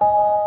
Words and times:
you 0.00 0.37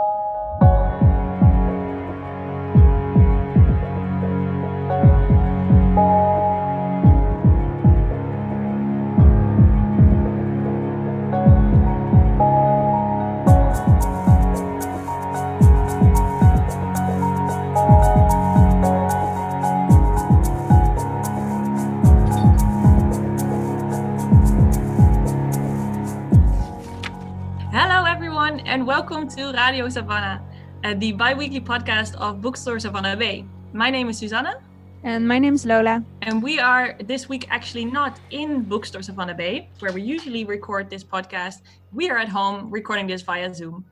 welcome 28.80 29.28
to 29.28 29.52
Radio 29.52 29.90
Savannah, 29.90 30.42
uh, 30.86 30.94
the 30.98 31.12
bi 31.12 31.34
weekly 31.34 31.60
podcast 31.60 32.16
of 32.16 32.42
Bookstore 32.42 32.80
Savannah 32.80 33.18
Bay. 33.18 33.46
My 33.74 33.90
name 33.90 34.08
is 34.08 34.18
Susanna. 34.18 34.62
And 35.04 35.28
my 35.28 35.40
name 35.40 35.56
is 35.56 35.66
Lola. 35.66 36.02
And 36.22 36.42
we 36.42 36.58
are 36.58 36.96
this 37.04 37.28
week 37.28 37.48
actually 37.50 37.84
not 37.84 38.18
in 38.30 38.64
Bookstore 38.64 39.02
Savannah 39.02 39.34
Bay, 39.34 39.70
where 39.80 39.92
we 39.92 40.02
usually 40.02 40.46
record 40.46 40.90
this 40.90 41.04
podcast. 41.04 41.64
We 41.92 42.10
are 42.10 42.18
at 42.18 42.30
home 42.30 42.72
recording 42.72 43.08
this 43.08 43.22
via 43.22 43.54
Zoom. 43.54 43.84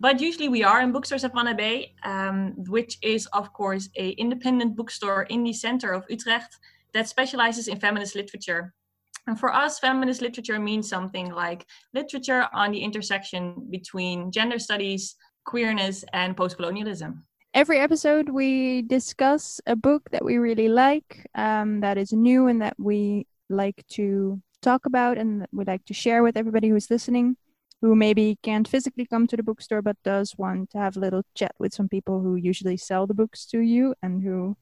But 0.00 0.18
usually 0.18 0.48
we 0.48 0.64
are 0.64 0.80
in 0.80 0.92
Bookstore 0.92 1.18
Savannah 1.18 1.54
Bay, 1.54 1.92
um, 2.02 2.54
which 2.68 2.96
is, 3.02 3.26
of 3.34 3.52
course, 3.52 3.90
a 3.96 4.10
independent 4.12 4.76
bookstore 4.76 5.24
in 5.24 5.44
the 5.44 5.52
center 5.52 5.92
of 5.92 6.06
Utrecht 6.08 6.56
that 6.94 7.06
specializes 7.06 7.68
in 7.68 7.78
feminist 7.78 8.16
literature. 8.16 8.72
And 9.26 9.38
for 9.38 9.54
us, 9.54 9.78
feminist 9.78 10.20
literature 10.20 10.58
means 10.58 10.88
something 10.88 11.30
like 11.30 11.66
literature 11.94 12.48
on 12.52 12.72
the 12.72 12.82
intersection 12.82 13.68
between 13.70 14.32
gender 14.32 14.58
studies, 14.58 15.14
queerness, 15.44 16.04
and 16.12 16.36
postcolonialism. 16.36 17.22
Every 17.54 17.78
episode, 17.78 18.30
we 18.30 18.82
discuss 18.82 19.60
a 19.66 19.76
book 19.76 20.10
that 20.10 20.24
we 20.24 20.38
really 20.38 20.68
like, 20.68 21.26
um, 21.34 21.80
that 21.80 21.98
is 21.98 22.12
new, 22.12 22.48
and 22.48 22.62
that 22.62 22.74
we 22.78 23.26
like 23.48 23.84
to 23.90 24.40
talk 24.62 24.86
about 24.86 25.18
and 25.18 25.42
that 25.42 25.50
we 25.52 25.64
like 25.64 25.84
to 25.84 25.94
share 25.94 26.22
with 26.22 26.36
everybody 26.36 26.68
who's 26.68 26.90
listening, 26.90 27.36
who 27.82 27.94
maybe 27.94 28.38
can't 28.42 28.66
physically 28.66 29.04
come 29.04 29.26
to 29.26 29.36
the 29.36 29.42
bookstore 29.42 29.82
but 29.82 29.96
does 30.02 30.34
want 30.38 30.70
to 30.70 30.78
have 30.78 30.96
a 30.96 31.00
little 31.00 31.22
chat 31.34 31.52
with 31.58 31.74
some 31.74 31.88
people 31.88 32.20
who 32.20 32.36
usually 32.36 32.76
sell 32.76 33.06
the 33.06 33.14
books 33.14 33.44
to 33.46 33.58
you 33.60 33.94
and 34.02 34.22
who 34.22 34.56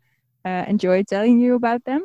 uh, 0.45 0.64
enjoy 0.67 1.02
telling 1.02 1.39
you 1.39 1.55
about 1.55 1.84
them. 1.84 2.02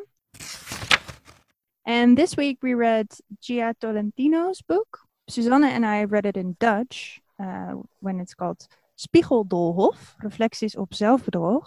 And 1.85 2.17
this 2.17 2.35
week 2.35 2.57
we 2.63 2.73
read 2.73 3.07
Jia 3.41 3.73
Tolentino's 3.79 4.61
book. 4.61 4.99
Susanne 5.29 5.63
and 5.63 5.85
I 5.85 6.05
read 6.05 6.25
it 6.25 6.35
in 6.35 6.55
Dutch 6.59 7.21
uh, 7.39 7.73
when 7.99 8.19
it's 8.19 8.33
called 8.33 8.67
Spiegeldoolhof, 8.97 10.15
Reflecties 10.23 10.75
op 10.75 10.93
zelfbedrog. 10.93 11.63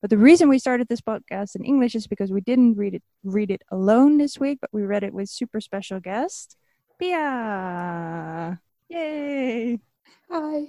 But 0.00 0.10
the 0.10 0.18
reason 0.18 0.48
we 0.48 0.60
started 0.60 0.86
this 0.86 1.00
podcast 1.00 1.56
in 1.56 1.64
English 1.64 1.96
is 1.96 2.06
because 2.06 2.30
we 2.30 2.40
didn't 2.40 2.76
read 2.76 2.94
it 2.94 3.02
read 3.24 3.50
it 3.50 3.62
alone 3.72 4.18
this 4.18 4.38
week, 4.38 4.58
but 4.60 4.70
we 4.72 4.82
read 4.82 5.02
it 5.02 5.12
with 5.12 5.28
super 5.28 5.60
special 5.60 5.98
guest 5.98 6.56
Piia. 7.00 8.58
Yay! 8.88 9.78
Hi. 10.30 10.62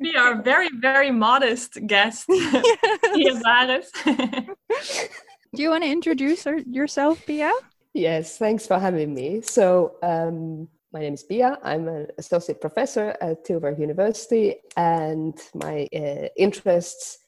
we 0.00 0.16
are 0.16 0.42
very, 0.42 0.68
very 0.80 1.10
modest 1.10 1.78
guest. 1.86 2.28
Piia 2.28 3.40
Varis. 3.42 3.90
Do 5.52 5.62
you 5.62 5.70
want 5.70 5.82
to 5.82 5.90
introduce 5.90 6.46
yourself, 6.46 7.26
Piia? 7.26 7.50
Yes, 7.92 8.38
thanks 8.38 8.68
for 8.68 8.78
having 8.78 9.12
me. 9.12 9.40
So, 9.40 9.96
um, 10.00 10.68
my 10.92 11.00
name 11.00 11.14
is 11.14 11.24
Piia. 11.28 11.58
I'm 11.64 11.88
an 11.88 12.06
associate 12.18 12.60
professor 12.60 13.16
at 13.20 13.44
Tilburg 13.44 13.80
University, 13.80 14.54
and 14.76 15.36
my 15.54 15.88
uh, 15.92 16.28
interests 16.36 17.18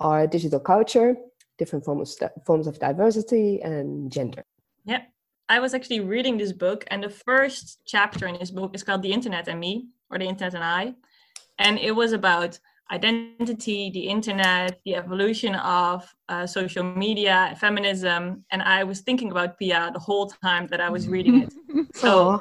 are 0.00 0.26
digital 0.26 0.58
culture, 0.58 1.14
different 1.56 1.84
forms 1.84 2.20
of, 2.20 2.32
forms 2.44 2.66
of 2.66 2.80
diversity, 2.80 3.60
and 3.62 4.10
gender. 4.10 4.42
Yeah, 4.84 5.02
I 5.48 5.60
was 5.60 5.72
actually 5.72 6.00
reading 6.00 6.36
this 6.36 6.52
book, 6.52 6.84
and 6.88 7.00
the 7.00 7.10
first 7.10 7.78
chapter 7.86 8.26
in 8.26 8.36
this 8.40 8.50
book 8.50 8.74
is 8.74 8.82
called 8.82 9.02
The 9.02 9.12
Internet 9.12 9.46
and 9.46 9.60
Me, 9.60 9.86
or 10.10 10.18
The 10.18 10.26
Internet 10.26 10.54
and 10.54 10.64
I. 10.64 10.94
And 11.60 11.78
it 11.78 11.92
was 11.92 12.12
about 12.12 12.58
identity, 12.90 13.90
the 13.90 14.08
internet, 14.08 14.80
the 14.84 14.94
evolution 14.94 15.54
of 15.56 16.12
uh, 16.28 16.46
social 16.46 16.82
media, 16.82 17.56
feminism. 17.60 18.44
And 18.50 18.62
I 18.62 18.84
was 18.84 19.00
thinking 19.00 19.30
about 19.30 19.58
Piia 19.60 19.92
the 19.92 19.98
whole 19.98 20.28
time 20.28 20.66
that 20.68 20.80
I 20.80 20.88
was 20.88 21.08
reading 21.08 21.42
it. 21.42 21.52
so 21.96 22.32
I'm 22.32 22.40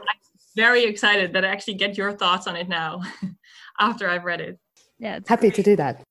very 0.55 0.83
excited 0.85 1.33
that 1.33 1.43
I 1.43 1.49
actually 1.49 1.75
get 1.75 1.97
your 1.97 2.13
thoughts 2.13 2.47
on 2.47 2.55
it 2.55 2.69
now 2.69 3.01
after 3.79 4.09
I've 4.09 4.25
read 4.25 4.41
it. 4.41 4.59
Yeah, 4.99 5.19
happy 5.27 5.51
to 5.51 5.63
do 5.63 5.75
that. 5.75 6.03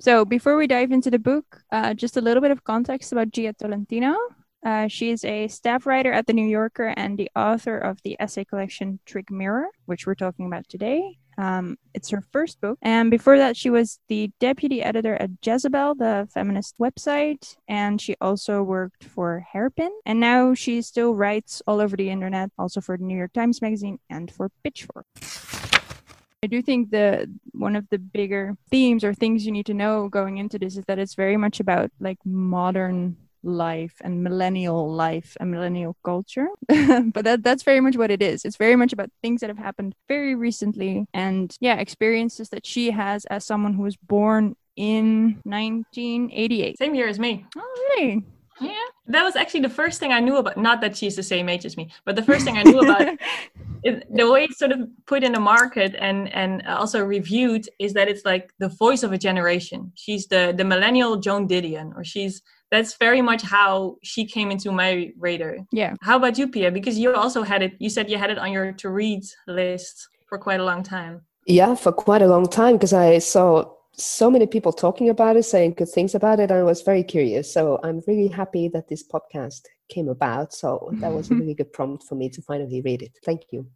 So 0.00 0.24
before 0.24 0.56
we 0.56 0.66
dive 0.66 0.92
into 0.92 1.10
the 1.10 1.18
book, 1.18 1.62
uh, 1.72 1.92
just 1.92 2.16
a 2.16 2.20
little 2.20 2.40
bit 2.40 2.52
of 2.52 2.62
context 2.64 3.12
about 3.12 3.30
Jia 3.30 3.56
Tolentino. 3.56 4.16
Uh, 4.64 4.88
she 4.88 5.10
is 5.10 5.24
a 5.24 5.48
staff 5.48 5.86
writer 5.86 6.12
at 6.12 6.26
The 6.26 6.32
New 6.32 6.46
Yorker 6.46 6.94
and 6.96 7.18
the 7.18 7.30
author 7.36 7.78
of 7.78 8.00
the 8.02 8.16
essay 8.18 8.44
collection 8.44 8.98
Trick 9.04 9.30
Mirror, 9.30 9.68
which 9.86 10.06
we're 10.06 10.14
talking 10.14 10.46
about 10.46 10.68
today. 10.68 11.18
Um, 11.38 11.76
it's 11.94 12.10
her 12.10 12.22
first 12.32 12.60
book. 12.60 12.78
And 12.82 13.10
before 13.10 13.38
that, 13.38 13.56
she 13.56 13.70
was 13.70 13.98
the 14.08 14.30
deputy 14.40 14.82
editor 14.82 15.16
at 15.16 15.30
Jezebel, 15.44 15.96
the 15.96 16.28
feminist 16.32 16.74
website. 16.78 17.56
And 17.68 18.00
she 18.00 18.16
also 18.20 18.62
worked 18.62 19.04
for 19.04 19.46
Hairpin. 19.52 19.90
And 20.04 20.20
now 20.20 20.54
she 20.54 20.82
still 20.82 21.14
writes 21.14 21.62
all 21.66 21.80
over 21.80 21.96
the 21.96 22.10
internet, 22.10 22.50
also 22.58 22.80
for 22.80 22.96
the 22.96 23.04
New 23.04 23.16
York 23.16 23.32
Times 23.32 23.60
Magazine 23.62 23.98
and 24.10 24.30
for 24.30 24.50
Pitchfork. 24.62 25.06
I 26.42 26.48
do 26.48 26.62
think 26.62 26.90
the 26.90 27.28
one 27.52 27.74
of 27.74 27.88
the 27.90 27.98
bigger 27.98 28.56
themes 28.70 29.02
or 29.02 29.14
things 29.14 29.44
you 29.44 29.52
need 29.52 29.66
to 29.66 29.74
know 29.74 30.08
going 30.08 30.36
into 30.36 30.58
this 30.58 30.76
is 30.76 30.84
that 30.86 30.98
it's 30.98 31.14
very 31.14 31.36
much 31.36 31.60
about 31.60 31.90
like 31.98 32.18
modern 32.24 33.16
life 33.46 33.94
and 34.02 34.22
millennial 34.22 34.92
life 34.92 35.36
and 35.40 35.50
millennial 35.50 35.96
culture. 36.04 36.48
but 36.68 37.24
that, 37.24 37.42
that's 37.42 37.62
very 37.62 37.80
much 37.80 37.96
what 37.96 38.10
it 38.10 38.22
is. 38.22 38.44
It's 38.44 38.56
very 38.56 38.76
much 38.76 38.92
about 38.92 39.10
things 39.22 39.40
that 39.40 39.50
have 39.50 39.58
happened 39.58 39.94
very 40.08 40.34
recently 40.34 41.06
and, 41.14 41.56
yeah, 41.60 41.76
experiences 41.76 42.50
that 42.50 42.66
she 42.66 42.90
has 42.90 43.24
as 43.26 43.44
someone 43.44 43.74
who 43.74 43.82
was 43.82 43.96
born 43.96 44.56
in 44.76 45.40
1988. 45.44 46.78
Same 46.78 46.94
year 46.94 47.08
as 47.08 47.18
me. 47.18 47.46
Oh, 47.56 47.94
really? 47.96 48.24
Yeah, 48.60 48.72
that 49.08 49.22
was 49.22 49.36
actually 49.36 49.60
the 49.60 49.68
first 49.68 50.00
thing 50.00 50.12
I 50.12 50.20
knew 50.20 50.36
about. 50.36 50.56
Not 50.56 50.80
that 50.80 50.96
she's 50.96 51.14
the 51.14 51.22
same 51.22 51.48
age 51.48 51.66
as 51.66 51.76
me, 51.76 51.90
but 52.06 52.16
the 52.16 52.22
first 52.22 52.44
thing 52.44 52.56
I 52.56 52.62
knew 52.62 52.80
about 52.80 53.02
it, 53.82 54.14
the 54.14 54.30
way 54.30 54.44
it's 54.44 54.58
sort 54.58 54.72
of 54.72 54.88
put 55.06 55.22
in 55.22 55.32
the 55.32 55.40
market 55.40 55.94
and 55.98 56.32
and 56.32 56.66
also 56.66 57.04
reviewed 57.04 57.68
is 57.78 57.92
that 57.92 58.08
it's 58.08 58.24
like 58.24 58.52
the 58.58 58.68
voice 58.68 59.02
of 59.02 59.12
a 59.12 59.18
generation. 59.18 59.92
She's 59.94 60.26
the 60.26 60.54
the 60.56 60.64
millennial 60.64 61.16
Joan 61.16 61.46
Didion, 61.46 61.94
or 61.96 62.02
she's 62.02 62.40
that's 62.76 62.96
very 62.98 63.22
much 63.22 63.42
how 63.42 63.96
she 64.02 64.26
came 64.26 64.50
into 64.50 64.70
my 64.70 65.10
radar. 65.18 65.56
Yeah. 65.72 65.94
How 66.02 66.16
about 66.16 66.36
you, 66.36 66.46
Piia? 66.46 66.72
Because 66.72 66.98
you 66.98 67.14
also 67.14 67.42
had 67.42 67.62
it. 67.62 67.72
You 67.78 67.88
said 67.88 68.10
you 68.10 68.18
had 68.18 68.30
it 68.30 68.38
on 68.38 68.52
your 68.52 68.72
to 68.72 68.90
read 68.90 69.22
list 69.46 70.08
for 70.28 70.36
quite 70.38 70.60
a 70.60 70.64
long 70.64 70.82
time. 70.82 71.22
Yeah, 71.46 71.74
for 71.74 71.92
quite 71.92 72.22
a 72.22 72.26
long 72.26 72.46
time 72.48 72.74
because 72.74 72.92
I 72.92 73.18
saw 73.18 73.72
so 73.92 74.30
many 74.30 74.46
people 74.46 74.72
talking 74.72 75.08
about 75.08 75.36
it, 75.36 75.44
saying 75.44 75.74
good 75.78 75.88
things 75.88 76.14
about 76.14 76.38
it, 76.38 76.50
and 76.50 76.60
I 76.60 76.64
was 76.64 76.82
very 76.82 77.02
curious. 77.02 77.50
So 77.50 77.80
I'm 77.82 78.02
really 78.06 78.28
happy 78.28 78.68
that 78.68 78.88
this 78.88 79.02
podcast 79.06 79.62
came 79.88 80.08
about. 80.08 80.52
So 80.52 80.90
that 80.94 81.12
was 81.12 81.30
a 81.30 81.34
really 81.40 81.54
good 81.54 81.72
prompt 81.72 82.04
for 82.04 82.14
me 82.14 82.28
to 82.30 82.42
finally 82.42 82.82
read 82.82 83.00
it. 83.00 83.12
Thank 83.24 83.42
you. 83.52 83.66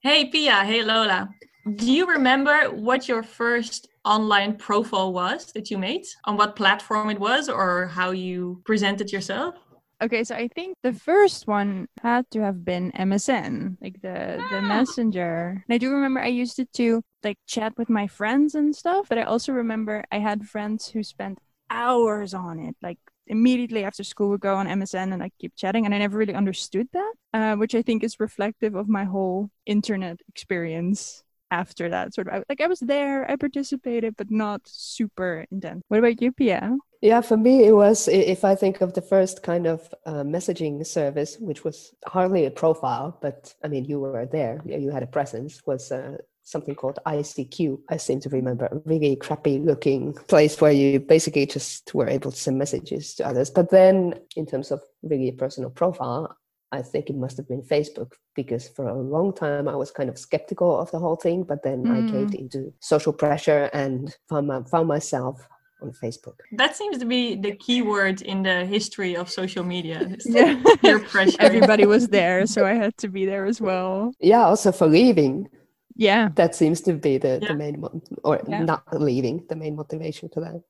Hey, 0.00 0.30
Piia. 0.30 0.64
Hey, 0.64 0.82
Lola. 0.82 1.30
Do 1.76 1.90
you 1.90 2.06
remember 2.06 2.70
what 2.70 3.08
your 3.08 3.22
first 3.22 3.89
online 4.04 4.56
profile 4.56 5.12
was 5.12 5.52
that 5.52 5.70
you 5.70 5.78
made? 5.78 6.04
On 6.24 6.36
what 6.36 6.56
platform 6.56 7.10
it 7.10 7.20
was, 7.20 7.48
or 7.48 7.86
how 7.88 8.10
you 8.10 8.62
presented 8.64 9.12
yourself? 9.12 9.54
Okay, 10.02 10.24
so 10.24 10.34
I 10.34 10.48
think 10.48 10.76
the 10.82 10.94
first 10.94 11.46
one 11.46 11.86
had 12.02 12.24
to 12.30 12.40
have 12.40 12.64
been 12.64 12.90
MSN, 12.92 13.76
like 13.82 14.00
the 14.00 14.40
the 14.50 14.58
ah. 14.58 14.60
messenger. 14.60 15.62
And 15.68 15.74
I 15.74 15.78
do 15.78 15.90
remember 15.90 16.20
I 16.20 16.28
used 16.28 16.58
it 16.58 16.72
to 16.74 17.02
like 17.22 17.36
chat 17.46 17.74
with 17.76 17.90
my 17.90 18.06
friends 18.06 18.54
and 18.54 18.74
stuff, 18.74 19.08
but 19.10 19.18
I 19.18 19.24
also 19.24 19.52
remember 19.52 20.04
I 20.10 20.18
had 20.18 20.48
friends 20.48 20.88
who 20.88 21.02
spent 21.02 21.38
hours 21.68 22.32
on 22.32 22.58
it, 22.60 22.76
like 22.80 22.98
immediately 23.26 23.84
after 23.84 24.02
school 24.02 24.30
would 24.30 24.40
go 24.40 24.56
on 24.56 24.66
MSN 24.66 25.12
and 25.12 25.20
like 25.20 25.34
keep 25.38 25.54
chatting, 25.54 25.84
and 25.84 25.94
I 25.94 25.98
never 25.98 26.16
really 26.16 26.34
understood 26.34 26.88
that, 26.94 27.12
uh, 27.34 27.56
which 27.56 27.74
I 27.74 27.82
think 27.82 28.02
is 28.02 28.18
reflective 28.18 28.74
of 28.74 28.88
my 28.88 29.04
whole 29.04 29.50
internet 29.66 30.20
experience 30.28 31.22
after 31.50 31.88
that 31.88 32.14
sort 32.14 32.28
of 32.28 32.44
like 32.48 32.60
i 32.60 32.66
was 32.66 32.80
there 32.80 33.30
i 33.30 33.36
participated 33.36 34.14
but 34.16 34.30
not 34.30 34.60
super 34.64 35.44
intense 35.50 35.82
what 35.88 35.98
about 35.98 36.20
you 36.20 36.32
piia 36.32 36.76
yeah 37.00 37.20
for 37.20 37.36
me 37.36 37.64
it 37.64 37.72
was 37.72 38.08
if 38.08 38.44
i 38.44 38.54
think 38.54 38.80
of 38.80 38.94
the 38.94 39.02
first 39.02 39.42
kind 39.42 39.66
of 39.66 39.92
uh, 40.06 40.22
messaging 40.22 40.84
service 40.86 41.36
which 41.38 41.64
was 41.64 41.94
hardly 42.06 42.46
a 42.46 42.50
profile 42.50 43.18
but 43.20 43.54
i 43.64 43.68
mean 43.68 43.84
you 43.84 43.98
were 43.98 44.26
there 44.26 44.60
you 44.64 44.90
had 44.90 45.02
a 45.02 45.06
presence 45.06 45.62
was 45.66 45.92
uh, 45.92 46.16
something 46.50 46.74
called 46.74 46.98
ICQ. 47.06 47.80
I 47.88 47.96
seem 47.96 48.20
to 48.20 48.28
remember 48.28 48.66
a 48.66 48.78
really 48.84 49.16
crappy 49.16 49.58
looking 49.58 50.14
place 50.28 50.60
where 50.60 50.72
you 50.72 51.00
basically 51.00 51.46
just 51.46 51.94
were 51.94 52.08
able 52.08 52.32
to 52.32 52.36
send 52.36 52.58
messages 52.58 53.14
to 53.16 53.26
others. 53.26 53.50
But 53.50 53.70
then, 53.70 54.14
in 54.36 54.46
terms 54.46 54.70
of 54.70 54.82
really 55.02 55.28
a 55.28 55.32
personal 55.32 55.70
profile, 55.70 56.36
I 56.72 56.82
think 56.82 57.10
it 57.10 57.16
must 57.16 57.36
have 57.36 57.48
been 57.48 57.62
Facebook 57.62 58.12
because 58.36 58.68
for 58.68 58.86
a 58.88 58.94
long 58.98 59.32
time 59.34 59.66
I 59.68 59.74
was 59.74 59.90
kind 59.90 60.08
of 60.08 60.16
skeptical 60.18 60.78
of 60.78 60.90
the 60.92 60.98
whole 61.00 61.16
thing, 61.16 61.42
but 61.42 61.62
then 61.62 61.86
I 61.86 62.00
caved 62.10 62.34
Mm. 62.34 62.40
into 62.42 62.72
social 62.80 63.12
pressure 63.12 63.68
and 63.72 64.14
found, 64.28 64.46
my, 64.46 64.62
found 64.62 64.86
myself 64.86 65.46
on 65.82 65.90
Facebook. 65.92 66.36
That 66.52 66.76
seems 66.76 66.98
to 66.98 67.06
be 67.06 67.34
the 67.34 67.56
key 67.56 67.82
word 67.82 68.22
in 68.22 68.42
the 68.42 68.66
history 68.66 69.16
of 69.16 69.28
social 69.30 69.64
media. 69.64 70.14
Yeah. 70.24 70.62
Peer 70.82 71.00
pressure. 71.00 71.36
Everybody 71.40 71.86
was 71.86 72.08
there, 72.08 72.46
so 72.46 72.64
I 72.66 72.74
had 72.74 72.96
to 72.98 73.08
be 73.08 73.26
there 73.26 73.46
as 73.46 73.60
well. 73.60 74.12
Yeah, 74.20 74.44
also 74.44 74.70
for 74.72 74.86
leaving, 74.86 75.48
Yeah. 75.96 76.28
that 76.36 76.54
seems 76.54 76.80
to 76.82 76.92
be 76.92 77.18
the, 77.18 77.40
Yeah. 77.42 77.48
the 77.48 77.54
main 77.54 77.80
one, 77.80 78.02
or 78.22 78.40
Yeah. 78.46 78.62
not 78.62 78.82
leaving, 78.92 79.44
the 79.48 79.56
main 79.56 79.74
motivation 79.74 80.28
for 80.32 80.40
that. 80.40 80.62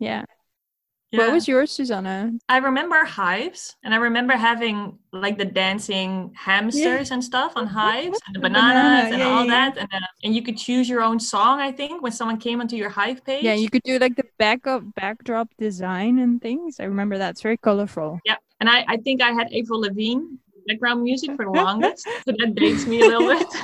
Yeah. 0.00 0.24
Yeah. 1.12 1.20
What 1.20 1.32
was 1.34 1.46
yours, 1.46 1.70
Susanna? 1.70 2.32
I 2.48 2.58
remember 2.58 3.04
Hyves, 3.04 3.76
and 3.84 3.94
I 3.94 3.98
remember 3.98 4.34
having 4.34 4.98
like 5.12 5.38
the 5.38 5.44
dancing 5.44 6.32
hamsters 6.34 7.12
and 7.12 7.22
stuff 7.22 7.52
on 7.54 7.66
Hyves, 7.66 8.18
and 8.26 8.34
the 8.34 8.40
bananas 8.40 9.10
banana, 9.10 9.14
and 9.14 9.18
yeah, 9.18 9.28
all 9.28 9.44
yeah, 9.44 9.52
yeah. 9.52 9.70
that, 9.70 9.78
and 9.78 9.88
uh, 10.02 10.06
and 10.24 10.34
you 10.34 10.42
could 10.42 10.58
choose 10.58 10.88
your 10.88 11.02
own 11.02 11.20
song. 11.20 11.60
I 11.60 11.70
think 11.70 12.02
when 12.02 12.10
someone 12.10 12.38
came 12.38 12.60
onto 12.60 12.74
your 12.74 12.90
hive 12.90 13.24
page. 13.24 13.44
Yeah, 13.44 13.54
you 13.54 13.70
could 13.70 13.82
do 13.84 13.98
like 14.00 14.16
the 14.16 14.24
backup 14.38 14.82
backdrop 14.96 15.48
design 15.58 16.18
and 16.18 16.42
things. 16.42 16.80
I 16.80 16.84
remember 16.84 17.18
that's 17.18 17.40
very 17.40 17.56
colorful. 17.56 18.18
Yeah, 18.24 18.36
and 18.60 18.68
I, 18.68 18.84
I 18.88 18.96
think 18.96 19.22
I 19.22 19.30
had 19.30 19.52
Avril 19.52 19.82
Lavigne 19.82 20.36
background 20.66 21.02
music 21.02 21.30
for 21.36 21.44
the 21.44 21.50
longest, 21.50 22.04
so 22.24 22.32
that 22.38 22.54
dates 22.54 22.86
me 22.86 23.00
a 23.00 23.06
little 23.06 23.28
bit. 23.28 23.46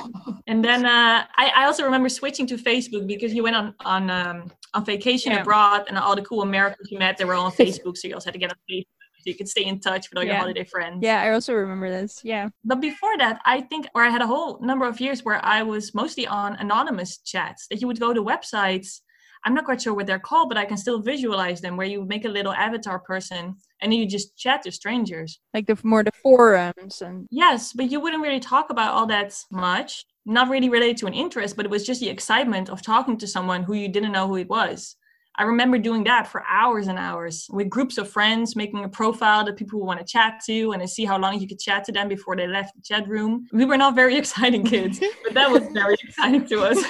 And 0.47 0.63
then 0.63 0.85
uh, 0.85 1.23
I, 1.37 1.51
I 1.55 1.65
also 1.65 1.85
remember 1.85 2.09
switching 2.09 2.45
to 2.47 2.57
Facebook 2.57 3.07
because 3.07 3.33
you 3.33 3.43
went 3.43 3.55
on 3.55 3.73
on 3.85 4.09
um, 4.09 4.51
on 4.73 4.83
vacation 4.83 5.31
Yeah. 5.31 5.41
abroad, 5.41 5.85
and 5.87 5.97
all 5.97 6.15
the 6.15 6.21
cool 6.21 6.41
Americans 6.41 6.91
you 6.91 6.99
met 6.99 7.17
they 7.17 7.23
were 7.25 7.33
all 7.35 7.45
on 7.45 7.51
Facebook, 7.53 7.95
so 7.97 8.07
you 8.09 8.13
also 8.13 8.27
had 8.27 8.33
to 8.33 8.39
get 8.39 8.51
on 8.51 8.57
Facebook 8.69 8.87
so 9.23 9.29
you 9.29 9.35
could 9.35 9.47
stay 9.47 9.63
in 9.63 9.79
touch 9.79 10.09
with 10.09 10.17
all 10.17 10.23
your 10.25 10.35
holiday 10.35 10.65
friends. 10.65 10.99
Yeah, 11.01 11.21
I 11.21 11.31
also 11.31 11.53
remember 11.53 11.89
this. 11.89 12.19
Yeah. 12.25 12.49
But 12.65 12.81
before 12.81 13.17
that, 13.19 13.39
I 13.45 13.61
think, 13.61 13.87
or 13.95 14.03
I 14.03 14.09
had 14.09 14.21
a 14.21 14.27
whole 14.27 14.59
number 14.59 14.85
of 14.85 14.99
years 14.99 15.23
where 15.23 15.39
I 15.45 15.63
was 15.63 15.93
mostly 15.93 16.27
on 16.27 16.55
anonymous 16.55 17.19
chats 17.19 17.67
that 17.69 17.79
you 17.79 17.87
would 17.87 18.01
go 18.01 18.13
to 18.13 18.21
websites. 18.21 18.99
I'm 19.45 19.53
not 19.53 19.65
quite 19.65 19.81
sure 19.81 19.93
what 19.93 20.07
they're 20.07 20.19
called, 20.19 20.49
but 20.49 20.57
I 20.57 20.65
can 20.65 20.77
still 20.77 21.01
visualize 21.01 21.59
them 21.59 21.75
where 21.75 21.87
you 21.87 22.05
make 22.05 22.25
a 22.25 22.29
little 22.29 22.53
avatar 22.53 22.99
person 22.99 23.55
and 23.81 23.91
then 23.91 23.99
you 23.99 24.05
just 24.05 24.37
chat 24.37 24.61
to 24.63 24.71
strangers. 24.71 25.39
Like 25.53 25.67
the 25.67 25.77
more 25.83 26.03
the 26.03 26.11
forums 26.11 27.01
and 27.01 27.27
Yes, 27.29 27.73
but 27.73 27.91
you 27.91 27.99
wouldn't 27.99 28.23
really 28.23 28.39
talk 28.39 28.69
about 28.69 28.93
all 28.93 29.05
that 29.07 29.37
much. 29.51 30.05
Not 30.25 30.49
really 30.49 30.69
related 30.69 30.97
to 30.97 31.07
an 31.07 31.13
interest, 31.13 31.57
but 31.57 31.65
it 31.65 31.71
was 31.71 31.85
just 31.85 31.99
the 31.99 32.09
excitement 32.09 32.69
of 32.69 32.81
talking 32.81 33.17
to 33.17 33.27
someone 33.27 33.63
who 33.63 33.73
you 33.73 33.89
didn't 33.89 34.13
know 34.13 34.27
who 34.27 34.37
it 34.37 34.49
was. 34.49 34.95
I 35.35 35.43
remember 35.43 35.79
doing 35.79 36.03
that 36.03 36.27
for 36.27 36.43
hours 36.47 36.87
and 36.87 36.99
hours 36.99 37.47
with 37.51 37.67
groups 37.67 37.97
of 37.97 38.07
friends, 38.07 38.55
making 38.55 38.83
a 38.83 38.89
profile 38.89 39.43
that 39.45 39.57
people 39.57 39.79
would 39.79 39.87
want 39.87 39.99
to 39.99 40.05
chat 40.05 40.39
to 40.45 40.73
and 40.73 40.81
to 40.81 40.87
see 40.87 41.05
how 41.05 41.17
long 41.17 41.39
you 41.39 41.47
could 41.47 41.59
chat 41.59 41.83
to 41.85 41.91
them 41.91 42.07
before 42.07 42.35
they 42.35 42.45
left 42.45 42.75
the 42.75 42.81
chat 42.81 43.07
room. 43.07 43.47
We 43.51 43.65
were 43.65 43.77
not 43.77 43.95
very 43.95 44.15
exciting 44.23 44.63
kids, 44.63 44.99
but 45.23 45.33
that 45.33 45.49
was 45.49 45.63
very 45.73 45.95
exciting 46.03 46.45
to 46.47 46.61
us. 46.61 46.83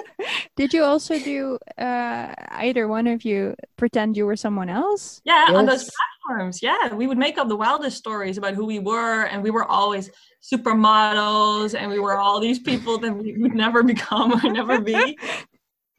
Did 0.56 0.72
you 0.72 0.84
also 0.84 1.18
do 1.18 1.58
uh 1.76 2.32
either 2.50 2.88
one 2.88 3.06
of 3.06 3.24
you 3.24 3.54
pretend 3.76 4.16
you 4.16 4.24
were 4.24 4.36
someone 4.36 4.70
else? 4.70 5.20
Yeah, 5.24 5.46
on 5.50 5.66
those 5.66 5.90
platforms. 5.90 6.62
Yeah, 6.62 6.94
we 6.94 7.06
would 7.06 7.18
make 7.18 7.36
up 7.36 7.48
the 7.48 7.56
wildest 7.56 7.98
stories 7.98 8.38
about 8.38 8.54
who 8.54 8.64
we 8.64 8.78
were, 8.78 9.24
and 9.24 9.42
we 9.42 9.50
were 9.50 9.64
always 9.64 10.10
supermodels, 10.42 11.78
and 11.78 11.90
we 11.90 11.98
were 11.98 12.16
all 12.16 12.40
these 12.40 12.58
people 12.58 12.96
that 12.98 13.12
we 13.12 13.36
would 13.36 13.54
never 13.54 13.82
become 13.82 14.32
or 14.32 14.50
never 14.50 14.80
be. 14.80 15.18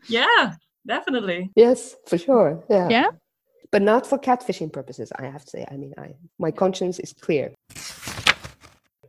Yeah, 0.07 0.53
definitely. 0.85 1.51
Yes, 1.55 1.95
for 2.07 2.17
sure. 2.17 2.63
Yeah. 2.69 2.89
Yeah? 2.89 3.07
But 3.71 3.81
not 3.81 4.05
for 4.05 4.19
catfishing 4.19 4.71
purposes, 4.71 5.11
I 5.17 5.25
have 5.25 5.43
to 5.45 5.49
say. 5.49 5.65
I 5.69 5.77
mean, 5.77 5.93
I 5.97 6.13
my 6.37 6.51
conscience 6.51 6.99
is 6.99 7.13
clear. 7.13 7.53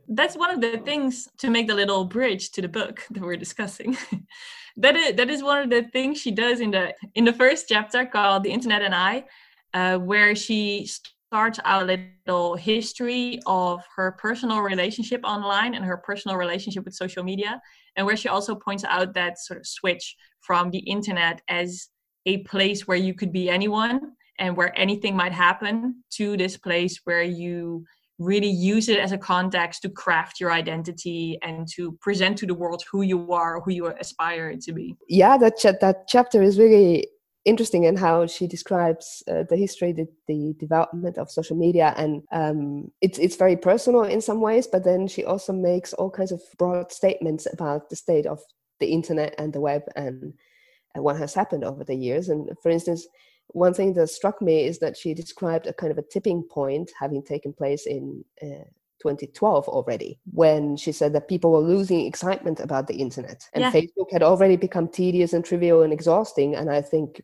That's 0.07 0.37
one 0.37 0.51
of 0.51 0.61
the 0.61 0.77
things 0.77 1.27
to 1.39 1.49
make 1.49 1.67
the 1.67 1.75
little 1.75 2.05
bridge 2.05 2.51
to 2.51 2.61
the 2.61 2.67
book 2.67 3.03
that 3.11 3.21
we're 3.21 3.37
discussing. 3.37 3.97
that 4.77 4.95
is 4.95 5.15
that 5.15 5.29
is 5.29 5.43
one 5.43 5.61
of 5.63 5.69
the 5.69 5.83
things 5.93 6.19
she 6.19 6.31
does 6.31 6.59
in 6.59 6.71
the 6.71 6.93
in 7.13 7.25
the 7.25 7.33
first 7.33 7.67
chapter 7.69 8.05
called 8.05 8.43
"The 8.43 8.51
Internet 8.51 8.81
and 8.81 8.95
I," 8.95 9.25
uh, 9.73 9.97
where 9.99 10.35
she 10.35 10.87
starts 10.87 11.59
out 11.65 11.83
a 11.83 11.85
little 12.25 12.55
history 12.55 13.39
of 13.45 13.83
her 13.95 14.13
personal 14.13 14.61
relationship 14.61 15.21
online 15.23 15.75
and 15.75 15.83
her 15.83 15.97
personal 15.97 16.37
relationship 16.37 16.85
with 16.85 16.93
social 16.93 17.23
media, 17.23 17.61
and 17.95 18.05
where 18.05 18.17
she 18.17 18.29
also 18.29 18.55
points 18.55 18.83
out 18.85 19.13
that 19.13 19.37
sort 19.37 19.59
of 19.59 19.67
switch 19.67 20.15
from 20.45 20.71
the 20.71 20.79
internet 20.79 21.41
as 21.49 21.89
a 22.25 22.37
place 22.39 22.87
where 22.87 22.97
you 22.97 23.13
could 23.13 23.31
be 23.31 23.49
anyone 23.49 23.99
and 24.39 24.55
where 24.57 24.77
anything 24.77 25.15
might 25.15 25.31
happen 25.31 26.03
to 26.11 26.35
this 26.37 26.57
place 26.57 26.99
where 27.05 27.23
you 27.23 27.85
really 28.17 28.49
use 28.49 28.87
it 28.89 28.97
as 28.97 29.11
a 29.11 29.17
context 29.17 29.81
to 29.81 29.89
craft 29.89 30.39
your 30.39 30.51
identity 30.51 31.37
and 31.41 31.67
to 31.67 31.93
present 32.01 32.37
to 32.37 32.45
the 32.45 32.53
world 32.53 32.83
who 32.89 33.01
you 33.01 33.31
are, 33.31 33.59
who 33.61 33.71
you 33.71 33.87
aspire 33.87 34.55
to 34.61 34.73
be. 34.73 34.95
Yeah, 35.09 35.37
that 35.37 35.57
that 35.81 36.07
chapter 36.07 36.41
is 36.41 36.57
really 36.57 37.07
interesting 37.43 37.83
in 37.83 37.95
how 37.95 38.25
she 38.25 38.47
describes 38.47 39.21
uh, 39.29 39.43
the 39.49 39.55
history, 39.55 39.93
the, 39.93 40.07
the 40.27 40.55
development 40.59 41.17
of 41.17 41.29
social 41.29 41.55
media, 41.55 41.93
and 41.97 42.23
um, 42.31 42.91
it's 43.01 43.19
it's 43.19 43.35
very 43.35 43.57
personal 43.57 44.03
in 44.03 44.21
some 44.21 44.41
ways. 44.41 44.67
But 44.67 44.83
then 44.83 45.07
she 45.07 45.25
also 45.25 45.53
makes 45.53 45.93
all 45.93 46.09
kinds 46.09 46.31
of 46.31 46.41
broad 46.57 46.91
statements 46.91 47.47
about 47.51 47.89
the 47.89 47.95
state 47.95 48.25
of 48.25 48.39
the 48.79 48.87
internet 48.87 49.35
and 49.37 49.53
the 49.53 49.61
web 49.61 49.83
and, 49.95 50.33
and 50.93 51.03
what 51.03 51.17
has 51.17 51.33
happened 51.33 51.63
over 51.63 51.83
the 51.83 51.95
years. 51.95 52.29
And 52.29 52.49
for 52.61 52.69
instance, 52.69 53.07
one 53.47 53.73
thing 53.73 53.93
that 53.93 54.07
struck 54.07 54.41
me 54.41 54.65
is 54.65 54.79
that 54.79 54.97
she 54.97 55.13
described 55.13 55.67
a 55.67 55.73
kind 55.73 55.91
of 55.91 55.97
a 55.97 56.03
tipping 56.03 56.43
point 56.43 56.91
having 56.99 57.23
taken 57.23 57.53
place 57.53 57.85
in 57.85 58.23
uh, 58.41 58.65
2012 59.01 59.67
already, 59.67 60.19
when 60.31 60.75
she 60.75 60.91
said 60.91 61.13
that 61.13 61.27
people 61.27 61.51
were 61.51 61.59
losing 61.59 62.05
excitement 62.05 62.59
about 62.59 62.87
the 62.87 62.95
internet 62.95 63.47
and 63.53 63.61
Yeah. 63.61 63.71
Facebook 63.71 64.11
had 64.11 64.23
already 64.23 64.55
become 64.55 64.87
tedious 64.87 65.33
and 65.33 65.45
trivial 65.45 65.83
and 65.83 65.93
exhausting. 65.93 66.55
And 66.55 66.71
I 66.71 66.81
think 66.81 67.21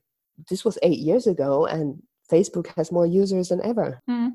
this 0.49 0.63
was 0.63 0.77
eight 0.83 0.99
years 0.99 1.27
ago, 1.27 1.65
and 1.65 2.01
Facebook 2.31 2.67
has 2.75 2.91
more 2.91 3.05
users 3.05 3.49
than 3.49 3.61
ever. 3.65 4.01
Hmm. 4.07 4.29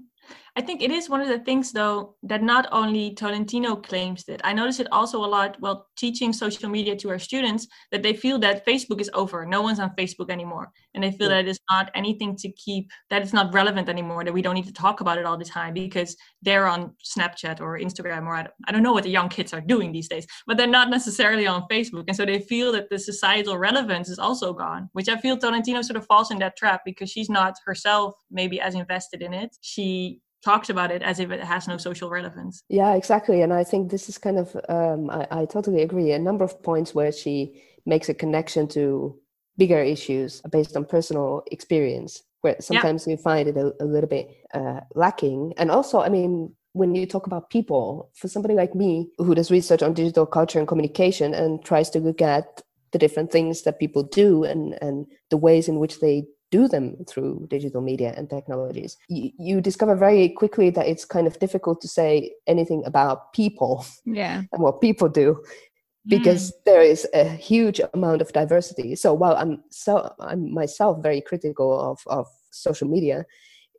I 0.59 0.63
think 0.63 0.81
it 0.83 0.91
is 0.91 1.11
one 1.11 1.21
of 1.21 1.29
the 1.29 1.41
things, 1.41 1.71
though, 1.71 2.15
that 2.23 2.43
not 2.43 2.67
only 2.73 3.15
Tolentino 3.15 3.77
claims 3.77 4.25
that. 4.25 4.41
I 4.43 4.55
notice 4.55 4.81
it 4.81 4.89
also 4.91 5.23
a 5.23 5.27
lot 5.27 5.57
while 5.61 5.87
teaching 5.99 6.33
social 6.33 6.71
media 6.71 6.97
to 6.97 7.11
our 7.11 7.19
students 7.19 7.67
that 7.93 8.03
they 8.03 8.15
feel 8.15 8.39
that 8.39 8.65
Facebook 8.65 8.99
is 8.99 9.11
over. 9.13 9.45
No 9.45 9.61
one's 9.61 9.81
on 9.81 9.95
Facebook 9.99 10.31
anymore. 10.31 10.73
And 10.95 11.05
they 11.05 11.13
feel 11.13 11.29
Yeah. 11.29 11.43
that 11.43 11.49
it's 11.49 11.59
not 11.71 11.91
anything 11.95 12.37
to 12.37 12.51
keep, 12.53 12.91
that 13.11 13.21
it's 13.21 13.35
not 13.35 13.53
relevant 13.53 13.91
anymore, 13.91 14.25
that 14.25 14.33
we 14.33 14.41
don't 14.41 14.55
need 14.55 14.67
to 14.67 14.73
talk 14.73 15.03
about 15.03 15.19
it 15.19 15.27
all 15.27 15.37
the 15.37 15.45
time 15.45 15.75
because 15.75 16.17
they're 16.41 16.67
on 16.67 16.95
Snapchat 17.05 17.61
or 17.61 17.79
Instagram 17.79 18.27
or 18.27 18.35
I 18.35 18.43
don't, 18.45 18.55
I 18.67 18.73
don't 18.73 18.83
know 18.83 18.95
what 18.95 19.05
the 19.05 19.11
young 19.11 19.29
kids 19.29 19.53
are 19.53 19.61
doing 19.61 19.93
these 19.93 20.09
days, 20.09 20.27
but 20.47 20.57
they're 20.57 20.67
not 20.67 20.89
necessarily 20.89 21.47
on 21.47 21.67
Facebook. 21.71 22.05
And 22.09 22.17
so 22.17 22.25
they 22.25 22.39
feel 22.41 22.73
that 22.73 22.89
the 22.89 22.99
societal 22.99 23.59
relevance 23.59 24.09
is 24.09 24.19
also 24.19 24.55
gone, 24.55 24.89
which 24.95 25.11
I 25.11 25.19
feel 25.19 25.37
Tolentino 25.37 25.83
sort 25.83 25.99
of 25.99 26.07
falls 26.07 26.31
in 26.31 26.39
that 26.39 26.57
trap 26.57 26.81
because 26.87 27.11
she's 27.11 27.29
not 27.29 27.55
herself 27.67 28.15
maybe 28.31 28.59
as 28.59 28.75
invested 28.75 29.21
in 29.21 29.35
it. 29.35 29.55
She 29.61 30.23
talks 30.47 30.71
about 30.71 30.91
it 30.97 31.03
as 31.03 31.19
if 31.25 31.29
it 31.37 31.43
has 31.53 31.63
no 31.73 31.77
social 31.89 32.09
relevance. 32.19 32.55
Yeah, 32.69 32.93
exactly. 33.01 33.39
And 33.43 33.53
I 33.61 33.65
think 33.71 33.91
this 33.91 34.09
is 34.09 34.17
kind 34.27 34.39
of, 34.39 34.47
um, 34.69 35.11
I, 35.19 35.23
I 35.41 35.43
totally 35.57 35.83
agree. 35.83 36.13
A 36.13 36.27
number 36.29 36.45
of 36.45 36.55
points 36.63 36.95
where 36.95 37.13
she 37.23 37.63
makes 37.85 38.09
a 38.09 38.15
connection 38.23 38.69
to 38.77 39.19
bigger 39.59 39.83
issues 39.97 40.31
based 40.57 40.77
on 40.77 40.85
personal 40.85 41.43
experience, 41.57 42.23
where 42.43 42.57
sometimes 42.61 43.07
you 43.07 43.17
find 43.17 43.49
it 43.49 43.57
a, 43.57 43.67
a 43.85 43.87
little 43.95 44.09
bit 44.17 44.27
uh, 44.55 44.81
lacking. 44.95 45.41
And 45.57 45.69
also, 45.71 46.01
I 46.01 46.11
mean, 46.17 46.55
when 46.81 46.95
you 46.95 47.07
talk 47.07 47.27
about 47.27 47.51
people, 47.57 48.11
for 48.15 48.29
somebody 48.29 48.55
like 48.55 48.75
me 48.75 49.09
who 49.19 49.35
does 49.35 49.51
research 49.51 49.83
on 49.83 49.95
digital 49.95 50.27
culture 50.27 50.59
and 50.61 50.69
communication 50.69 51.35
and 51.35 51.65
tries 51.65 51.91
to 51.91 51.99
look 51.99 52.23
at 52.23 52.63
the 52.93 52.99
different 52.99 53.33
things 53.33 53.63
that 53.63 53.81
people 53.83 54.05
do 54.23 54.45
and, 54.45 54.79
and 54.81 55.07
the 55.31 55.37
ways 55.47 55.69
in 55.69 55.77
which 55.81 56.01
they 56.01 56.25
do 56.51 56.69
them 56.69 57.05
through 57.09 57.47
digital 57.51 57.81
media 57.81 58.15
and 58.17 58.31
technologies, 58.31 58.97
you, 59.09 59.31
you 59.39 59.61
discover 59.61 59.97
very 59.97 60.29
quickly 60.29 60.71
that 60.71 60.87
it's 60.87 61.05
kind 61.05 61.27
of 61.27 61.39
difficult 61.39 61.81
to 61.81 61.89
say 61.89 62.33
anything 62.47 62.83
about 62.87 63.33
people 63.33 63.85
Yeah. 64.05 64.43
and 64.53 64.63
what 64.63 64.81
people 64.81 65.09
do 65.09 65.43
because 66.07 66.53
mm. 66.53 66.55
there 66.65 66.83
is 66.83 67.07
a 67.15 67.29
huge 67.29 67.81
amount 67.95 68.23
of 68.23 68.33
diversity. 68.33 68.95
So 68.95 69.13
while 69.13 69.37
I'm 69.37 69.63
so 69.71 70.13
I'm 70.21 70.53
myself 70.53 71.03
very 71.03 71.21
critical 71.21 71.79
of, 71.79 72.01
of 72.07 72.27
social 72.51 72.89
media 72.89 73.27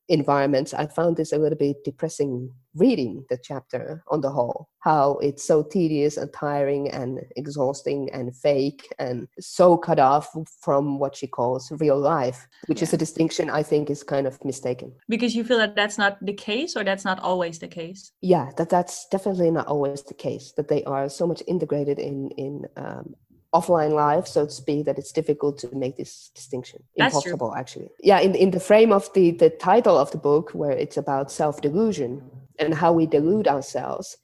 environments, 0.10 0.74
I 0.74 0.88
found 0.88 1.18
this 1.18 1.32
a 1.34 1.38
little 1.38 1.58
bit 1.58 1.84
depressing 1.84 2.52
reading 2.76 3.26
the 3.30 3.38
chapter 3.42 4.04
on 4.10 4.22
the 4.22 4.30
whole. 4.30 4.70
How 4.80 5.18
it's 5.18 5.44
so 5.44 5.64
tedious 5.64 6.16
and 6.18 6.32
tiring 6.32 6.90
and 6.92 7.20
exhausting 7.36 8.10
and 8.14 8.36
fake 8.36 8.88
and 9.00 9.28
so 9.40 9.78
cut 9.78 10.00
off 10.00 10.30
from 10.62 11.00
what 11.00 11.16
she 11.16 11.28
calls 11.28 11.72
real 11.80 12.00
life, 12.00 12.48
which 12.68 12.82
is 12.82 12.94
a 12.94 12.98
distinction 12.98 13.50
I 13.50 13.64
think 13.64 13.90
is 13.90 14.04
kind 14.04 14.28
of 14.28 14.44
mistaken. 14.46 14.94
because 15.10 15.36
you 15.36 15.44
feel 15.44 15.58
that 15.58 15.76
that's 15.76 15.98
not 15.98 16.18
the 16.24 16.34
case 16.34 16.76
or 16.78 16.84
that's 16.84 17.06
not 17.06 17.20
always 17.20 17.60
the 17.60 17.68
case. 17.68 18.12
yeah 18.22 18.52
that 18.58 18.70
that's 18.70 19.08
definitely 19.10 19.52
not 19.52 19.68
always 19.68 20.04
the 20.04 20.14
case 20.14 20.54
that 20.58 20.68
they 20.68 20.84
are 20.84 21.10
so 21.10 21.26
much 21.28 21.42
integrated 21.48 22.00
in 22.00 22.30
in 22.38 22.66
um, 22.78 23.16
offline 23.54 23.94
life 23.94 24.28
so 24.28 24.46
to 24.46 24.52
speak 24.52 24.86
that 24.86 24.98
it's 24.98 25.12
difficult 25.12 25.58
to 25.58 25.74
make 25.74 25.96
this 25.96 26.32
distinction 26.36 26.84
That's 26.98 27.14
true. 27.14 27.32
impossible 27.32 27.56
actually 27.56 27.90
yeah 28.02 28.20
in, 28.20 28.36
in 28.36 28.52
the 28.52 28.60
frame 28.60 28.92
of 28.92 29.12
the 29.14 29.32
the 29.32 29.50
title 29.50 29.98
of 29.98 30.12
the 30.12 30.18
book 30.18 30.52
where 30.52 30.72
it's 30.72 30.98
about 30.98 31.32
self-delusion 31.32 32.22
and 32.60 32.74
how 32.74 32.92
we 32.92 33.06
delude 33.06 33.48
ourselves 33.48 34.18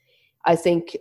i 0.45 0.55
think 0.55 0.97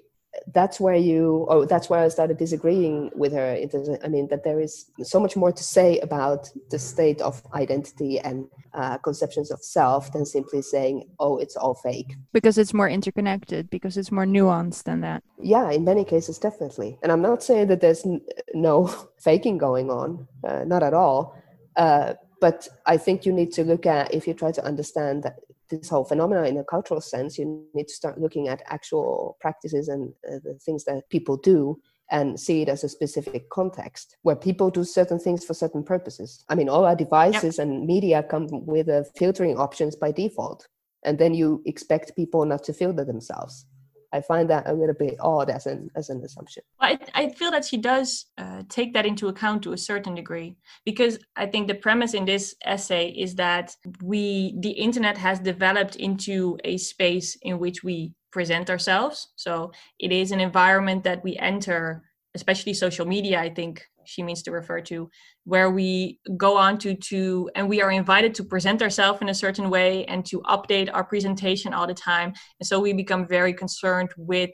that's 0.54 0.80
where 0.80 0.96
you 0.96 1.46
or 1.48 1.66
that's 1.66 1.90
where 1.90 2.00
i 2.00 2.08
started 2.08 2.38
disagreeing 2.38 3.10
with 3.14 3.32
her. 3.32 3.52
It 3.52 3.74
is 3.74 3.88
i 4.02 4.08
mean 4.08 4.28
that 4.28 4.44
there 4.44 4.60
is 4.60 4.86
so 5.02 5.20
much 5.20 5.36
more 5.36 5.52
to 5.52 5.62
say 5.62 5.98
about 6.00 6.48
the 6.70 6.78
state 6.78 7.20
of 7.20 7.42
identity 7.52 8.18
and 8.18 8.46
uh, 8.74 8.96
conceptions 8.98 9.50
of 9.50 9.62
self 9.62 10.12
than 10.12 10.24
simply 10.24 10.62
saying 10.62 11.08
oh 11.18 11.36
it's 11.38 11.56
all 11.56 11.74
fake. 11.74 12.16
Because 12.32 12.56
it's 12.56 12.72
more 12.72 12.88
interconnected 12.88 13.68
because 13.70 13.96
it's 13.96 14.10
more 14.10 14.24
nuanced 14.24 14.84
than 14.84 15.00
that. 15.02 15.22
Yeah 15.38 15.70
in 15.70 15.84
many 15.84 16.04
cases 16.04 16.38
definitely. 16.38 16.98
And 17.02 17.12
i'm 17.12 17.22
not 17.22 17.42
saying 17.42 17.68
that 17.68 17.80
there's 17.80 18.04
n- 18.04 18.22
no 18.54 18.86
faking 19.18 19.58
going 19.58 19.90
on 19.90 20.26
uh, 20.46 20.64
not 20.64 20.82
at 20.82 20.94
all. 20.94 21.36
Uh, 21.76 22.14
but 22.40 22.68
i 22.86 22.96
think 22.96 23.24
you 23.24 23.32
need 23.32 23.52
to 23.52 23.64
look 23.64 23.86
at 23.86 24.12
if 24.12 24.26
you 24.26 24.34
try 24.34 24.50
to 24.50 24.64
understand 24.64 25.22
that 25.22 25.36
this 25.72 25.88
whole 25.88 26.04
phenomena 26.04 26.44
in 26.44 26.58
a 26.58 26.64
cultural 26.64 27.00
sense, 27.00 27.38
you 27.38 27.66
need 27.74 27.88
to 27.88 27.94
start 27.94 28.20
looking 28.20 28.48
at 28.48 28.62
actual 28.66 29.36
practices 29.40 29.88
and 29.88 30.12
uh, 30.28 30.38
the 30.44 30.54
things 30.64 30.84
that 30.84 31.08
people 31.10 31.36
do 31.36 31.80
and 32.10 32.38
see 32.38 32.62
it 32.62 32.68
as 32.68 32.84
a 32.84 32.88
specific 32.88 33.48
context 33.50 34.16
where 34.22 34.36
people 34.36 34.70
do 34.70 34.84
certain 34.84 35.18
things 35.18 35.44
for 35.44 35.54
certain 35.54 35.82
purposes. 35.82 36.44
I 36.48 36.54
mean, 36.54 36.68
all 36.68 36.84
our 36.84 36.94
devices 36.94 37.58
yep. 37.58 37.66
and 37.66 37.86
media 37.86 38.22
come 38.22 38.48
with 38.50 38.88
uh, 38.88 39.04
filtering 39.16 39.56
options 39.56 39.96
by 39.96 40.12
default. 40.12 40.68
And 41.04 41.18
then 41.18 41.34
you 41.34 41.62
expect 41.66 42.14
people 42.14 42.44
not 42.44 42.62
to 42.64 42.72
filter 42.72 43.04
themselves. 43.04 43.66
I 44.12 44.20
find 44.20 44.48
that 44.50 44.68
a 44.68 44.72
little 44.72 44.94
bit 44.94 45.16
odd 45.20 45.48
as 45.48 45.66
an 45.66 45.90
as 45.96 46.10
an 46.10 46.22
assumption. 46.22 46.62
I, 46.80 46.98
I 47.14 47.30
feel 47.30 47.50
that 47.50 47.64
she 47.64 47.78
does 47.78 48.26
uh, 48.36 48.62
take 48.68 48.92
that 48.94 49.06
into 49.06 49.28
account 49.28 49.62
to 49.62 49.72
a 49.72 49.78
certain 49.78 50.14
degree 50.14 50.56
because 50.84 51.18
I 51.36 51.46
think 51.46 51.68
the 51.68 51.74
premise 51.74 52.14
in 52.14 52.24
this 52.24 52.54
essay 52.64 53.08
is 53.08 53.34
that 53.36 53.74
we 54.02 54.54
the 54.60 54.70
internet 54.70 55.16
has 55.18 55.38
developed 55.40 55.96
into 55.96 56.58
a 56.64 56.76
space 56.76 57.36
in 57.42 57.58
which 57.58 57.82
we 57.82 58.12
present 58.32 58.70
ourselves. 58.70 59.28
So 59.36 59.72
it 59.98 60.12
is 60.12 60.32
an 60.32 60.40
environment 60.40 61.04
that 61.04 61.22
we 61.22 61.36
enter, 61.36 62.02
especially 62.34 62.74
social 62.74 63.06
media. 63.06 63.40
I 63.40 63.50
think 63.50 63.86
she 64.04 64.22
means 64.22 64.42
to 64.42 64.50
refer 64.50 64.80
to 64.82 65.10
where 65.44 65.70
we 65.70 66.20
go 66.36 66.56
on 66.56 66.78
to 66.78 66.94
to 66.94 67.50
and 67.54 67.68
we 67.68 67.82
are 67.82 67.90
invited 67.90 68.34
to 68.34 68.44
present 68.44 68.82
ourselves 68.82 69.20
in 69.22 69.28
a 69.28 69.34
certain 69.34 69.70
way 69.70 70.04
and 70.06 70.24
to 70.26 70.40
update 70.42 70.90
our 70.92 71.04
presentation 71.04 71.72
all 71.72 71.86
the 71.86 71.94
time. 71.94 72.32
And 72.60 72.66
so 72.66 72.80
we 72.80 72.92
become 72.92 73.26
very 73.26 73.52
concerned 73.52 74.10
with 74.16 74.50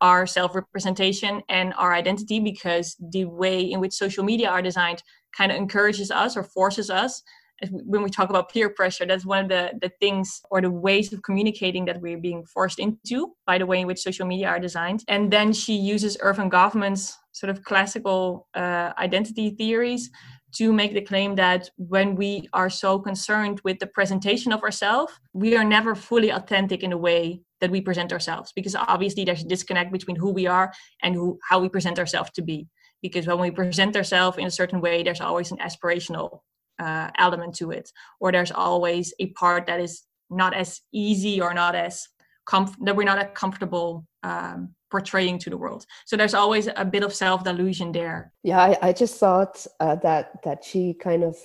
our 0.00 0.26
self 0.26 0.54
representation 0.54 1.42
and 1.48 1.74
our 1.76 1.92
identity 1.92 2.40
because 2.40 2.96
the 3.10 3.24
way 3.24 3.60
in 3.60 3.80
which 3.80 3.92
social 3.92 4.24
media 4.24 4.48
are 4.48 4.62
designed 4.62 5.02
kind 5.36 5.52
of 5.52 5.58
encourages 5.58 6.10
us 6.10 6.36
or 6.36 6.42
forces 6.42 6.90
us. 6.90 7.22
When 7.70 8.02
we 8.02 8.08
talk 8.08 8.30
about 8.30 8.50
peer 8.50 8.70
pressure 8.70 9.04
that's 9.04 9.26
one 9.26 9.44
of 9.44 9.48
the, 9.50 9.72
the 9.82 9.90
things 10.00 10.40
or 10.50 10.62
the 10.62 10.70
ways 10.70 11.12
of 11.12 11.22
communicating 11.22 11.84
that 11.84 12.00
we're 12.00 12.16
being 12.16 12.42
forced 12.46 12.78
into 12.78 13.34
by 13.46 13.58
the 13.58 13.66
way 13.66 13.80
in 13.80 13.86
which 13.86 14.00
social 14.00 14.26
media 14.26 14.48
are 14.48 14.58
designed. 14.58 15.04
And 15.08 15.30
then 15.30 15.52
she 15.52 15.74
uses 15.74 16.16
Erving 16.18 16.50
Goffman's 16.50 17.18
sort 17.32 17.50
of 17.50 17.62
classical 17.64 18.48
uh, 18.54 18.92
identity 18.98 19.50
theories 19.50 20.10
to 20.52 20.72
make 20.72 20.92
the 20.94 21.00
claim 21.00 21.36
that 21.36 21.70
when 21.76 22.16
we 22.16 22.48
are 22.52 22.70
so 22.70 22.98
concerned 22.98 23.60
with 23.64 23.78
the 23.78 23.86
presentation 23.86 24.52
of 24.52 24.62
ourselves, 24.62 25.12
we 25.32 25.56
are 25.56 25.64
never 25.64 25.94
fully 25.94 26.30
authentic 26.30 26.82
in 26.82 26.90
the 26.90 26.98
way 26.98 27.40
that 27.60 27.70
we 27.70 27.80
present 27.80 28.12
ourselves. 28.12 28.52
Because 28.54 28.74
obviously 28.74 29.24
there's 29.24 29.42
a 29.42 29.48
disconnect 29.48 29.92
between 29.92 30.16
who 30.16 30.30
we 30.30 30.46
are 30.46 30.72
and 31.02 31.14
who 31.14 31.38
how 31.48 31.60
we 31.60 31.68
present 31.68 31.98
ourselves 31.98 32.30
to 32.32 32.42
be. 32.42 32.66
Because 33.02 33.26
when 33.26 33.38
we 33.38 33.50
present 33.50 33.96
ourselves 33.96 34.38
in 34.38 34.46
a 34.46 34.50
certain 34.50 34.80
way 34.80 35.02
there's 35.02 35.20
always 35.20 35.52
an 35.52 35.58
aspirational 35.58 36.40
uh, 36.78 37.10
element 37.18 37.54
to 37.56 37.70
it. 37.70 37.90
Or 38.18 38.32
there's 38.32 38.52
always 38.52 39.14
a 39.20 39.26
part 39.32 39.66
that 39.66 39.80
is 39.80 40.02
not 40.30 40.54
as 40.54 40.80
easy 40.92 41.40
or 41.40 41.54
not 41.54 41.74
as 41.74 42.08
comf- 42.48 42.76
that 42.84 42.96
we're 42.96 43.04
not 43.04 43.18
as 43.18 43.28
comfortable 43.34 44.06
um, 44.22 44.74
portraying 44.90 45.38
to 45.38 45.50
the 45.50 45.56
world. 45.56 45.86
So 46.06 46.16
there's 46.16 46.34
always 46.34 46.68
a 46.76 46.84
bit 46.84 47.02
of 47.02 47.14
self 47.14 47.44
delusion 47.44 47.92
there. 47.92 48.32
Yeah, 48.42 48.60
I, 48.60 48.88
I 48.88 48.92
just 48.92 49.18
thought 49.18 49.66
uh, 49.80 49.96
that 49.96 50.42
that 50.44 50.64
she 50.64 50.94
kind 50.94 51.24
of 51.24 51.36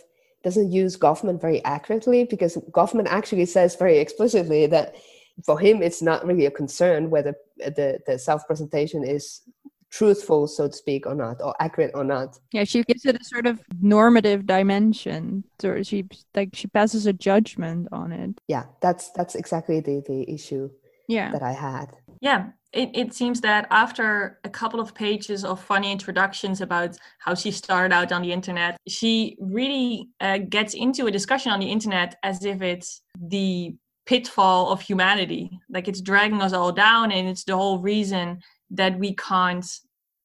doesn't 0.43 0.71
use 0.71 0.95
Goffman 0.95 1.41
very 1.41 1.63
accurately 1.65 2.23
because 2.23 2.55
Goffman 2.71 3.07
actually 3.07 3.45
says 3.45 3.75
very 3.75 3.97
explicitly 3.97 4.67
that 4.67 4.95
for 5.43 5.59
him 5.59 5.81
it's 5.81 6.01
not 6.01 6.25
really 6.25 6.45
a 6.45 6.51
concern 6.51 7.09
whether 7.09 7.33
the 7.57 7.99
the 8.05 8.17
self 8.17 8.45
presentation 8.47 9.03
is 9.03 9.41
truthful 9.89 10.47
so 10.47 10.67
to 10.67 10.73
speak 10.73 11.05
or 11.05 11.15
not 11.15 11.41
or 11.41 11.55
accurate 11.59 11.91
or 11.93 12.03
not 12.03 12.37
yeah 12.51 12.63
she 12.63 12.83
gives 12.83 13.05
it 13.05 13.19
a 13.19 13.23
sort 13.23 13.45
of 13.45 13.61
normative 13.81 14.45
dimension 14.45 15.43
so 15.59 15.81
she 15.83 16.05
like 16.35 16.49
she 16.53 16.67
passes 16.67 17.05
a 17.05 17.13
judgment 17.13 17.87
on 17.91 18.11
it 18.11 18.31
yeah 18.47 18.65
that's 18.81 19.11
that's 19.11 19.35
exactly 19.35 19.79
the 19.79 20.03
the 20.07 20.29
issue 20.29 20.69
yeah 21.07 21.31
that 21.31 21.43
i 21.43 21.53
had 21.53 21.87
yeah 22.21 22.47
it, 22.73 22.89
it 22.93 23.13
seems 23.13 23.39
that 23.39 23.67
after 23.71 24.39
a 24.43 24.49
couple 24.49 24.81
of 24.81 24.93
pages 24.93 25.45
of 25.45 25.61
funny 25.61 25.91
introductions 25.91 26.59
about 26.59 26.97
how 27.19 27.33
she 27.33 27.51
started 27.51 27.93
out 27.93 28.11
on 28.11 28.21
the 28.21 28.31
internet 28.31 28.77
she 28.87 29.37
really 29.39 30.09
uh, 30.19 30.39
gets 30.49 30.73
into 30.73 31.07
a 31.07 31.11
discussion 31.11 31.51
on 31.51 31.59
the 31.59 31.71
internet 31.71 32.15
as 32.23 32.43
if 32.43 32.61
it's 32.61 33.01
the 33.19 33.75
pitfall 34.05 34.71
of 34.71 34.81
humanity. 34.81 35.59
Like 35.69 35.87
it's 35.87 36.01
dragging 36.01 36.41
us 36.41 36.53
all 36.53 36.71
down 36.71 37.11
and 37.11 37.27
it's 37.27 37.43
the 37.43 37.55
whole 37.55 37.79
reason 37.79 38.39
that 38.71 38.97
we 38.97 39.15
can't 39.15 39.65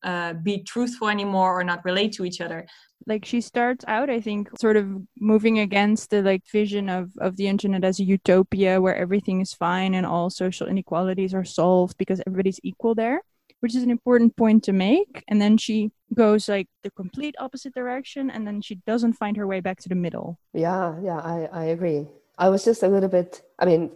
uh, 0.03 0.33
be 0.35 0.63
truthful 0.63 1.09
anymore 1.09 1.59
or 1.59 1.65
not 1.65 1.85
relate 1.85 2.13
to 2.13 2.25
each 2.25 2.41
other. 2.41 2.67
Like 3.07 3.25
she 3.25 3.41
starts 3.41 3.83
out 3.89 4.11
i 4.11 4.21
think 4.21 4.51
sort 4.59 4.77
of 4.77 4.87
moving 5.19 5.59
against 5.59 6.11
the 6.11 6.21
like 6.21 6.43
vision 6.53 6.91
of 6.91 7.11
of 7.19 7.39
the 7.39 7.49
internet 7.49 7.83
as 7.83 7.99
a 7.99 8.05
utopia 8.05 8.79
where 8.79 8.95
everything 8.95 9.41
is 9.41 9.55
fine 9.55 9.95
and 9.95 10.05
all 10.05 10.29
social 10.29 10.67
inequalities 10.67 11.33
are 11.33 11.45
solved 11.45 11.97
because 11.97 12.21
everybody's 12.27 12.61
equal 12.63 12.95
there 12.95 13.23
which 13.61 13.77
is 13.77 13.83
an 13.83 13.91
important 13.91 14.37
point 14.37 14.65
to 14.65 14.73
make. 14.73 15.23
And 15.29 15.41
then 15.41 15.57
she 15.57 15.93
goes 16.15 16.49
like 16.49 16.69
the 16.83 16.91
complete 16.91 17.37
opposite 17.39 17.75
direction 17.75 18.31
and 18.31 18.47
then 18.47 18.61
she 18.61 18.77
doesn't 18.87 19.13
find 19.15 19.37
her 19.37 19.47
way 19.47 19.61
back 19.61 19.79
to 19.81 19.89
the 19.89 19.95
middle. 19.95 20.39
Yeah 20.53 20.99
yeah 21.03 21.19
i 21.19 21.49
i 21.53 21.65
agree. 21.67 22.07
I 22.39 22.49
was 22.49 22.65
just 22.65 22.83
a 22.83 22.89
little 22.89 23.09
bit 23.09 23.43
i 23.59 23.65
mean 23.65 23.91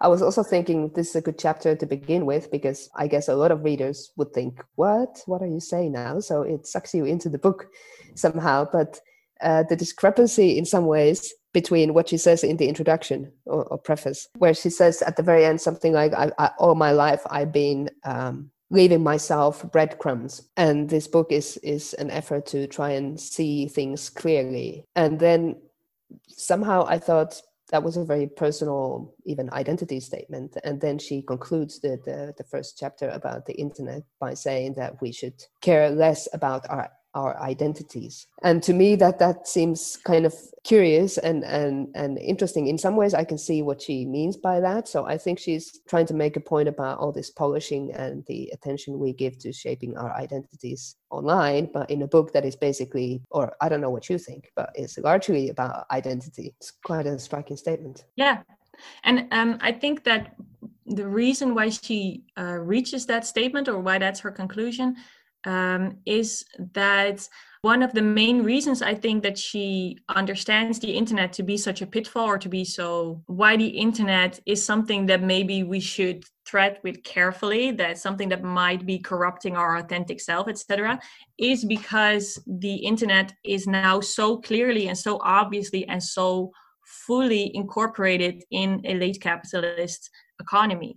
I 0.00 0.08
was 0.08 0.22
also 0.22 0.42
thinking 0.42 0.90
this 0.94 1.10
is 1.10 1.16
a 1.16 1.20
good 1.20 1.38
chapter 1.38 1.76
to 1.76 1.86
begin 1.86 2.24
with 2.24 2.50
because 2.50 2.88
I 2.96 3.06
guess 3.06 3.28
a 3.28 3.36
lot 3.36 3.50
of 3.50 3.64
readers 3.64 4.12
would 4.16 4.32
think, 4.32 4.64
"What? 4.76 5.22
What 5.26 5.42
are 5.42 5.46
you 5.46 5.60
saying 5.60 5.92
now?" 5.92 6.20
So 6.20 6.42
it 6.42 6.66
sucks 6.66 6.94
you 6.94 7.04
into 7.04 7.28
the 7.28 7.38
book 7.38 7.66
somehow. 8.14 8.66
But 8.72 9.00
uh, 9.42 9.64
the 9.68 9.76
discrepancy, 9.76 10.56
in 10.56 10.64
some 10.64 10.86
ways, 10.86 11.32
between 11.52 11.92
what 11.92 12.08
she 12.08 12.16
says 12.16 12.44
in 12.44 12.56
the 12.56 12.68
introduction 12.68 13.32
or, 13.44 13.64
or 13.64 13.78
preface, 13.78 14.28
where 14.38 14.54
she 14.54 14.70
says 14.70 15.02
at 15.02 15.16
the 15.16 15.22
very 15.22 15.44
end 15.44 15.60
something 15.60 15.92
like, 15.92 16.14
I, 16.14 16.30
I, 16.38 16.50
"All 16.58 16.74
my 16.74 16.92
life 16.92 17.22
I've 17.30 17.52
been." 17.52 17.90
Um, 18.04 18.50
leaving 18.72 19.02
myself 19.02 19.68
breadcrumbs 19.72 20.48
and 20.56 20.88
this 20.88 21.08
book 21.08 21.32
is 21.32 21.56
is 21.56 21.92
an 21.94 22.08
effort 22.08 22.46
to 22.46 22.68
try 22.68 22.90
and 22.90 23.18
see 23.20 23.66
things 23.66 24.08
clearly 24.08 24.84
and 24.94 25.18
then 25.18 25.56
somehow 26.28 26.86
i 26.86 26.96
thought 26.96 27.42
that 27.70 27.82
was 27.82 27.96
a 27.96 28.04
very 28.04 28.26
personal 28.26 29.14
even 29.24 29.50
identity 29.52 30.00
statement. 30.00 30.56
And 30.64 30.80
then 30.80 30.98
she 30.98 31.22
concludes 31.22 31.80
the, 31.80 32.00
the, 32.04 32.34
the 32.36 32.44
first 32.44 32.76
chapter 32.78 33.08
about 33.08 33.46
the 33.46 33.54
internet 33.54 34.02
by 34.18 34.34
saying 34.34 34.74
that 34.74 35.00
we 35.00 35.12
should 35.12 35.44
care 35.60 35.90
less 35.90 36.28
about 36.32 36.68
our 36.68 36.90
our 37.14 37.40
identities. 37.40 38.26
And 38.42 38.62
to 38.62 38.72
me 38.72 38.96
that 38.96 39.18
that 39.18 39.48
seems 39.48 39.98
kind 40.04 40.24
of 40.26 40.34
curious 40.64 41.18
and 41.18 41.44
and 41.44 41.88
and 41.94 42.18
interesting. 42.18 42.66
In 42.66 42.78
some 42.78 42.96
ways 42.96 43.14
i 43.14 43.24
can 43.24 43.38
see 43.38 43.62
what 43.62 43.82
she 43.82 44.04
means 44.04 44.36
by 44.36 44.60
that. 44.60 44.88
So 44.88 45.06
i 45.06 45.16
think 45.18 45.38
she's 45.38 45.80
trying 45.88 46.06
to 46.06 46.14
make 46.14 46.36
a 46.36 46.40
point 46.40 46.68
about 46.68 46.98
all 46.98 47.12
this 47.12 47.30
polishing 47.30 47.92
and 47.92 48.24
the 48.26 48.50
attention 48.52 48.98
we 48.98 49.12
give 49.12 49.38
to 49.38 49.52
shaping 49.52 49.96
our 49.96 50.12
identities 50.12 50.96
online 51.10 51.68
but 51.72 51.90
in 51.90 52.02
a 52.02 52.06
book 52.06 52.32
that 52.32 52.44
is 52.44 52.54
basically 52.54 53.20
or 53.30 53.52
i 53.60 53.68
don't 53.68 53.80
know 53.80 53.90
what 53.90 54.08
you 54.08 54.16
think 54.16 54.52
but 54.54 54.70
it's 54.74 54.98
largely 54.98 55.48
about 55.48 55.86
identity. 55.90 56.54
It's 56.58 56.72
quite 56.84 57.06
a 57.06 57.18
striking 57.18 57.56
statement. 57.56 58.04
Yeah. 58.16 58.42
And 59.04 59.26
um, 59.32 59.58
i 59.60 59.72
think 59.72 60.04
that 60.04 60.36
the 60.86 61.06
reason 61.06 61.54
why 61.54 61.68
she 61.68 62.24
uh, 62.36 62.58
reaches 62.58 63.06
that 63.06 63.24
statement 63.24 63.68
or 63.68 63.78
why 63.78 63.98
that's 63.98 64.20
her 64.20 64.30
conclusion 64.30 64.96
um, 65.44 65.98
is 66.06 66.44
that 66.74 67.28
one 67.62 67.82
of 67.82 67.92
the 67.92 68.02
main 68.02 68.42
reasons 68.42 68.80
I 68.80 68.94
think 68.94 69.22
that 69.22 69.36
she 69.36 69.98
understands 70.08 70.78
the 70.78 70.92
internet 70.92 71.32
to 71.34 71.42
be 71.42 71.58
such 71.58 71.82
a 71.82 71.86
pitfall 71.86 72.24
or 72.24 72.38
to 72.38 72.48
be 72.48 72.64
so 72.64 73.22
why 73.26 73.56
the 73.56 73.66
internet 73.66 74.40
is 74.46 74.64
something 74.64 75.04
that 75.06 75.22
maybe 75.22 75.62
we 75.62 75.78
should 75.78 76.24
tread 76.46 76.78
with 76.82 77.02
carefully, 77.04 77.70
that 77.72 77.98
something 77.98 78.30
that 78.30 78.42
might 78.42 78.86
be 78.86 78.98
corrupting 78.98 79.56
our 79.56 79.76
authentic 79.76 80.22
self, 80.22 80.48
etc., 80.48 80.98
is 81.38 81.64
because 81.64 82.42
the 82.46 82.76
internet 82.76 83.34
is 83.44 83.66
now 83.66 84.00
so 84.00 84.38
clearly 84.38 84.88
and 84.88 84.96
so 84.96 85.18
obviously 85.22 85.86
and 85.86 86.02
so 86.02 86.50
fully 87.06 87.54
incorporated 87.54 88.42
in 88.50 88.80
a 88.84 88.94
late 88.94 89.20
capitalist 89.20 90.10
economy 90.40 90.96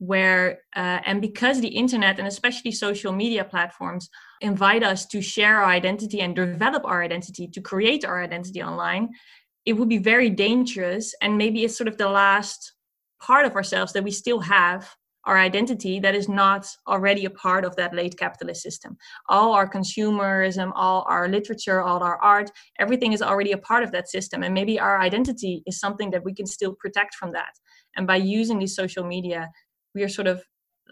where 0.00 0.60
uh, 0.74 0.98
and 1.04 1.20
because 1.20 1.60
the 1.60 1.68
internet 1.68 2.18
and 2.18 2.26
especially 2.26 2.72
social 2.72 3.12
media 3.12 3.44
platforms 3.44 4.08
invite 4.40 4.82
us 4.82 5.04
to 5.04 5.20
share 5.20 5.58
our 5.58 5.70
identity 5.70 6.20
and 6.22 6.34
develop 6.34 6.82
our 6.86 7.02
identity 7.02 7.46
to 7.46 7.60
create 7.60 8.02
our 8.04 8.22
identity 8.22 8.62
online 8.62 9.10
it 9.66 9.74
would 9.74 9.90
be 9.90 9.98
very 9.98 10.30
dangerous 10.30 11.14
and 11.20 11.36
maybe 11.36 11.64
it's 11.64 11.76
sort 11.76 11.86
of 11.86 11.98
the 11.98 12.08
last 12.08 12.72
part 13.20 13.44
of 13.44 13.54
ourselves 13.54 13.92
that 13.92 14.02
we 14.02 14.10
still 14.10 14.40
have 14.40 14.88
our 15.24 15.36
identity 15.36 16.00
that 16.00 16.14
is 16.14 16.28
not 16.28 16.66
already 16.88 17.26
a 17.26 17.30
part 17.30 17.64
of 17.64 17.76
that 17.76 17.94
late 17.94 18.16
capitalist 18.18 18.62
system. 18.62 18.96
All 19.28 19.52
our 19.52 19.68
consumerism, 19.68 20.72
all 20.74 21.04
our 21.08 21.28
literature, 21.28 21.82
all 21.82 22.02
our 22.02 22.16
art, 22.22 22.50
everything 22.78 23.12
is 23.12 23.20
already 23.20 23.52
a 23.52 23.58
part 23.58 23.82
of 23.82 23.92
that 23.92 24.08
system. 24.08 24.42
And 24.42 24.54
maybe 24.54 24.80
our 24.80 24.98
identity 24.98 25.62
is 25.66 25.78
something 25.78 26.10
that 26.12 26.24
we 26.24 26.34
can 26.34 26.46
still 26.46 26.74
protect 26.74 27.14
from 27.14 27.32
that. 27.32 27.52
And 27.96 28.06
by 28.06 28.16
using 28.16 28.58
these 28.58 28.74
social 28.74 29.04
media, 29.04 29.50
we 29.94 30.02
are 30.02 30.08
sort 30.08 30.26
of 30.26 30.42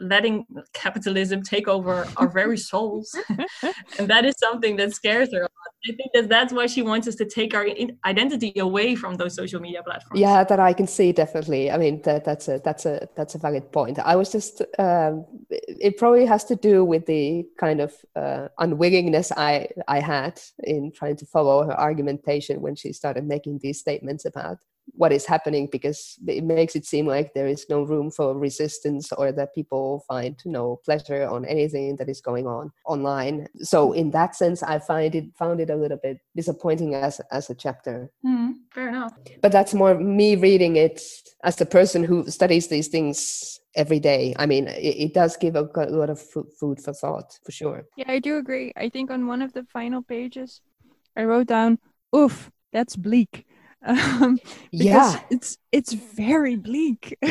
letting 0.01 0.47
capitalism 0.73 1.43
take 1.43 1.67
over 1.67 2.07
our 2.17 2.29
very 2.29 2.57
souls. 2.57 3.15
And 3.99 4.09
that 4.09 4.25
is 4.25 4.35
something 4.39 4.77
that 4.77 4.93
scares 4.95 5.33
her 5.33 5.49
i 5.87 5.93
think 5.93 6.11
that 6.15 6.29
that's 6.29 6.53
why 6.53 6.67
she 6.67 6.83
wants 6.83 7.07
us 7.07 7.15
to 7.17 7.25
take 7.25 7.55
our 7.55 7.67
identity 8.05 8.53
away 8.59 8.95
from 8.95 9.15
those 9.17 9.35
social 9.35 9.61
media 9.61 9.83
platforms. 9.83 10.21
Yeah 10.21 10.45
that 10.45 10.61
i 10.61 10.73
can 10.73 10.87
see 10.87 11.13
definitely. 11.13 11.71
I 11.71 11.79
mean 11.79 12.03
that, 12.03 12.25
that's 12.25 12.49
a 12.49 12.61
that's 12.65 12.85
a 12.87 13.09
that's 13.17 13.35
a 13.35 13.39
valid 13.39 13.71
point. 13.73 13.99
I 13.99 14.17
was 14.17 14.31
just 14.33 14.63
um, 14.79 15.27
it 15.51 15.97
probably 15.97 16.27
has 16.27 16.45
to 16.45 16.57
do 16.57 16.85
with 16.85 17.07
the 17.07 17.47
kind 17.59 17.81
of 17.81 17.95
uh, 18.17 18.49
unwillingness 18.59 19.33
i 19.37 19.69
i 19.87 20.01
had 20.01 20.41
in 20.65 20.93
trying 20.93 21.17
to 21.17 21.27
follow 21.27 21.65
her 21.65 21.79
argumentation 21.79 22.61
when 22.61 22.75
she 22.75 22.93
started 22.93 23.25
making 23.25 23.61
these 23.63 23.79
statements 23.79 24.25
about 24.25 24.59
what 24.93 25.13
is 25.13 25.27
happening 25.27 25.69
because 25.71 26.19
it 26.27 26.45
makes 26.45 26.75
it 26.77 26.85
seem 26.85 27.07
like 27.07 27.35
there 27.35 27.47
is 27.47 27.67
no 27.69 27.83
room 27.83 28.11
for 28.11 28.37
resistance 28.37 29.13
or 29.13 29.33
that 29.33 29.55
people 29.55 30.05
find 30.09 30.37
no 30.45 30.81
pleasure 30.85 31.27
on 31.29 31.45
anything 31.45 31.97
that 31.97 32.09
is 32.09 32.21
going 32.21 32.47
on 32.47 32.71
online. 32.87 33.47
So 33.61 33.93
in 33.93 34.11
that 34.13 34.35
sense 34.35 34.63
i 34.63 34.79
find 34.79 35.15
it 35.15 35.27
found 35.37 35.61
it 35.61 35.71
a 35.71 35.77
little 35.77 35.99
bit 36.03 36.19
disappointing 36.37 36.95
as 36.95 37.21
as 37.31 37.51
a 37.51 37.55
chapter. 37.55 38.11
Mm, 38.25 38.55
fair 38.73 38.89
enough. 38.89 39.15
But 39.43 39.53
that's 39.53 39.75
more 39.75 39.95
me 39.95 40.37
reading 40.37 40.77
it 40.77 41.01
as 41.45 41.57
the 41.57 41.67
person 41.67 42.05
who 42.05 42.29
studies 42.31 42.69
these 42.69 42.89
things 42.89 43.61
every 43.75 44.01
day. 44.01 44.35
I 44.39 44.47
mean 44.47 44.69
it, 44.69 44.97
it 45.07 45.15
does 45.15 45.37
give 45.37 45.57
a, 45.57 45.69
a 45.77 45.91
lot 45.91 46.11
of 46.11 46.21
food 46.21 46.81
for 46.83 46.93
thought 46.93 47.39
for 47.45 47.53
sure. 47.53 47.87
Yeah 47.97 48.11
i 48.11 48.19
do 48.19 48.39
agree. 48.39 48.73
I 48.77 48.89
think 48.89 49.11
on 49.11 49.27
one 49.27 49.43
of 49.43 49.53
the 49.53 49.65
final 49.65 50.03
pages 50.03 50.61
i 51.17 51.25
wrote 51.25 51.47
down 51.47 51.79
oof 52.15 52.51
that's 52.73 52.97
bleak 52.97 53.48
um, 53.85 54.39
yeah. 54.71 55.21
it's 55.31 55.59
it's 55.73 55.93
very 55.93 56.57
bleak. 56.57 57.17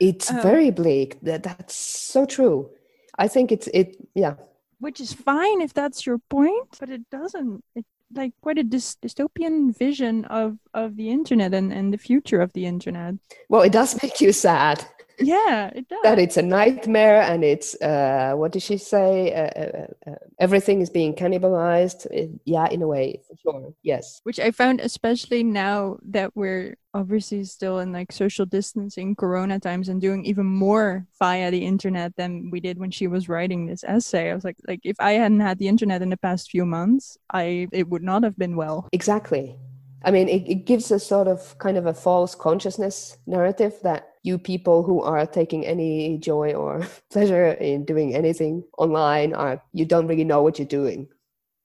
It's 0.00 0.30
um, 0.30 0.42
very 0.42 0.70
bleak. 0.70 1.20
That 1.22 1.42
that's 1.42 1.74
so 1.74 2.24
true. 2.24 2.70
I 3.18 3.28
think 3.28 3.52
it's 3.52 3.68
it 3.68 3.96
yeah. 4.14 4.34
Which 4.78 5.00
is 5.00 5.12
fine 5.12 5.60
if 5.60 5.74
that's 5.74 6.06
your 6.06 6.18
point 6.18 6.78
but 6.80 6.88
it 6.88 7.08
doesn't 7.10 7.62
it 7.74 7.84
like 8.14 8.32
quite 8.40 8.58
a 8.58 8.64
dy- 8.64 8.78
dystopian 8.78 9.76
vision 9.76 10.24
of 10.24 10.58
of 10.74 10.96
the 10.96 11.10
internet 11.10 11.54
and 11.54 11.72
and 11.72 11.92
the 11.92 11.98
future 11.98 12.40
of 12.40 12.52
the 12.54 12.66
internet. 12.66 13.14
Well 13.48 13.62
it 13.62 13.72
does 13.72 13.94
make 14.02 14.20
you 14.20 14.32
sad 14.32 14.84
yeah 15.20 15.70
it 15.74 15.88
does 15.88 15.98
that 16.02 16.18
it's 16.18 16.36
a 16.36 16.42
nightmare 16.42 17.22
and 17.22 17.44
it's 17.44 17.80
uh 17.82 18.32
what 18.34 18.52
did 18.52 18.62
she 18.62 18.76
say? 18.76 19.32
Uh, 19.32 19.60
uh, 19.60 19.86
uh, 20.10 20.16
everything 20.38 20.80
is 20.80 20.90
being 20.90 21.14
cannibalized. 21.14 22.06
Yeah 22.44 22.68
in 22.70 22.82
a 22.82 22.86
way 22.86 23.20
for 23.26 23.36
sure. 23.36 23.74
Yes. 23.82 24.20
Which 24.24 24.40
i 24.40 24.50
found 24.50 24.80
especially 24.80 25.42
now 25.42 25.98
that 26.08 26.34
we're 26.34 26.76
obviously 26.92 27.44
still 27.44 27.78
in 27.78 27.92
like 27.92 28.10
social 28.10 28.44
distancing 28.44 29.14
corona 29.14 29.60
times 29.60 29.88
and 29.88 30.00
doing 30.00 30.24
even 30.24 30.46
more 30.46 31.06
via 31.18 31.50
the 31.50 31.64
internet 31.64 32.16
than 32.16 32.50
we 32.50 32.58
did 32.58 32.78
when 32.78 32.90
she 32.90 33.06
was 33.06 33.28
writing 33.28 33.64
this 33.64 33.84
essay 33.84 34.28
i 34.32 34.34
was 34.34 34.42
like 34.42 34.56
like 34.66 34.80
if 34.82 34.96
i 34.98 35.12
hadn't 35.12 35.38
had 35.38 35.56
the 35.58 35.68
internet 35.68 36.02
in 36.02 36.10
the 36.10 36.16
past 36.16 36.50
few 36.50 36.66
months 36.66 37.16
i 37.32 37.68
it 37.72 37.88
would 37.88 38.02
not 38.02 38.22
have 38.22 38.36
been 38.36 38.56
well. 38.56 38.88
Exactly. 38.92 39.56
I 40.02 40.10
mean, 40.10 40.28
it, 40.28 40.48
it 40.48 40.64
gives 40.66 40.90
a 40.90 40.98
sort 40.98 41.28
of 41.28 41.58
kind 41.58 41.76
of 41.76 41.86
a 41.86 41.94
false 41.94 42.34
consciousness 42.34 43.18
narrative 43.26 43.74
that 43.82 44.09
you 44.22 44.38
people 44.38 44.82
who 44.82 45.02
are 45.02 45.26
taking 45.26 45.64
any 45.64 46.18
joy 46.18 46.52
or 46.52 46.86
pleasure 47.10 47.52
in 47.52 47.84
doing 47.84 48.14
anything 48.14 48.64
online 48.78 49.34
are 49.34 49.62
you 49.72 49.84
don't 49.84 50.06
really 50.06 50.24
know 50.24 50.42
what 50.42 50.58
you're 50.58 50.66
doing 50.66 51.08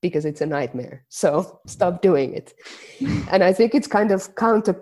because 0.02 0.26
it's 0.26 0.42
a 0.42 0.46
nightmare. 0.46 1.04
So 1.10 1.60
stop 1.68 2.02
doing 2.02 2.34
it. 2.34 2.54
and 3.32 3.44
I 3.44 3.54
think 3.54 3.76
it's 3.76 3.88
kind 3.88 4.12
of 4.12 4.36
counter 4.36 4.82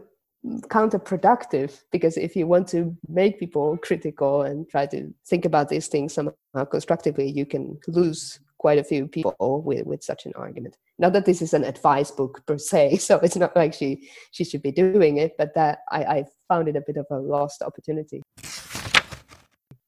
counterproductive 0.67 1.83
because 1.89 2.17
if 2.17 2.35
you 2.35 2.45
want 2.45 2.67
to 2.67 2.93
make 3.07 3.39
people 3.39 3.77
critical 3.77 4.41
and 4.41 4.67
try 4.67 4.85
to 4.87 5.13
think 5.25 5.45
about 5.45 5.69
these 5.69 5.87
things 5.87 6.13
somehow 6.13 6.65
constructively, 6.69 7.31
you 7.31 7.45
can 7.45 7.79
lose 7.87 8.41
quite 8.63 8.79
a 8.79 8.83
few 8.83 9.05
people 9.09 9.61
with, 9.65 9.85
with 9.85 10.01
such 10.01 10.25
an 10.25 10.31
argument. 10.37 10.77
Not 10.97 11.11
that 11.13 11.25
this 11.25 11.41
is 11.41 11.53
an 11.53 11.65
advice 11.65 12.11
book 12.11 12.41
per 12.45 12.57
se, 12.57 12.95
so 13.07 13.19
it's 13.19 13.35
not 13.35 13.53
like 13.57 13.73
she 13.73 14.09
she 14.31 14.45
should 14.45 14.63
be 14.69 14.71
doing 14.71 15.17
it, 15.17 15.31
but 15.37 15.53
that 15.55 15.79
I, 15.91 16.01
I 16.15 16.25
found 16.47 16.69
it 16.69 16.77
a 16.77 16.83
bit 16.87 16.95
of 16.95 17.05
a 17.11 17.19
lost 17.35 17.61
opportunity. 17.61 18.21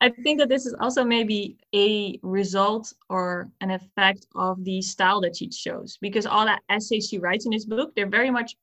I 0.02 0.10
think 0.24 0.40
that 0.40 0.50
this 0.50 0.66
is 0.66 0.76
also 0.82 1.06
maybe 1.06 1.58
a 1.74 2.20
result 2.22 2.94
or 3.10 3.48
an 3.62 3.72
effect 3.72 4.28
of 4.36 4.62
the 4.66 4.82
style 4.82 5.22
that 5.22 5.38
she 5.38 5.50
shows, 5.52 5.98
because 6.02 6.26
all 6.26 6.46
the 6.46 6.60
essays 6.70 7.08
she 7.10 7.18
writes 7.18 7.46
in 7.46 7.52
this 7.52 7.66
book, 7.66 7.96
they're 7.96 8.16
very 8.20 8.30
much 8.30 8.58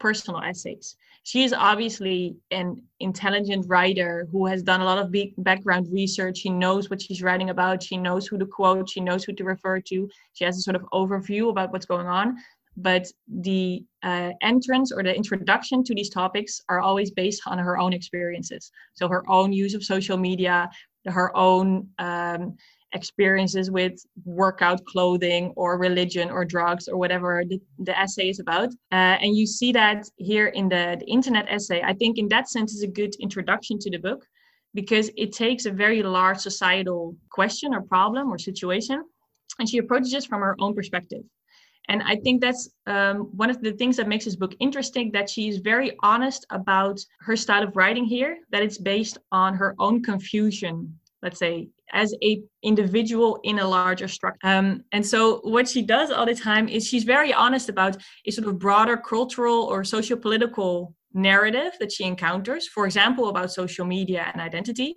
personal 0.00 0.40
essays 0.42 0.96
she 1.22 1.44
is 1.44 1.52
obviously 1.52 2.36
an 2.50 2.82
intelligent 2.98 3.66
writer 3.68 4.26
who 4.32 4.46
has 4.46 4.62
done 4.62 4.80
a 4.80 4.84
lot 4.84 4.98
of 4.98 5.10
big 5.10 5.34
background 5.38 5.86
research. 5.90 6.38
She 6.38 6.48
knows 6.48 6.88
what 6.88 7.02
she's 7.02 7.22
writing 7.22 7.50
about. 7.50 7.82
She 7.82 7.96
knows 7.96 8.26
who 8.26 8.38
to 8.38 8.46
quote. 8.46 8.88
She 8.88 9.00
knows 9.00 9.24
who 9.24 9.32
to 9.34 9.44
refer 9.44 9.80
to. 9.80 10.08
She 10.32 10.44
has 10.44 10.56
a 10.56 10.62
sort 10.62 10.76
of 10.76 10.82
overview 10.92 11.50
about 11.50 11.72
what's 11.72 11.86
going 11.86 12.06
on. 12.06 12.36
But 12.76 13.06
the 13.28 13.84
uh, 14.02 14.30
entrance 14.40 14.92
or 14.92 15.02
the 15.02 15.14
introduction 15.14 15.84
to 15.84 15.94
these 15.94 16.08
topics 16.08 16.60
are 16.68 16.80
always 16.80 17.10
based 17.10 17.42
on 17.46 17.58
her 17.58 17.78
own 17.78 17.92
experiences. 17.92 18.70
So 18.94 19.08
her 19.08 19.22
own 19.28 19.52
use 19.52 19.74
of 19.74 19.84
social 19.84 20.16
media, 20.16 20.70
her 21.06 21.36
own 21.36 21.88
um, 21.98 22.56
experiences 22.92 23.70
with 23.70 23.94
workout 24.24 24.84
clothing 24.84 25.52
or 25.56 25.78
religion 25.78 26.30
or 26.30 26.44
drugs 26.44 26.88
or 26.88 26.96
whatever 26.96 27.44
the, 27.48 27.60
the 27.78 27.98
essay 27.98 28.28
is 28.28 28.40
about. 28.40 28.68
Uh, 28.92 29.16
and 29.22 29.36
you 29.36 29.46
see 29.46 29.72
that 29.72 30.08
here 30.16 30.48
in 30.48 30.68
the, 30.68 30.96
the 30.98 31.06
internet 31.06 31.46
essay. 31.48 31.82
I 31.82 31.94
think 31.94 32.18
in 32.18 32.28
that 32.28 32.48
sense 32.48 32.72
is 32.72 32.82
a 32.82 32.88
good 32.88 33.14
introduction 33.20 33.78
to 33.80 33.90
the 33.90 33.98
book 33.98 34.26
because 34.74 35.10
it 35.16 35.32
takes 35.32 35.66
a 35.66 35.70
very 35.70 36.02
large 36.02 36.38
societal 36.38 37.16
question 37.30 37.74
or 37.74 37.82
problem 37.82 38.30
or 38.32 38.38
situation 38.38 39.04
and 39.58 39.68
she 39.68 39.78
approaches 39.78 40.14
it 40.14 40.24
from 40.24 40.40
her 40.40 40.56
own 40.60 40.74
perspective. 40.74 41.22
And 41.88 42.02
I 42.04 42.16
think 42.16 42.40
that's 42.40 42.70
um, 42.86 43.30
one 43.36 43.50
of 43.50 43.60
the 43.62 43.72
things 43.72 43.96
that 43.96 44.06
makes 44.06 44.24
this 44.24 44.36
book 44.36 44.54
interesting 44.60 45.10
that 45.12 45.28
she's 45.28 45.58
very 45.58 45.96
honest 46.02 46.46
about 46.50 47.00
her 47.20 47.36
style 47.36 47.64
of 47.64 47.74
writing 47.74 48.04
here, 48.04 48.38
that 48.52 48.62
it's 48.62 48.78
based 48.78 49.18
on 49.32 49.54
her 49.54 49.74
own 49.78 50.02
confusion 50.02 51.00
let's 51.22 51.38
say 51.38 51.68
as 51.92 52.14
a 52.22 52.42
individual 52.62 53.40
in 53.44 53.58
a 53.58 53.66
larger 53.66 54.08
structure. 54.08 54.38
Um, 54.44 54.84
and 54.92 55.04
so 55.04 55.40
what 55.42 55.68
she 55.68 55.82
does 55.82 56.10
all 56.10 56.26
the 56.26 56.34
time 56.34 56.68
is 56.68 56.86
she's 56.86 57.04
very 57.04 57.32
honest 57.32 57.68
about 57.68 57.96
a 58.26 58.30
sort 58.30 58.48
of 58.48 58.58
broader 58.58 58.96
cultural 58.96 59.64
or 59.64 59.84
socio-political 59.84 60.94
narrative 61.12 61.72
that 61.80 61.90
she 61.90 62.04
encounters 62.04 62.68
for 62.68 62.86
example 62.86 63.28
about 63.28 63.52
social 63.52 63.84
media 63.84 64.30
and 64.32 64.40
identity. 64.40 64.94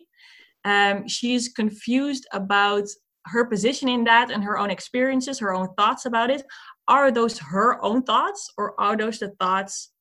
Um, 0.65 1.07
she's 1.07 1.49
confused 1.49 2.27
about 2.31 2.87
her 3.25 3.45
position 3.45 3.87
in 3.89 4.03
that 4.03 4.31
and 4.31 4.43
her 4.43 4.57
own 4.57 4.69
experiences 4.69 5.39
her 5.39 5.53
own 5.53 5.69
thoughts 5.77 6.05
about 6.05 6.29
it. 6.29 6.43
Are 6.87 7.11
those 7.11 7.39
her 7.39 7.83
own 7.83 8.03
thoughts 8.03 8.51
or 8.57 8.79
are 8.79 8.97
those 8.97 9.19
the 9.19 9.29
thoughts 9.39 9.92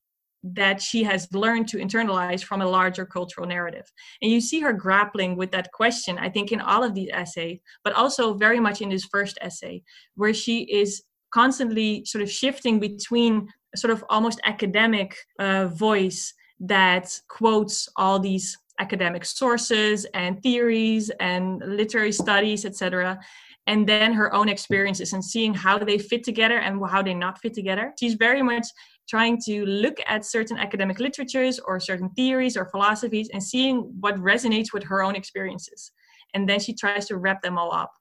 that 0.43 0.81
she 0.81 1.03
has 1.03 1.27
learned 1.31 1.67
to 1.69 1.77
internalize 1.77 2.43
from 2.43 2.61
a 2.61 2.67
larger 2.67 3.05
cultural 3.05 3.47
narrative. 3.47 3.89
And 4.21 4.31
you 4.31 4.41
see 4.41 4.59
her 4.59 4.73
grappling 4.73 5.37
with 5.37 5.51
that 5.51 5.71
question, 5.71 6.17
I 6.17 6.29
think, 6.29 6.51
in 6.51 6.59
all 6.59 6.83
of 6.83 6.93
these 6.93 7.09
essays, 7.13 7.59
but 7.83 7.93
also 7.93 8.33
very 8.33 8.59
much 8.59 8.81
in 8.81 8.89
this 8.89 9.05
first 9.05 9.37
essay, 9.41 9.83
where 10.15 10.33
she 10.33 10.63
is 10.63 11.03
constantly 11.33 12.03
sort 12.05 12.21
of 12.21 12.29
shifting 12.29 12.79
between 12.79 13.47
a 13.73 13.77
sort 13.77 13.91
of 13.91 14.03
almost 14.09 14.39
academic 14.43 15.17
uh, 15.39 15.67
voice 15.67 16.33
that 16.59 17.19
quotes 17.29 17.89
all 17.95 18.19
these 18.19 18.57
academic 18.79 19.25
sources 19.25 20.05
and 20.13 20.41
theories 20.43 21.09
and 21.19 21.61
literary 21.65 22.11
studies, 22.11 22.65
etc., 22.65 23.19
and 23.65 23.87
then 23.87 24.11
her 24.11 24.33
own 24.33 24.49
experiences 24.49 25.13
and 25.13 25.23
seeing 25.23 25.53
how 25.53 25.77
they 25.77 25.97
fit 25.97 26.23
together 26.23 26.57
and 26.57 26.81
how 26.85 27.01
they 27.01 27.13
not 27.13 27.39
fit 27.39 27.53
together. 27.53 27.93
She's 27.97 28.15
very 28.15 28.41
much 28.41 28.67
trying 29.09 29.39
to 29.45 29.65
look 29.65 29.97
at 30.07 30.25
certain 30.25 30.57
academic 30.57 30.99
literatures 30.99 31.59
or 31.59 31.79
certain 31.79 32.09
theories 32.11 32.55
or 32.55 32.65
philosophies 32.65 33.29
and 33.33 33.43
seeing 33.43 33.77
what 33.99 34.15
resonates 34.15 34.73
with 34.73 34.83
her 34.83 35.03
own 35.03 35.15
experiences. 35.15 35.91
And 36.33 36.47
then 36.47 36.59
she 36.59 36.73
tries 36.73 37.07
to 37.07 37.17
wrap 37.17 37.41
them 37.41 37.57
all 37.57 37.73
up. 37.73 37.91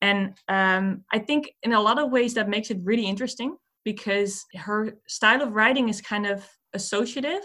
And 0.00 0.34
um, 0.48 1.04
I 1.12 1.18
think 1.18 1.50
in 1.62 1.72
a 1.72 1.80
lot 1.80 1.98
of 1.98 2.10
ways 2.10 2.34
that 2.34 2.48
makes 2.48 2.70
it 2.70 2.78
really 2.82 3.06
interesting 3.06 3.56
because 3.84 4.44
her 4.54 4.98
style 5.08 5.42
of 5.42 5.52
writing 5.52 5.88
is 5.88 6.00
kind 6.00 6.26
of 6.26 6.46
associative. 6.74 7.40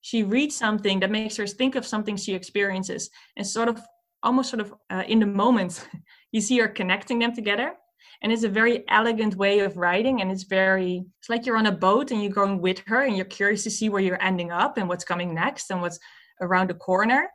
She 0.00 0.22
reads 0.22 0.56
something 0.56 1.00
that 1.00 1.10
makes 1.10 1.36
her 1.36 1.46
think 1.46 1.74
of 1.74 1.86
something 1.86 2.16
she 2.16 2.34
experiences 2.34 3.10
and 3.36 3.46
sort 3.46 3.68
of 3.68 3.80
almost 4.22 4.50
sort 4.50 4.60
of 4.60 4.74
uh, 4.90 5.02
in 5.06 5.20
the 5.20 5.26
moment, 5.26 5.86
you 6.32 6.40
see 6.40 6.58
her 6.58 6.68
connecting 6.68 7.18
them 7.18 7.34
together 7.34 7.74
and 8.22 8.32
it's 8.32 8.44
a 8.44 8.48
very 8.48 8.84
elegant 8.88 9.36
way 9.36 9.60
of 9.60 9.76
writing 9.76 10.20
and 10.20 10.30
it's 10.30 10.44
very 10.44 11.04
it's 11.18 11.28
like 11.28 11.46
you're 11.46 11.56
on 11.56 11.66
a 11.66 11.72
boat 11.72 12.10
and 12.10 12.22
you're 12.22 12.32
going 12.32 12.60
with 12.60 12.80
her 12.86 13.02
and 13.02 13.16
you're 13.16 13.24
curious 13.24 13.62
to 13.64 13.70
see 13.70 13.88
where 13.88 14.02
you're 14.02 14.22
ending 14.22 14.50
up 14.50 14.78
and 14.78 14.88
what's 14.88 15.04
coming 15.04 15.34
next 15.34 15.70
and 15.70 15.80
what's 15.80 15.98
around 16.40 16.70
the 16.70 16.74
corner. 16.74 17.28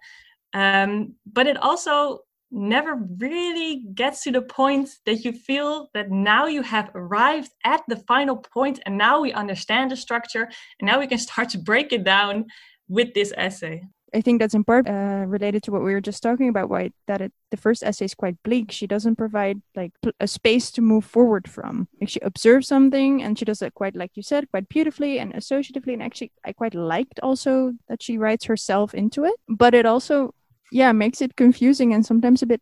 Um, 0.54 1.15
but 1.32 1.47
it 1.47 1.58
also 1.58 2.19
never 2.51 2.95
really 3.17 3.86
gets 3.93 4.23
to 4.23 4.32
the 4.32 4.41
point 4.41 4.89
that 5.06 5.25
you 5.25 5.34
feel 5.34 5.89
that 5.93 6.10
now 6.10 6.45
you 6.45 6.62
have 6.62 6.89
arrived 6.95 7.51
at 7.65 7.82
the 7.88 7.97
final 8.08 8.38
point 8.38 8.80
and 8.86 8.97
now 8.97 9.19
we 9.19 9.34
understand 9.34 9.91
the 9.91 9.95
structure 9.95 10.49
and 10.80 10.88
now 10.88 10.99
we 10.99 11.08
can 11.08 11.17
start 11.17 11.49
to 11.49 11.58
break 11.58 11.91
it 11.91 12.04
down 12.04 12.45
with 12.88 13.13
this 13.13 13.34
essay. 13.36 13.82
I 14.15 14.21
think 14.21 14.39
that's 14.39 14.54
in 14.54 14.63
part 14.63 14.88
uh, 14.88 15.25
related 15.28 15.62
to 15.63 15.71
what 15.71 15.84
we 15.84 15.91
were 15.93 16.01
just 16.01 16.23
talking 16.23 16.47
about. 16.47 16.69
Why 16.69 16.91
that 17.08 17.19
it, 17.19 17.34
the 17.51 17.58
first 17.58 17.84
essay 17.84 18.06
is 18.06 18.15
quite 18.15 18.41
bleak. 18.43 18.71
She 18.71 18.88
doesn't 18.88 19.17
provide 19.17 19.62
like 19.75 19.91
a 20.21 20.28
space 20.28 20.71
to 20.71 20.82
move 20.82 21.04
forward 21.04 21.49
from. 21.49 21.89
Like 21.99 22.10
she 22.10 22.21
observes 22.21 22.67
something 22.67 23.21
and 23.21 23.38
she 23.38 23.43
does 23.43 23.62
it 23.62 23.73
quite, 23.73 23.95
like 23.95 24.12
you 24.15 24.23
said, 24.23 24.49
quite 24.51 24.69
beautifully 24.69 25.19
and 25.19 25.34
associatively. 25.34 25.93
And 25.93 26.01
actually, 26.01 26.32
I 26.45 26.54
quite 26.54 26.73
liked 26.73 27.19
also 27.21 27.73
that 27.89 28.01
she 28.01 28.17
writes 28.17 28.45
herself 28.45 28.93
into 28.93 29.25
it. 29.25 29.36
But 29.49 29.73
it 29.73 29.86
also, 29.86 30.34
yeah, 30.71 30.93
makes 30.93 31.21
it 31.21 31.36
confusing 31.36 31.93
and 31.93 32.06
sometimes 32.06 32.41
a 32.41 32.45
bit 32.45 32.62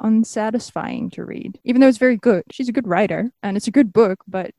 unsatisfying 0.00 1.10
to 1.10 1.24
read. 1.24 1.58
Even 1.64 1.80
though 1.80 1.88
it's 1.88 1.98
very 1.98 2.16
good, 2.16 2.44
she's 2.50 2.68
a 2.68 2.72
good 2.72 2.86
writer 2.86 3.32
and 3.42 3.56
it's 3.56 3.68
a 3.68 3.72
good 3.72 3.92
book, 3.92 4.20
but 4.28 4.52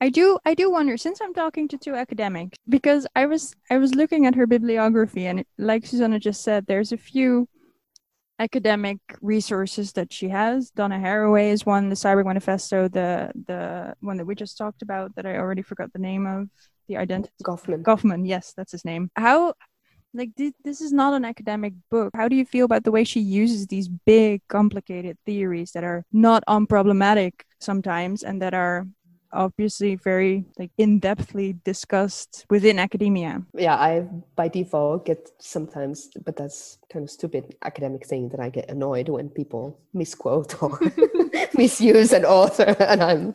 I 0.00 0.08
do 0.08 0.38
I 0.44 0.54
do 0.54 0.70
wonder 0.70 0.96
since 0.96 1.20
I'm 1.20 1.34
talking 1.34 1.68
to 1.68 1.78
two 1.78 1.94
academics 1.94 2.58
because 2.68 3.06
I 3.16 3.26
was 3.26 3.54
I 3.70 3.78
was 3.78 3.94
looking 3.94 4.26
at 4.26 4.34
her 4.34 4.46
bibliography 4.46 5.26
and 5.26 5.40
it, 5.40 5.48
like 5.58 5.86
Susanna 5.86 6.18
just 6.18 6.42
said 6.42 6.66
there's 6.66 6.92
a 6.92 6.96
few 6.96 7.48
academic 8.38 8.98
resources 9.22 9.92
that 9.92 10.12
she 10.12 10.28
has. 10.28 10.70
Donna 10.70 10.98
Haraway 10.98 11.50
is 11.50 11.64
one, 11.64 11.88
the 11.88 11.94
Cyborg 11.94 12.26
Manifesto, 12.26 12.88
the 12.88 13.32
the 13.46 13.94
one 14.00 14.18
that 14.18 14.26
we 14.26 14.34
just 14.34 14.58
talked 14.58 14.82
about 14.82 15.14
that 15.16 15.26
I 15.26 15.36
already 15.36 15.62
forgot 15.62 15.92
the 15.92 15.98
name 15.98 16.26
of, 16.26 16.48
the 16.88 16.96
identity. 16.98 17.32
Goffman. 17.42 17.82
Goffman, 17.82 18.28
yes, 18.28 18.52
that's 18.56 18.72
his 18.72 18.84
name. 18.84 19.10
How 19.16 19.54
like 20.14 20.34
th- 20.36 20.54
this 20.64 20.80
is 20.80 20.92
not 20.92 21.14
an 21.14 21.24
academic 21.24 21.74
book. 21.90 22.10
How 22.14 22.28
do 22.28 22.36
you 22.36 22.44
feel 22.44 22.64
about 22.64 22.84
the 22.84 22.90
way 22.90 23.04
she 23.04 23.20
uses 23.20 23.66
these 23.66 23.88
big 23.88 24.42
complicated 24.48 25.18
theories 25.26 25.72
that 25.72 25.84
are 25.84 26.04
not 26.12 26.42
unproblematic 26.48 27.32
sometimes 27.60 28.22
and 28.22 28.40
that 28.42 28.54
are 28.54 28.86
obviously 29.36 29.94
very 29.96 30.44
like 30.58 30.70
in-depthly 30.78 31.62
discussed 31.64 32.46
within 32.50 32.78
academia. 32.78 33.42
Yeah 33.54 33.76
i 33.76 34.06
by 34.34 34.48
default 34.48 35.06
get 35.06 35.30
sometimes 35.38 36.08
but 36.24 36.36
that's 36.36 36.78
kind 36.92 37.04
of 37.04 37.10
stupid 37.10 37.54
academic 37.62 38.06
thing 38.06 38.28
that 38.30 38.40
i 38.40 38.48
get 38.48 38.70
annoyed 38.70 39.08
when 39.08 39.28
people 39.28 39.78
misquote 39.92 40.62
or 40.62 40.78
misuse 41.54 42.12
an 42.12 42.24
author 42.24 42.76
and 42.80 43.02
i'm 43.02 43.34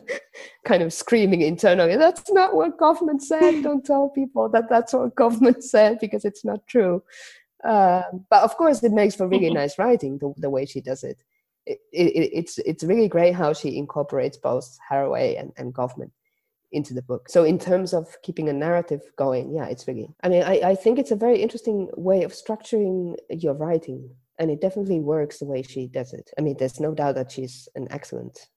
kind 0.64 0.82
of 0.82 0.92
screaming 0.92 1.42
internally 1.42 1.96
that's 1.96 2.30
not 2.30 2.54
what 2.54 2.78
Goffman 2.78 3.20
said. 3.20 3.62
Don't 3.62 3.84
tell 3.84 4.08
people 4.08 4.48
that 4.50 4.68
that's 4.68 4.92
what 4.92 5.14
Goffman 5.14 5.62
said 5.62 5.98
because 6.00 6.24
it's 6.24 6.44
not 6.44 6.66
true. 6.66 7.02
Uh, 7.64 8.02
but 8.28 8.42
of 8.42 8.56
course 8.56 8.82
it 8.82 8.92
makes 8.92 9.14
for 9.14 9.28
really 9.28 9.50
nice 9.50 9.78
writing 9.78 10.18
the, 10.18 10.34
the 10.36 10.50
way 10.50 10.66
she 10.66 10.80
does 10.80 11.04
it 11.04 11.18
it, 11.66 11.78
it, 11.92 12.30
it's 12.32 12.58
it's 12.58 12.84
really 12.84 13.08
great 13.08 13.34
how 13.34 13.52
she 13.52 13.76
incorporates 13.76 14.36
both 14.36 14.78
Haraway 14.90 15.38
and, 15.38 15.52
and 15.56 15.74
Goffman 15.74 16.10
into 16.72 16.94
the 16.94 17.02
book. 17.02 17.28
So 17.28 17.44
in 17.44 17.58
terms 17.58 17.92
of 17.92 18.16
keeping 18.22 18.48
a 18.48 18.52
narrative 18.52 19.02
going, 19.16 19.54
yeah, 19.54 19.66
it's 19.66 19.86
really. 19.86 20.08
I 20.22 20.28
mean, 20.28 20.42
I, 20.42 20.60
I 20.70 20.74
think 20.74 20.98
it's 20.98 21.10
a 21.10 21.16
very 21.16 21.40
interesting 21.40 21.88
way 21.96 22.22
of 22.22 22.32
structuring 22.32 23.16
your 23.28 23.54
writing, 23.54 24.10
and 24.38 24.50
it 24.50 24.60
definitely 24.60 25.00
works 25.00 25.38
the 25.38 25.46
way 25.46 25.62
she 25.62 25.86
does 25.86 26.12
it. 26.12 26.30
I 26.38 26.40
mean, 26.40 26.56
there's 26.58 26.80
no 26.80 26.94
doubt 26.94 27.14
that 27.16 27.32
she's 27.32 27.68
an 27.74 27.88
excellent 27.90 28.48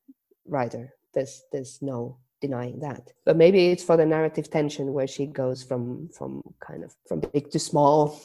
writer. 0.47 0.93
There's 1.13 1.43
there's 1.51 1.79
no 1.81 2.17
denying 2.41 2.79
that. 2.79 3.11
But 3.25 3.37
maybe 3.37 3.67
it's 3.67 3.83
for 3.83 3.97
the 3.97 4.05
narrative 4.05 4.49
tension 4.49 4.93
where 4.93 5.07
she 5.07 5.25
goes 5.25 5.63
from 5.63 6.09
from 6.09 6.41
kind 6.59 6.83
of 6.83 6.95
from 7.07 7.19
big 7.19 7.51
to 7.51 7.59
small 7.59 8.19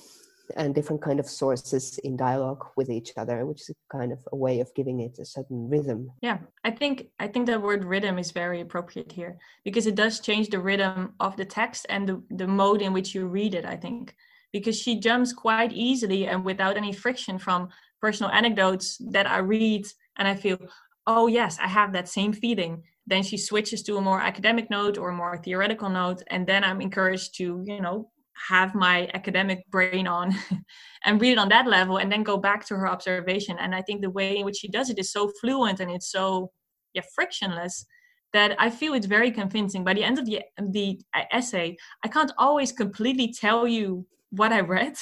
and 0.57 0.75
different 0.75 1.03
kind 1.03 1.21
of 1.21 1.27
sources 1.29 1.99
in 1.99 2.17
dialogue 2.17 2.65
with 2.77 2.91
each 2.91 3.13
other 3.17 3.47
which 3.47 3.61
is 3.69 3.75
kind 3.91 4.13
of 4.13 4.19
a 4.33 4.37
way 4.37 4.61
of 4.61 4.73
giving 4.75 5.01
it 5.01 5.19
a 5.19 5.25
certain 5.25 5.69
rhythm. 5.69 6.11
Yeah 6.23 6.39
i 6.65 6.71
think 6.71 7.09
i 7.19 7.27
think 7.27 7.47
the 7.47 7.59
word 7.59 7.85
rhythm 7.85 8.19
is 8.19 8.31
very 8.31 8.61
appropriate 8.61 9.13
here 9.13 9.39
because 9.65 9.87
it 9.87 9.95
does 9.95 10.21
change 10.21 10.49
the 10.49 10.61
rhythm 10.61 11.15
of 11.21 11.37
the 11.37 11.45
text 11.45 11.87
and 11.89 12.09
the, 12.09 12.23
the 12.31 12.47
mode 12.47 12.83
in 12.83 12.93
which 12.93 13.15
you 13.15 13.27
read 13.27 13.55
it 13.55 13.65
i 13.65 13.77
think. 13.77 14.15
Because 14.53 14.77
she 14.77 14.99
jumps 14.99 15.33
quite 15.33 15.73
easily 15.73 16.27
and 16.27 16.45
without 16.45 16.77
any 16.77 16.93
friction 16.93 17.39
from 17.39 17.69
personal 18.01 18.33
anecdotes 18.33 18.97
that 19.11 19.27
i 19.27 19.39
read 19.39 19.87
and 20.19 20.27
i 20.27 20.35
feel 20.35 20.59
oh 21.07 21.27
yes 21.29 21.59
i 21.61 21.69
have 21.69 21.93
that 21.93 22.09
same 22.09 22.33
feeling. 22.33 22.83
Then 23.07 23.23
she 23.25 23.39
switches 23.39 23.83
to 23.85 23.97
a 23.97 24.01
more 24.01 24.21
academic 24.21 24.71
note 24.71 24.97
or 24.99 25.11
a 25.11 25.17
more 25.23 25.37
theoretical 25.37 25.89
note 25.89 26.23
and 26.29 26.47
then 26.47 26.63
i'm 26.65 26.81
encouraged 26.81 27.37
to 27.37 27.63
you 27.65 27.81
know 27.81 28.11
have 28.49 28.75
my 28.75 29.09
academic 29.15 29.65
brain 29.71 30.07
on 30.07 30.35
and 31.05 31.21
read 31.21 31.33
it 31.33 31.39
on 31.39 31.49
that 31.49 31.67
level 31.67 31.99
and 31.99 32.11
then 32.11 32.23
go 32.23 32.37
back 32.37 32.65
to 32.67 32.75
her 32.75 32.89
observation. 32.89 33.57
And 33.59 33.75
i 33.75 33.83
think 33.83 34.01
the 34.01 34.11
way 34.11 34.39
in 34.39 34.45
which 34.45 34.59
she 34.59 34.69
does 34.69 34.91
it 34.91 34.99
is 34.99 35.13
so 35.13 35.31
fluent 35.41 35.81
and 35.81 35.91
it's 35.91 36.11
so 36.11 36.51
yeah 36.95 37.03
frictionless 37.15 37.85
that 38.33 38.55
i 38.59 38.71
feel 38.71 38.95
it's 38.95 39.07
very 39.07 39.31
convincing. 39.31 39.85
By 39.85 39.95
the 39.95 40.05
end 40.05 40.19
of 40.19 40.27
the 40.27 40.43
the 40.59 41.01
essay 41.33 41.77
i 42.05 42.09
can't 42.09 42.33
always 42.39 42.73
completely 42.73 43.33
tell 43.33 43.67
you 43.67 44.07
what 44.31 44.53
i 44.53 44.61
read 44.61 44.97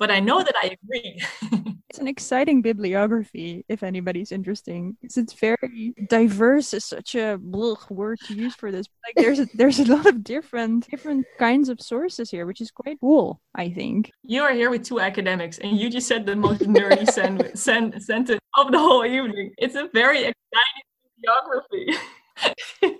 but 0.00 0.10
i 0.10 0.18
know 0.18 0.42
that 0.42 0.54
i 0.62 0.76
agree. 0.76 1.22
It's 1.90 1.98
an 1.98 2.06
exciting 2.06 2.62
bibliography 2.62 3.64
if 3.68 3.82
anybody's 3.82 4.30
interesting. 4.30 4.96
Because 5.00 5.16
it's 5.16 5.32
very 5.32 5.92
diverse. 6.08 6.72
Is 6.72 6.84
such 6.84 7.16
a 7.16 7.36
blech 7.36 7.90
word 7.90 8.20
to 8.26 8.34
use 8.34 8.54
for 8.54 8.70
this 8.70 8.86
like 9.04 9.16
there's 9.16 9.40
a, 9.40 9.48
there's 9.54 9.80
a 9.80 9.84
lot 9.92 10.06
of 10.06 10.22
different 10.22 10.88
different 10.88 11.26
kinds 11.40 11.68
of 11.68 11.80
sources 11.80 12.30
here 12.30 12.46
which 12.46 12.60
is 12.60 12.70
quite 12.70 12.98
cool 13.00 13.40
i 13.56 13.68
think. 13.70 14.12
You 14.22 14.42
are 14.44 14.52
here 14.52 14.70
with 14.70 14.84
two 14.84 15.00
academics 15.00 15.58
and 15.58 15.76
you 15.76 15.90
just 15.90 16.06
said 16.06 16.26
the 16.26 16.36
most 16.36 16.60
nerdy 16.60 17.10
sen- 17.18 17.56
sen- 17.56 18.00
sentence 18.00 18.40
of 18.56 18.70
the 18.70 18.78
whole 18.78 19.04
evening. 19.04 19.52
It's 19.58 19.74
a 19.74 19.88
very 19.92 20.18
exciting 20.30 20.84
bibliography 21.16 22.99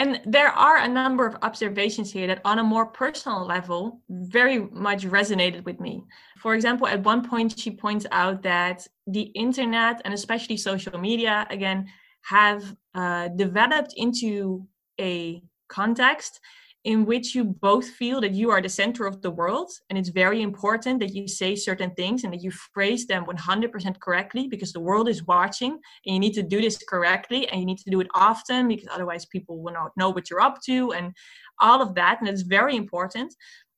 And 0.00 0.18
there 0.24 0.48
are 0.48 0.78
a 0.78 0.88
number 0.88 1.26
of 1.26 1.36
observations 1.42 2.10
here 2.10 2.26
that, 2.26 2.40
on 2.46 2.58
a 2.58 2.62
more 2.62 2.86
personal 2.86 3.44
level, 3.44 4.00
very 4.08 4.60
much 4.88 5.02
resonated 5.04 5.62
with 5.66 5.78
me. 5.78 6.04
For 6.38 6.54
example, 6.54 6.86
at 6.86 7.04
one 7.04 7.22
point, 7.28 7.58
she 7.58 7.70
points 7.70 8.06
out 8.10 8.42
that 8.42 8.88
the 9.06 9.24
internet 9.44 10.00
and 10.06 10.14
especially 10.14 10.56
social 10.56 10.98
media, 10.98 11.46
again, 11.50 11.86
have 12.22 12.74
uh, 12.94 13.28
developed 13.28 13.92
into 13.98 14.66
a 14.98 15.42
context 15.68 16.40
in 16.84 17.04
which 17.04 17.34
you 17.34 17.44
both 17.44 17.86
feel 17.86 18.20
that 18.22 18.32
you 18.32 18.50
are 18.50 18.62
the 18.62 18.68
center 18.68 19.06
of 19.06 19.20
the 19.20 19.30
world 19.30 19.70
and 19.90 19.98
it's 19.98 20.08
very 20.08 20.40
important 20.40 20.98
that 20.98 21.14
you 21.14 21.28
say 21.28 21.54
certain 21.54 21.90
things 21.90 22.24
and 22.24 22.32
that 22.32 22.42
you 22.42 22.50
phrase 22.50 23.06
them 23.06 23.26
100% 23.26 24.00
correctly 24.00 24.48
because 24.48 24.72
the 24.72 24.80
world 24.80 25.06
is 25.06 25.26
watching 25.26 25.72
and 25.72 26.14
you 26.14 26.18
need 26.18 26.32
to 26.32 26.42
do 26.42 26.60
this 26.60 26.78
correctly 26.88 27.46
and 27.48 27.60
you 27.60 27.66
need 27.66 27.78
to 27.78 27.90
do 27.90 28.00
it 28.00 28.08
often 28.14 28.66
because 28.66 28.88
otherwise 28.90 29.26
people 29.26 29.62
will 29.62 29.74
not 29.74 29.90
know 29.98 30.08
what 30.08 30.30
you're 30.30 30.40
up 30.40 30.58
to 30.64 30.92
and 30.92 31.12
all 31.60 31.82
of 31.82 31.94
that 31.94 32.18
and 32.20 32.28
it's 32.28 32.42
very 32.42 32.76
important. 32.76 33.34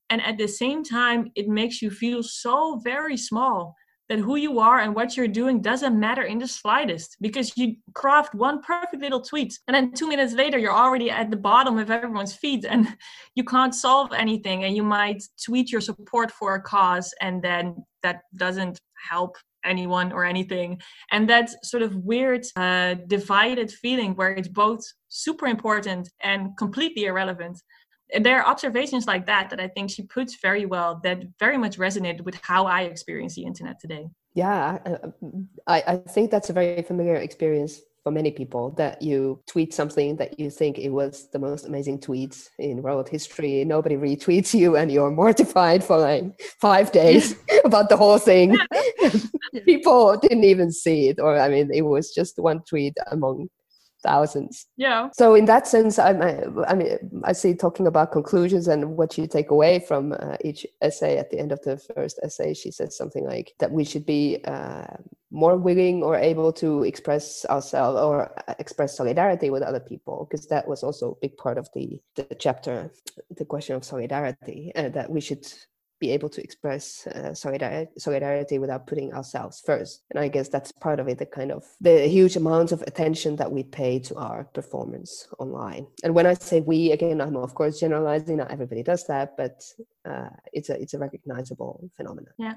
And 0.08 0.22
at 0.22 0.38
the 0.38 0.46
same 0.46 0.84
time 0.84 1.32
it 1.34 1.48
makes 1.48 1.82
you 1.82 1.90
feel 1.90 2.22
so 2.22 2.80
very 2.84 3.16
small 3.16 3.74
that 4.12 4.18
who 4.18 4.36
you 4.36 4.58
are 4.58 4.80
and 4.80 4.94
what 4.94 5.16
you're 5.16 5.26
doing 5.26 5.62
doesn't 5.62 5.98
matter 5.98 6.24
in 6.24 6.38
the 6.38 6.46
slightest 6.46 7.16
because 7.22 7.56
you 7.56 7.76
craft 7.94 8.34
one 8.34 8.60
perfect 8.60 9.00
little 9.02 9.22
tweet 9.22 9.58
and 9.66 9.74
then 9.74 9.90
two 9.90 10.06
minutes 10.06 10.34
later 10.34 10.58
you're 10.58 10.80
already 10.84 11.10
at 11.10 11.30
the 11.30 11.36
bottom 11.36 11.78
of 11.78 11.90
everyone's 11.90 12.34
feed 12.34 12.66
and 12.66 12.86
you 13.34 13.42
can't 13.42 13.74
solve 13.74 14.12
anything 14.12 14.64
and 14.64 14.76
you 14.76 14.82
might 14.82 15.22
tweet 15.42 15.72
your 15.72 15.80
support 15.80 16.30
for 16.30 16.54
a 16.56 16.60
cause 16.60 17.14
and 17.22 17.42
then 17.42 17.74
that 18.02 18.20
doesn't 18.36 18.78
help 19.08 19.34
anyone 19.64 20.12
or 20.12 20.24
anything. 20.24 20.78
And 21.10 21.26
that 21.30 21.48
sort 21.64 21.82
of 21.82 21.96
weird 21.96 22.44
uh, 22.56 22.96
divided 23.06 23.70
feeling 23.70 24.14
where 24.14 24.32
it's 24.32 24.48
both 24.48 24.82
super 25.08 25.46
important 25.46 26.10
and 26.20 26.50
completely 26.58 27.04
irrelevant 27.04 27.62
there 28.20 28.40
are 28.40 28.46
observations 28.46 29.06
like 29.06 29.26
that 29.26 29.50
that 29.50 29.60
I 29.60 29.68
think 29.68 29.90
she 29.90 30.02
puts 30.02 30.36
very 30.36 30.66
well 30.66 31.00
that 31.04 31.24
very 31.38 31.58
much 31.58 31.78
resonated 31.78 32.22
with 32.22 32.36
how 32.42 32.66
I 32.66 32.82
experience 32.82 33.34
the 33.34 33.44
internet 33.44 33.80
today. 33.80 34.08
Yeah, 34.34 34.78
uh, 34.84 35.08
I, 35.66 35.82
I 35.86 35.96
think 35.96 36.30
that's 36.30 36.50
a 36.50 36.52
very 36.52 36.82
familiar 36.82 37.16
experience 37.16 37.80
for 38.02 38.10
many 38.10 38.30
people 38.32 38.70
that 38.72 39.00
you 39.00 39.40
tweet 39.46 39.72
something 39.72 40.16
that 40.16 40.38
you 40.38 40.50
think 40.50 40.78
it 40.78 40.88
was 40.88 41.28
the 41.32 41.38
most 41.38 41.66
amazing 41.66 42.00
tweet 42.00 42.48
in 42.58 42.82
world 42.82 43.08
history. 43.08 43.64
Nobody 43.64 43.96
retweets 43.96 44.52
you 44.54 44.76
and 44.76 44.90
you're 44.90 45.10
mortified 45.10 45.84
for 45.84 45.98
like 45.98 46.24
five 46.60 46.90
days 46.90 47.36
about 47.64 47.88
the 47.88 47.96
whole 47.96 48.18
thing. 48.18 48.56
people 49.64 50.16
didn't 50.18 50.44
even 50.44 50.72
see 50.72 51.08
it, 51.08 51.20
or 51.20 51.38
I 51.38 51.48
mean, 51.48 51.70
it 51.72 51.82
was 51.82 52.12
just 52.12 52.38
one 52.38 52.62
tweet 52.68 52.96
among 53.10 53.48
thousands. 54.02 54.66
Yeah. 54.76 55.08
So 55.12 55.34
in 55.34 55.44
that 55.46 55.66
sense, 55.66 55.98
I, 55.98 56.10
I 56.66 56.74
mean, 56.74 56.98
I 57.24 57.32
see 57.32 57.54
talking 57.54 57.86
about 57.86 58.12
conclusions 58.12 58.68
and 58.68 58.96
what 58.96 59.16
you 59.16 59.26
take 59.26 59.50
away 59.50 59.80
from 59.80 60.12
uh, 60.12 60.36
each 60.44 60.66
essay. 60.80 61.18
At 61.18 61.30
the 61.30 61.38
end 61.38 61.52
of 61.52 61.62
the 61.62 61.76
first 61.78 62.18
essay, 62.22 62.54
she 62.54 62.70
says 62.70 62.96
something 62.96 63.24
like 63.24 63.52
that 63.58 63.70
we 63.70 63.84
should 63.84 64.06
be 64.06 64.40
uh, 64.44 64.96
more 65.30 65.56
willing 65.56 66.02
or 66.02 66.16
able 66.16 66.52
to 66.52 66.82
express 66.84 67.46
ourselves 67.46 67.98
or 67.98 68.32
uh, 68.48 68.54
express 68.58 68.96
solidarity 68.96 69.50
with 69.50 69.62
other 69.62 69.80
people, 69.80 70.26
because 70.28 70.46
that 70.48 70.68
was 70.68 70.82
also 70.82 71.12
a 71.12 71.20
big 71.20 71.36
part 71.36 71.58
of 71.58 71.68
the 71.74 72.00
the 72.16 72.26
chapter, 72.38 72.90
the 73.36 73.44
question 73.44 73.76
of 73.76 73.84
solidarity, 73.84 74.72
and 74.74 74.92
that 74.94 75.10
we 75.10 75.20
should 75.20 75.46
be 76.02 76.10
able 76.16 76.30
to 76.36 76.42
express 76.42 77.06
uh, 77.06 77.32
solidarity, 77.32 78.58
without 78.58 78.86
putting 78.90 79.10
ourselves 79.18 79.62
first. 79.68 80.02
And 80.10 80.18
I 80.24 80.28
guess 80.34 80.48
that's 80.48 80.72
part 80.86 80.98
of 81.00 81.06
it, 81.10 81.18
the 81.18 81.30
kind 81.38 81.52
of 81.56 81.62
the 81.88 81.96
huge 82.16 82.34
amounts 82.42 82.72
of 82.72 82.80
attention 82.82 83.36
that 83.36 83.52
we 83.56 83.62
pay 83.80 83.92
to 84.08 84.14
our 84.28 84.40
performance 84.58 85.10
online. 85.38 85.84
And 86.04 86.12
when 86.16 86.26
I 86.32 86.34
say 86.34 86.60
we, 86.60 86.78
again, 86.96 87.20
I'm 87.20 87.36
of 87.36 87.54
course 87.58 87.74
generalizing. 87.84 88.36
Not 88.38 88.50
everybody 88.56 88.82
does 88.92 89.06
that, 89.12 89.28
but 89.40 89.54
uh, 90.10 90.32
it's 90.56 90.70
a 90.74 90.76
it's 90.82 90.94
a 90.94 90.98
recognizable 91.06 91.74
phenomenon. 91.96 92.34
Yeah, 92.46 92.56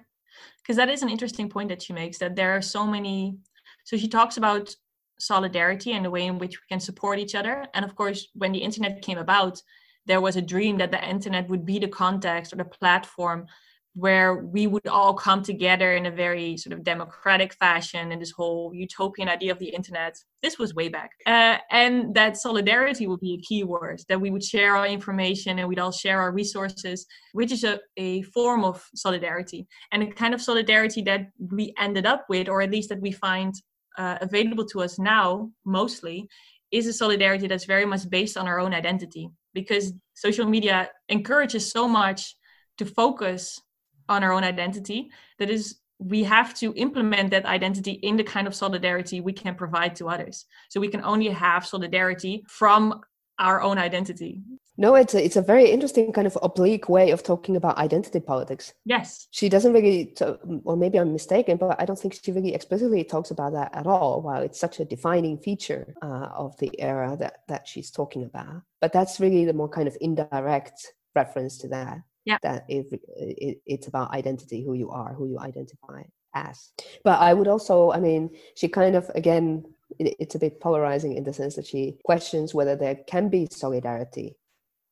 because 0.59 0.77
that 0.77 0.89
is 0.95 1.03
an 1.03 1.09
interesting 1.15 1.47
point 1.55 1.69
that 1.69 1.81
she 1.83 1.93
makes. 2.01 2.17
That 2.17 2.35
there 2.35 2.51
are 2.57 2.63
so 2.75 2.81
many. 2.95 3.17
So 3.87 3.93
she 4.01 4.09
talks 4.17 4.37
about 4.37 4.75
solidarity 5.31 5.91
and 5.95 6.03
the 6.03 6.15
way 6.15 6.25
in 6.31 6.39
which 6.41 6.55
we 6.59 6.65
can 6.71 6.81
support 6.89 7.19
each 7.19 7.35
other. 7.39 7.55
And 7.75 7.83
of 7.85 7.93
course, 7.99 8.19
when 8.41 8.51
the 8.53 8.63
internet 8.67 9.05
came 9.07 9.19
about, 9.27 9.55
there 10.05 10.21
was 10.21 10.35
a 10.35 10.41
dream 10.41 10.77
that 10.77 10.91
the 10.91 11.09
internet 11.09 11.49
would 11.49 11.65
be 11.65 11.79
the 11.79 11.87
context 11.87 12.53
or 12.53 12.57
the 12.57 12.65
platform 12.65 13.47
where 13.95 14.35
we 14.35 14.67
would 14.67 14.87
all 14.87 15.13
come 15.13 15.41
together 15.41 15.93
in 15.93 16.05
a 16.05 16.11
very 16.11 16.57
sort 16.57 16.73
of 16.73 16.83
democratic 16.83 17.53
fashion 17.53 18.11
and 18.11 18.21
this 18.21 18.31
whole 18.31 18.73
utopian 18.73 19.29
idea 19.29 19.53
of 19.53 19.57
the 19.57 19.69
internet. 19.69 20.17
This 20.43 20.59
was 20.59 20.75
way 20.75 20.89
back. 20.89 21.11
Uh, 21.25 21.57
and 21.71 22.13
that 22.13 22.35
solidarity 22.35 23.07
would 23.07 23.21
be 23.21 23.35
a 23.35 23.47
key 23.47 23.63
word 23.63 24.01
that 24.09 24.19
we 24.19 24.31
would 24.31 24.43
share 24.43 24.75
our 24.75 24.85
information 24.85 25.59
and 25.59 25.69
we'd 25.69 25.79
all 25.79 25.93
share 25.93 26.19
our 26.21 26.33
resources 26.33 27.05
which 27.31 27.53
is 27.53 27.63
a, 27.63 27.79
a 27.95 28.21
form 28.23 28.65
of 28.65 28.85
solidarity 28.95 29.65
and 29.93 30.03
a 30.03 30.07
kind 30.07 30.33
of 30.33 30.41
solidarity 30.41 31.01
that 31.01 31.27
we 31.39 31.73
ended 31.79 32.05
up 32.05 32.25
with 32.27 32.49
or 32.49 32.61
at 32.61 32.71
least 32.71 32.89
that 32.89 33.01
we 33.01 33.13
find 33.13 33.55
uh, 33.97 34.17
available 34.19 34.65
to 34.65 34.81
us 34.81 34.99
now 34.99 35.49
mostly 35.63 36.27
is 36.71 36.85
a 36.85 36.93
solidarity 36.93 37.47
that's 37.47 37.63
very 37.63 37.85
much 37.85 38.09
based 38.09 38.35
on 38.35 38.45
our 38.45 38.59
own 38.59 38.73
identity 38.73 39.29
because 39.55 39.93
social 40.13 40.45
media 40.45 40.89
encourages 41.09 41.71
so 41.71 41.87
much 41.87 42.35
to 42.77 42.85
focus 42.85 43.59
on 44.07 44.23
our 44.23 44.33
own 44.33 44.43
identity. 44.43 45.09
That 45.39 45.49
is 45.49 45.79
we 45.97 46.23
have 46.25 46.53
to 46.55 46.73
implement 46.75 47.31
that 47.31 47.45
identity 47.45 47.93
in 47.93 48.17
the 48.17 48.23
kind 48.23 48.47
of 48.47 48.53
solidarity 48.53 49.21
we 49.21 49.33
can 49.33 49.55
provide 49.55 49.95
to 49.95 50.09
others. 50.09 50.45
So 50.69 50.79
we 50.79 50.89
can 50.89 51.03
only 51.03 51.29
have 51.29 51.65
solidarity 51.65 52.43
from 52.47 53.01
our 53.39 53.61
own 53.61 53.77
identity 53.77 54.41
no, 54.77 54.95
it's 54.95 55.13
a, 55.13 55.23
it's 55.23 55.35
a 55.35 55.41
very 55.41 55.69
interesting 55.69 56.11
kind 56.11 56.27
of 56.27 56.37
oblique 56.41 56.89
way 56.89 57.11
of 57.11 57.23
talking 57.23 57.55
about 57.55 57.77
identity 57.77 58.19
politics. 58.19 58.73
Yes. 58.85 59.27
She 59.31 59.49
doesn't 59.49 59.73
really, 59.73 60.05
t- 60.05 60.25
or 60.63 60.75
maybe 60.75 60.99
I'm 60.99 61.13
mistaken, 61.13 61.57
but 61.57 61.79
I 61.79 61.85
don't 61.85 61.97
think 61.97 62.19
she 62.21 62.31
really 62.31 62.53
explicitly 62.53 63.03
talks 63.03 63.31
about 63.31 63.53
that 63.53 63.73
at 63.73 63.87
all, 63.87 64.21
while 64.21 64.41
it's 64.41 64.59
such 64.59 64.79
a 64.79 64.85
defining 64.85 65.37
feature 65.37 65.95
uh, 66.01 66.27
of 66.35 66.57
the 66.57 66.71
era 66.79 67.15
that, 67.19 67.39
that 67.47 67.67
she's 67.67 67.91
talking 67.91 68.23
about. 68.23 68.61
But 68.81 68.93
that's 68.93 69.19
really 69.19 69.45
the 69.45 69.53
more 69.53 69.69
kind 69.69 69.87
of 69.87 69.97
indirect 70.01 70.93
reference 71.15 71.57
to 71.59 71.67
that. 71.69 71.99
Yeah. 72.25 72.37
That 72.41 72.65
it, 72.67 72.87
it, 73.17 73.61
it's 73.65 73.87
about 73.87 74.11
identity, 74.11 74.63
who 74.63 74.73
you 74.73 74.89
are, 74.89 75.13
who 75.13 75.27
you 75.27 75.39
identify 75.39 76.03
as. 76.33 76.71
But 77.03 77.21
I 77.21 77.33
would 77.33 77.47
also, 77.47 77.91
I 77.91 77.99
mean, 77.99 78.31
she 78.55 78.67
kind 78.67 78.95
of, 78.95 79.09
again, 79.13 79.63
it's 79.99 80.35
a 80.35 80.39
bit 80.39 80.59
polarizing 80.59 81.15
in 81.15 81.23
the 81.23 81.31
sense 81.31 81.55
that 81.55 81.67
she 81.67 81.97
questions 82.03 82.53
whether 82.53 82.75
there 82.75 82.95
can 83.07 83.29
be 83.29 83.47
solidarity 83.51 84.35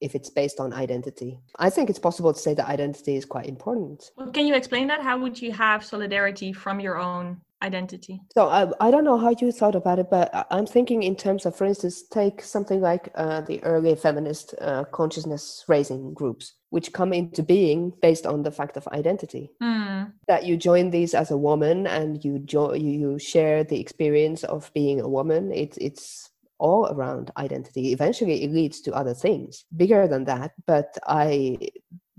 if 0.04 0.16
it's 0.16 0.30
based 0.30 0.60
on 0.60 0.74
identity. 0.74 1.40
I 1.58 1.70
think 1.70 1.90
it's 1.90 2.00
possible 2.00 2.34
to 2.34 2.40
say 2.40 2.54
that 2.56 2.68
identity 2.68 3.16
is 3.16 3.26
quite 3.26 3.48
important. 3.48 4.12
Well, 4.18 4.32
can 4.32 4.46
you 4.46 4.54
explain 4.54 4.88
that? 4.88 5.02
How 5.02 5.18
would 5.18 5.42
you 5.42 5.52
have 5.54 5.84
solidarity 5.84 6.52
from 6.52 6.80
your 6.80 6.98
own 6.98 7.42
identity? 7.64 8.22
So 8.34 8.50
I, 8.50 8.70
I 8.86 8.92
don't 8.92 9.06
know 9.06 9.18
how 9.18 9.34
you 9.40 9.52
thought 9.52 9.76
about 9.76 10.00
it, 10.00 10.10
but 10.12 10.46
I'm 10.52 10.66
thinking 10.66 11.04
in 11.04 11.16
terms 11.16 11.46
of, 11.46 11.56
for 11.56 11.66
instance, 11.66 12.04
take 12.04 12.42
something 12.42 12.82
like 12.82 13.10
uh, 13.16 13.42
the 13.42 13.64
early 13.64 13.96
feminist 13.96 14.54
uh, 14.60 14.84
consciousness 14.92 15.64
raising 15.68 16.14
groups, 16.14 16.54
which 16.70 16.92
come 16.92 17.14
into 17.14 17.42
being 17.42 17.94
based 18.02 18.26
on 18.26 18.44
the 18.44 18.52
fact 18.52 18.76
of 18.76 18.88
identity. 18.90 19.52
Hmm. 19.62 20.04
That 20.28 20.46
you 20.46 20.58
join 20.58 20.90
these 20.90 21.14
as 21.14 21.32
a 21.32 21.38
woman 21.38 21.88
and 21.88 22.24
you 22.24 22.40
jo- 22.40 22.74
you, 22.74 22.92
you 22.92 23.20
share 23.20 23.64
the 23.64 23.80
experience 23.80 24.44
of 24.44 24.70
being 24.74 25.00
a 25.00 25.08
woman. 25.08 25.52
It's 25.54 25.78
it's 25.78 26.30
all 26.64 26.88
around 26.88 27.30
identity. 27.38 27.92
Eventually, 27.92 28.44
it 28.44 28.52
leads 28.52 28.80
to 28.82 28.94
other 28.94 29.14
things 29.14 29.66
bigger 29.76 30.08
than 30.08 30.24
that, 30.24 30.52
but 30.66 30.98
I 31.06 31.58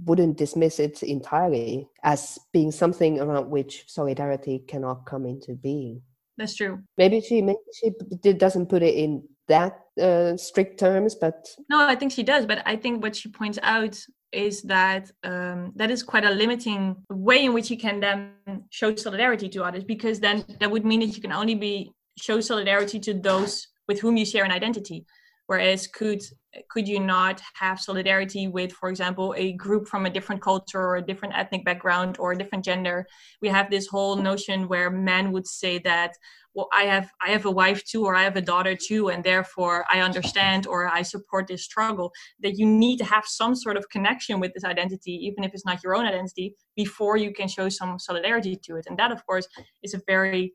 wouldn't 0.04 0.36
dismiss 0.36 0.78
it 0.78 1.02
entirely 1.02 1.88
as 2.02 2.38
being 2.52 2.70
something 2.70 3.20
around 3.20 3.48
which 3.48 3.84
solidarity 3.86 4.58
cannot 4.68 5.06
come 5.06 5.24
into 5.24 5.54
being. 5.54 6.02
That's 6.36 6.56
true. 6.56 6.82
Maybe 6.98 7.20
she 7.20 7.40
maybe 7.40 7.58
she 7.78 8.32
doesn't 8.34 8.68
put 8.68 8.82
it 8.82 8.94
in 8.94 9.22
that 9.48 9.80
uh, 10.00 10.36
strict 10.36 10.78
terms, 10.78 11.14
but 11.14 11.48
no, 11.70 11.78
I 11.80 11.94
think 11.94 12.12
she 12.12 12.22
does. 12.22 12.44
But 12.44 12.60
I 12.66 12.76
think 12.76 13.02
what 13.02 13.16
she 13.16 13.30
points 13.30 13.58
out 13.62 13.96
is 14.32 14.62
that 14.62 15.10
um, 15.22 15.72
that 15.76 15.90
is 15.90 16.02
quite 16.02 16.24
a 16.24 16.30
limiting 16.30 16.96
way 17.08 17.44
in 17.46 17.54
which 17.54 17.70
you 17.70 17.78
can 17.78 18.00
then 18.00 18.32
show 18.70 18.94
solidarity 18.96 19.48
to 19.50 19.64
others, 19.64 19.84
because 19.84 20.20
then 20.20 20.44
that 20.60 20.70
would 20.70 20.84
mean 20.84 21.00
that 21.00 21.14
you 21.16 21.22
can 21.22 21.32
only 21.32 21.54
be 21.54 21.92
show 22.18 22.40
solidarity 22.40 22.98
to 23.00 23.14
those 23.14 23.68
with 23.88 24.00
whom 24.00 24.16
you 24.16 24.24
share 24.24 24.44
an 24.44 24.52
identity. 24.52 25.06
Whereas 25.46 25.86
could 25.86 26.22
could 26.70 26.88
you 26.88 27.00
not 27.00 27.42
have 27.54 27.80
solidarity 27.80 28.46
with 28.46 28.72
for 28.72 28.88
example 28.88 29.34
a 29.36 29.52
group 29.52 29.88
from 29.88 30.06
a 30.06 30.10
different 30.10 30.40
culture 30.40 30.80
or 30.80 30.96
a 30.96 31.02
different 31.02 31.34
ethnic 31.36 31.64
background 31.64 32.16
or 32.18 32.32
a 32.32 32.38
different 32.38 32.64
gender? 32.64 33.06
We 33.42 33.48
have 33.48 33.70
this 33.70 33.86
whole 33.86 34.16
notion 34.16 34.68
where 34.68 34.90
men 34.90 35.32
would 35.32 35.46
say 35.46 35.78
that 35.80 36.12
well 36.54 36.68
i 36.72 36.84
have 36.84 37.10
i 37.20 37.30
have 37.30 37.44
a 37.44 37.50
wife 37.50 37.84
too 37.84 38.06
or 38.06 38.14
i 38.14 38.22
have 38.22 38.36
a 38.36 38.40
daughter 38.40 38.74
too 38.74 39.10
and 39.10 39.22
therefore 39.22 39.84
i 39.90 40.00
understand 40.00 40.66
or 40.66 40.86
i 40.88 41.02
support 41.02 41.46
this 41.46 41.64
struggle. 41.64 42.10
That 42.40 42.56
you 42.56 42.64
need 42.66 42.96
to 42.98 43.04
have 43.04 43.26
some 43.26 43.54
sort 43.54 43.76
of 43.76 43.90
connection 43.90 44.40
with 44.40 44.54
this 44.54 44.64
identity 44.64 45.12
even 45.26 45.44
if 45.44 45.52
it's 45.52 45.66
not 45.66 45.82
your 45.84 45.94
own 45.94 46.06
identity 46.06 46.54
before 46.74 47.18
you 47.18 47.34
can 47.34 47.48
show 47.48 47.68
some 47.68 47.98
solidarity 47.98 48.56
to 48.64 48.76
it. 48.76 48.86
And 48.88 48.98
that 48.98 49.12
of 49.12 49.26
course 49.26 49.46
is 49.82 49.92
a 49.92 50.00
very 50.06 50.54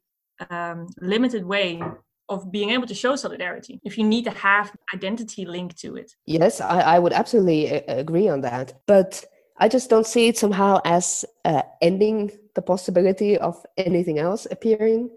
um, 0.49 0.87
limited 1.01 1.45
way 1.45 1.81
of 2.29 2.51
being 2.51 2.69
able 2.69 2.87
to 2.87 2.93
show 2.93 3.15
solidarity 3.15 3.79
if 3.83 3.97
you 3.97 4.03
need 4.03 4.23
to 4.23 4.31
have 4.31 4.71
identity 4.93 5.45
linked 5.45 5.77
to 5.77 5.95
it. 5.95 6.13
Yes 6.25 6.61
i, 6.61 6.79
I 6.79 6.99
would 6.99 7.13
absolutely 7.13 7.67
agree 7.67 8.29
on 8.29 8.41
that. 8.41 8.73
But 8.85 9.25
i 9.57 9.67
just 9.67 9.89
don't 9.89 10.07
see 10.07 10.27
it 10.27 10.37
somehow 10.37 10.79
as 10.85 11.25
uh, 11.45 11.63
ending 11.81 12.31
the 12.55 12.61
possibility 12.61 13.37
of 13.37 13.55
anything 13.77 14.19
else 14.19 14.47
appearing 14.51 15.09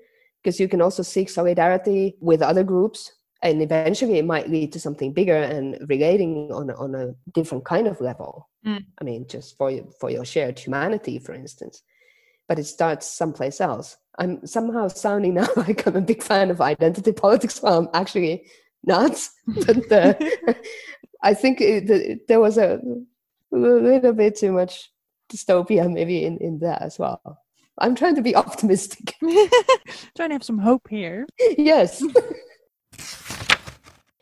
because 0.43 0.59
you 0.59 0.69
can 0.69 0.83
also 0.83 1.03
seek 1.03 1.29
solidarity 1.31 2.17
with 2.21 2.43
other 2.43 2.65
groups 2.65 3.13
and 3.43 3.61
eventually 3.61 4.19
it 4.19 4.25
might 4.25 4.49
lead 4.49 4.73
to 4.73 4.81
something 4.81 5.13
bigger 5.13 5.37
and 5.37 5.79
relating 5.89 6.51
on, 6.53 6.71
on 6.71 6.95
a 6.95 7.15
different 7.33 7.65
kind 7.65 7.87
of 7.87 8.01
level. 8.01 8.49
Mm. 8.67 8.85
i 9.01 9.05
mean 9.05 9.27
just 9.27 9.57
for, 9.59 9.73
for 10.01 10.09
your 10.11 10.25
shared 10.25 10.59
humanity 10.59 11.19
for 11.19 11.35
instance. 11.35 11.83
But 12.49 12.59
it 12.59 12.65
starts 12.65 13.07
someplace 13.07 13.61
else 13.61 13.97
I'm 14.19 14.47
somehow 14.47 14.89
sounding 14.89 15.35
now 15.41 15.49
like 15.57 15.87
I'm 15.87 15.97
a 15.97 16.01
big 16.01 16.23
fan 16.23 16.51
of 16.51 16.61
identity 16.61 17.13
politics. 17.25 17.63
Well, 17.63 17.81
I'm 17.81 17.89
actually 17.95 18.47
not. 18.85 19.17
but 19.67 19.93
uh, 19.93 20.15
I 21.23 21.35
think 21.35 21.61
it, 21.61 22.27
there 22.29 22.41
was 22.41 22.59
a, 22.59 22.81
a 23.53 23.57
little 23.57 24.13
bit 24.13 24.37
too 24.37 24.53
much 24.53 24.91
dystopia 25.31 25.91
maybe 25.91 26.25
in, 26.25 26.39
in 26.39 26.59
that 26.61 26.83
as 26.83 26.99
well. 26.99 27.21
I'm 27.79 27.95
trying 27.95 28.17
to 28.17 28.23
be 28.23 28.37
optimistic. 28.37 29.15
trying 30.15 30.29
to 30.29 30.35
have 30.35 30.45
some 30.45 30.59
hope 30.59 30.89
here. 30.89 31.27
yes. 31.57 32.03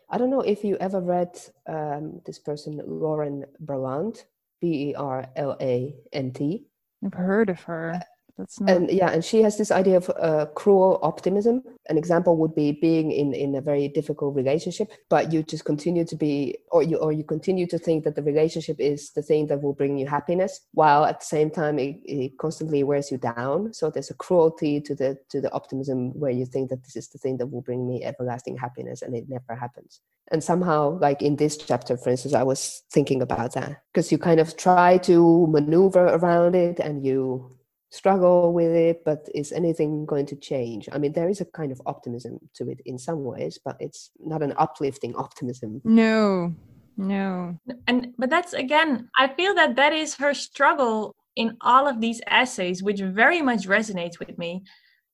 I 0.09 0.17
don't 0.17 0.29
know 0.29 0.41
if 0.41 0.63
you 0.63 0.77
ever 0.77 0.99
read 0.99 1.39
um, 1.67 2.21
this 2.25 2.37
person, 2.37 2.81
Lauren 2.85 3.45
Berlant, 3.63 4.25
B 4.59 4.89
E 4.89 4.95
R 4.95 5.25
L 5.35 5.57
A 5.61 5.95
N 6.11 6.31
T. 6.31 6.65
I've 7.03 7.13
heard 7.13 7.49
of 7.49 7.61
her. 7.61 8.01
That's 8.37 8.59
not... 8.59 8.69
and 8.69 8.91
yeah 8.91 9.09
and 9.09 9.23
she 9.23 9.41
has 9.41 9.57
this 9.57 9.71
idea 9.71 9.97
of 9.97 10.09
uh, 10.09 10.45
cruel 10.55 10.99
optimism. 11.01 11.63
An 11.89 11.97
example 11.97 12.37
would 12.37 12.55
be 12.55 12.71
being 12.71 13.11
in 13.11 13.33
in 13.33 13.55
a 13.55 13.61
very 13.61 13.87
difficult 13.87 14.35
relationship 14.35 14.91
but 15.09 15.31
you 15.33 15.43
just 15.43 15.65
continue 15.65 16.05
to 16.05 16.15
be 16.15 16.57
or 16.71 16.83
you 16.83 16.97
or 16.97 17.11
you 17.11 17.23
continue 17.23 17.67
to 17.67 17.77
think 17.77 18.03
that 18.03 18.15
the 18.15 18.23
relationship 18.23 18.79
is 18.79 19.11
the 19.11 19.21
thing 19.21 19.47
that 19.47 19.61
will 19.61 19.73
bring 19.73 19.97
you 19.97 20.07
happiness 20.07 20.61
while 20.73 21.05
at 21.05 21.19
the 21.19 21.25
same 21.25 21.49
time 21.49 21.79
it, 21.79 21.99
it 22.05 22.37
constantly 22.37 22.83
wears 22.83 23.11
you 23.11 23.17
down. 23.17 23.73
So 23.73 23.89
there's 23.89 24.09
a 24.09 24.15
cruelty 24.15 24.81
to 24.81 24.95
the 24.95 25.17
to 25.29 25.41
the 25.41 25.51
optimism 25.51 26.17
where 26.19 26.31
you 26.31 26.45
think 26.45 26.69
that 26.69 26.83
this 26.83 26.95
is 26.95 27.09
the 27.09 27.17
thing 27.17 27.37
that 27.37 27.47
will 27.47 27.61
bring 27.61 27.87
me 27.87 28.03
everlasting 28.03 28.57
happiness 28.57 29.01
and 29.01 29.15
it 29.15 29.25
never 29.27 29.55
happens. 29.55 29.99
And 30.31 30.43
somehow 30.43 30.97
like 30.99 31.21
in 31.21 31.35
this 31.35 31.57
chapter 31.57 31.97
for 31.97 32.09
instance 32.09 32.33
i 32.33 32.43
was 32.43 32.83
thinking 32.91 33.21
about 33.21 33.53
that 33.53 33.81
because 33.91 34.11
you 34.11 34.17
kind 34.17 34.39
of 34.39 34.55
try 34.57 34.97
to 34.99 35.47
maneuver 35.47 36.05
around 36.05 36.55
it 36.55 36.79
and 36.79 37.05
you 37.05 37.51
struggle 37.91 38.53
with 38.53 38.71
it, 38.71 39.03
but 39.03 39.27
is 39.35 39.51
anything 39.51 40.05
going 40.05 40.25
to 40.25 40.35
change? 40.35 40.87
I 40.91 40.97
mean, 40.97 41.11
there 41.11 41.29
is 41.29 41.41
a 41.41 41.45
kind 41.45 41.71
of 41.71 41.81
optimism 41.85 42.39
to 42.55 42.69
it 42.69 42.79
in 42.85 42.97
some 42.97 43.23
ways, 43.23 43.59
but 43.63 43.77
it's 43.79 44.11
not 44.19 44.41
an 44.41 44.53
uplifting 44.57 45.15
optimism. 45.25 45.81
No, 45.83 46.55
no. 46.97 47.57
And 47.87 48.13
but 48.17 48.29
that's 48.29 48.53
again, 48.53 49.09
I 49.17 49.27
feel 49.27 49.53
that 49.55 49.75
that 49.75 49.93
is 49.93 50.15
her 50.15 50.33
struggle 50.33 51.15
in 51.35 51.57
all 51.61 51.87
of 51.87 52.01
these 52.01 52.21
essays, 52.27 52.81
which 52.81 53.01
very 53.01 53.41
much 53.41 53.67
resonates 53.67 54.19
with 54.19 54.37
me. 54.37 54.63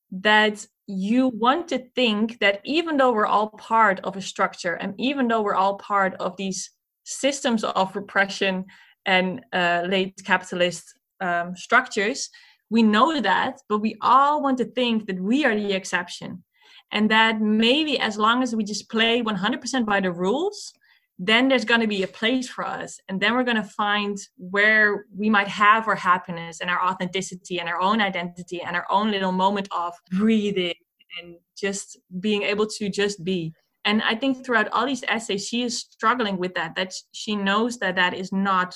That 0.10 0.66
you 0.88 1.28
want 1.28 1.68
to 1.68 1.80
think 1.80 2.40
that 2.40 2.62
even 2.64 2.96
though 2.96 3.12
we're 3.12 3.26
all 3.26 3.50
part 3.50 4.00
of 4.06 4.16
a 4.16 4.22
structure 4.22 4.76
and 4.76 4.94
even 4.98 5.28
though 5.28 5.42
we're 5.42 5.54
all 5.54 5.76
part 5.76 6.14
of 6.22 6.38
these 6.38 6.72
systems 7.04 7.66
of 7.66 7.94
repression 7.94 8.64
and 9.06 9.44
uh, 9.52 9.84
late 9.86 10.16
capitalist 10.24 10.94
um, 11.20 11.56
structures, 11.58 12.30
we 12.70 12.84
know 12.84 13.20
that, 13.22 13.60
but 13.70 13.80
we 13.80 13.96
all 14.02 14.42
want 14.42 14.58
to 14.60 14.66
think 14.66 15.08
that 15.08 15.20
we 15.20 15.46
are 15.46 15.56
the 15.56 15.74
exception. 15.74 16.44
And 16.92 17.12
that 17.12 17.42
maybe 17.42 18.00
as 18.00 18.18
long 18.18 18.44
as 18.44 18.56
we 18.56 18.64
just 18.64 18.90
play 18.90 19.22
100% 19.22 19.86
by 19.86 20.00
the 20.00 20.12
rules, 20.12 20.74
then 21.20 21.48
there's 21.48 21.66
going 21.66 21.82
to 21.82 21.88
be 21.88 22.04
a 22.04 22.08
place 22.08 22.48
for 22.48 22.66
us. 22.66 23.00
And 23.10 23.20
then 23.20 23.34
we're 23.34 23.44
going 23.44 23.58
to 23.58 23.64
find 23.64 24.18
where 24.38 25.06
we 25.16 25.30
might 25.30 25.48
have 25.48 25.88
our 25.88 25.96
happiness 25.96 26.62
and 26.62 26.70
our 26.70 26.82
authenticity 26.82 27.60
and 27.60 27.68
our 27.68 27.82
own 27.82 28.02
identity 28.02 28.62
and 28.62 28.76
our 28.76 28.86
own 28.90 29.12
little 29.12 29.32
moment 29.32 29.68
of 29.72 29.94
breathing 30.12 30.76
and 31.22 31.38
just 31.58 31.98
being 32.20 32.44
able 32.44 32.68
to 32.68 32.90
just 32.90 33.24
be. 33.24 33.54
And 33.84 34.02
I 34.04 34.16
think 34.16 34.46
throughout 34.46 34.70
all 34.72 34.86
these 34.86 35.04
essays, 35.08 35.48
she 35.48 35.64
is 35.64 35.80
struggling 35.80 36.38
with 36.38 36.54
that, 36.56 36.76
that 36.76 36.94
she 37.14 37.36
knows 37.36 37.80
that 37.80 37.96
that 37.96 38.14
is 38.14 38.32
not 38.32 38.76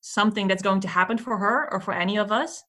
something 0.00 0.46
that's 0.46 0.62
going 0.62 0.80
to 0.80 0.88
happen 0.88 1.18
for 1.18 1.38
her 1.38 1.72
or 1.72 1.80
for 1.80 1.92
any 1.92 2.18
of 2.18 2.30
us 2.30 2.62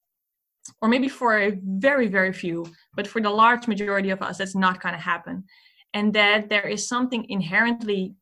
or 0.81 0.89
maybe 0.89 1.07
for 1.07 1.39
a 1.39 1.57
very 1.63 2.07
very 2.07 2.33
few 2.33 2.65
but 2.95 3.07
for 3.07 3.21
the 3.21 3.29
large 3.29 3.67
majority 3.67 4.09
of 4.09 4.21
us 4.21 4.37
that's 4.37 4.55
not 4.55 4.81
going 4.81 4.95
to 4.95 5.01
happen. 5.01 5.43
And 5.93 6.13
that 6.13 6.49
there 6.49 6.67
is 6.67 6.87
something 6.87 7.25
inherently 7.29 8.15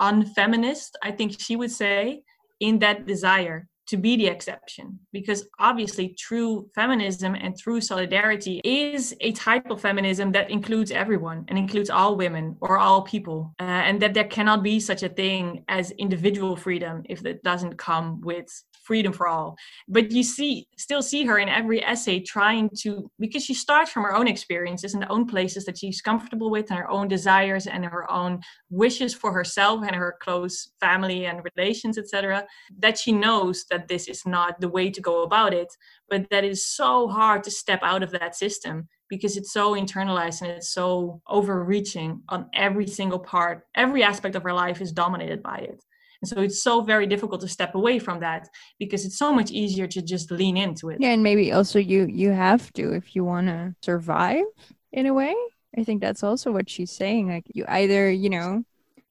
unfeminist 0.00 0.96
i 1.02 1.10
think 1.10 1.38
she 1.38 1.56
would 1.56 1.70
say 1.70 2.22
in 2.58 2.78
that 2.78 3.06
desire 3.06 3.68
to 3.90 3.96
be 3.96 4.16
the 4.16 4.28
exception. 4.28 5.00
Because 5.12 5.48
obviously 5.58 6.14
true 6.16 6.70
feminism 6.76 7.34
and 7.34 7.58
true 7.58 7.80
solidarity 7.80 8.60
is 8.62 9.14
a 9.20 9.32
type 9.32 9.68
of 9.68 9.80
feminism 9.80 10.30
that 10.32 10.48
includes 10.48 10.92
everyone 10.92 11.44
and 11.48 11.58
includes 11.58 11.90
all 11.90 12.14
women 12.16 12.56
or 12.60 12.78
all 12.78 13.02
people 13.02 13.52
uh, 13.60 13.64
and 13.88 14.00
that 14.00 14.14
there 14.14 14.28
cannot 14.36 14.62
be 14.62 14.78
such 14.78 15.02
a 15.02 15.08
thing 15.08 15.64
as 15.66 15.90
individual 15.92 16.54
freedom 16.54 17.02
if 17.08 17.26
it 17.26 17.42
doesn't 17.42 17.76
come 17.78 18.20
with 18.20 18.48
freedom 18.90 19.12
for 19.12 19.28
all. 19.28 19.56
But 19.86 20.10
you 20.10 20.24
see 20.24 20.66
still 20.76 21.00
see 21.00 21.24
her 21.24 21.38
in 21.38 21.48
every 21.48 21.80
essay 21.84 22.18
trying 22.18 22.68
to 22.78 23.08
because 23.20 23.44
she 23.44 23.54
starts 23.54 23.92
from 23.92 24.02
her 24.02 24.16
own 24.16 24.26
experiences 24.26 24.94
and 24.94 25.02
the 25.02 25.12
own 25.12 25.26
places 25.26 25.64
that 25.66 25.78
she's 25.78 26.00
comfortable 26.00 26.50
with 26.50 26.68
and 26.70 26.78
her 26.80 26.90
own 26.90 27.06
desires 27.06 27.68
and 27.68 27.84
her 27.84 28.10
own 28.10 28.40
wishes 28.68 29.14
for 29.14 29.32
herself 29.32 29.84
and 29.86 29.94
her 29.94 30.16
close 30.20 30.72
family 30.80 31.26
and 31.26 31.46
relations 31.54 31.98
etc 31.98 32.44
that 32.80 32.98
she 32.98 33.12
knows 33.12 33.64
that 33.70 33.86
this 33.86 34.08
is 34.08 34.26
not 34.26 34.60
the 34.60 34.68
way 34.76 34.90
to 34.90 35.00
go 35.00 35.22
about 35.22 35.54
it. 35.54 35.72
But 36.08 36.28
that 36.30 36.42
is 36.42 36.66
so 36.66 37.06
hard 37.06 37.44
to 37.44 37.50
step 37.52 37.82
out 37.84 38.02
of 38.02 38.10
that 38.10 38.34
system 38.34 38.88
because 39.08 39.36
it's 39.36 39.52
so 39.52 39.74
internalized 39.74 40.42
and 40.42 40.50
it's 40.50 40.72
so 40.72 41.20
overreaching 41.28 42.22
on 42.28 42.50
every 42.54 42.88
single 42.88 43.20
part. 43.20 43.68
Every 43.76 44.02
aspect 44.02 44.34
of 44.34 44.42
her 44.42 44.52
life 44.52 44.80
is 44.80 44.90
dominated 44.90 45.44
by 45.44 45.58
it 45.58 45.80
and 46.22 46.28
so 46.28 46.40
it's 46.40 46.62
so 46.62 46.82
very 46.82 47.06
difficult 47.06 47.40
to 47.40 47.48
step 47.48 47.74
away 47.74 47.98
from 47.98 48.20
that 48.20 48.48
because 48.78 49.04
it's 49.04 49.18
so 49.18 49.32
much 49.32 49.50
easier 49.50 49.86
to 49.86 50.02
just 50.02 50.30
lean 50.30 50.56
into 50.56 50.90
it. 50.90 50.98
Yeah, 51.00 51.10
and 51.12 51.22
maybe 51.22 51.52
also 51.52 51.78
you 51.78 52.06
you 52.06 52.30
have 52.30 52.72
to 52.74 52.92
if 52.92 53.16
you 53.16 53.24
want 53.24 53.46
to 53.48 53.74
survive 53.82 54.44
in 54.92 55.06
a 55.06 55.14
way. 55.14 55.34
I 55.78 55.84
think 55.84 56.00
that's 56.00 56.22
also 56.22 56.50
what 56.50 56.68
she's 56.68 56.90
saying. 56.90 57.28
Like 57.28 57.44
you 57.54 57.64
either, 57.68 58.10
you 58.10 58.28
know, 58.28 58.64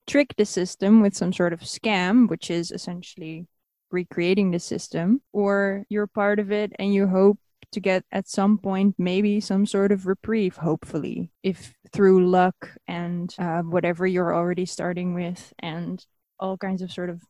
trick 0.07 0.35
the 0.37 0.45
system 0.45 1.01
with 1.01 1.15
some 1.15 1.33
sort 1.33 1.53
of 1.53 1.61
scam, 1.61 2.29
which 2.29 2.51
is 2.51 2.71
essentially 2.71 3.47
recreating 3.91 4.51
the 4.51 4.59
system, 4.59 5.21
or 5.33 5.85
you're 5.89 6.07
part 6.07 6.39
of 6.39 6.51
it 6.51 6.73
and 6.77 6.93
you 6.93 7.07
hope 7.07 7.39
to 7.71 7.79
get 7.79 8.03
at 8.11 8.27
some 8.27 8.57
point 8.57 8.95
maybe 8.97 9.39
some 9.39 9.65
sort 9.65 9.91
of 9.91 10.07
reprieve 10.07 10.55
hopefully 10.57 11.31
if 11.43 11.75
through 11.91 12.27
luck 12.27 12.71
and 12.87 13.35
uh, 13.37 13.61
whatever 13.61 14.07
you're 14.07 14.33
already 14.33 14.65
starting 14.65 15.13
with 15.13 15.53
and 15.59 16.03
all 16.39 16.57
kinds 16.57 16.81
of 16.81 16.91
sort 16.91 17.09
of 17.09 17.21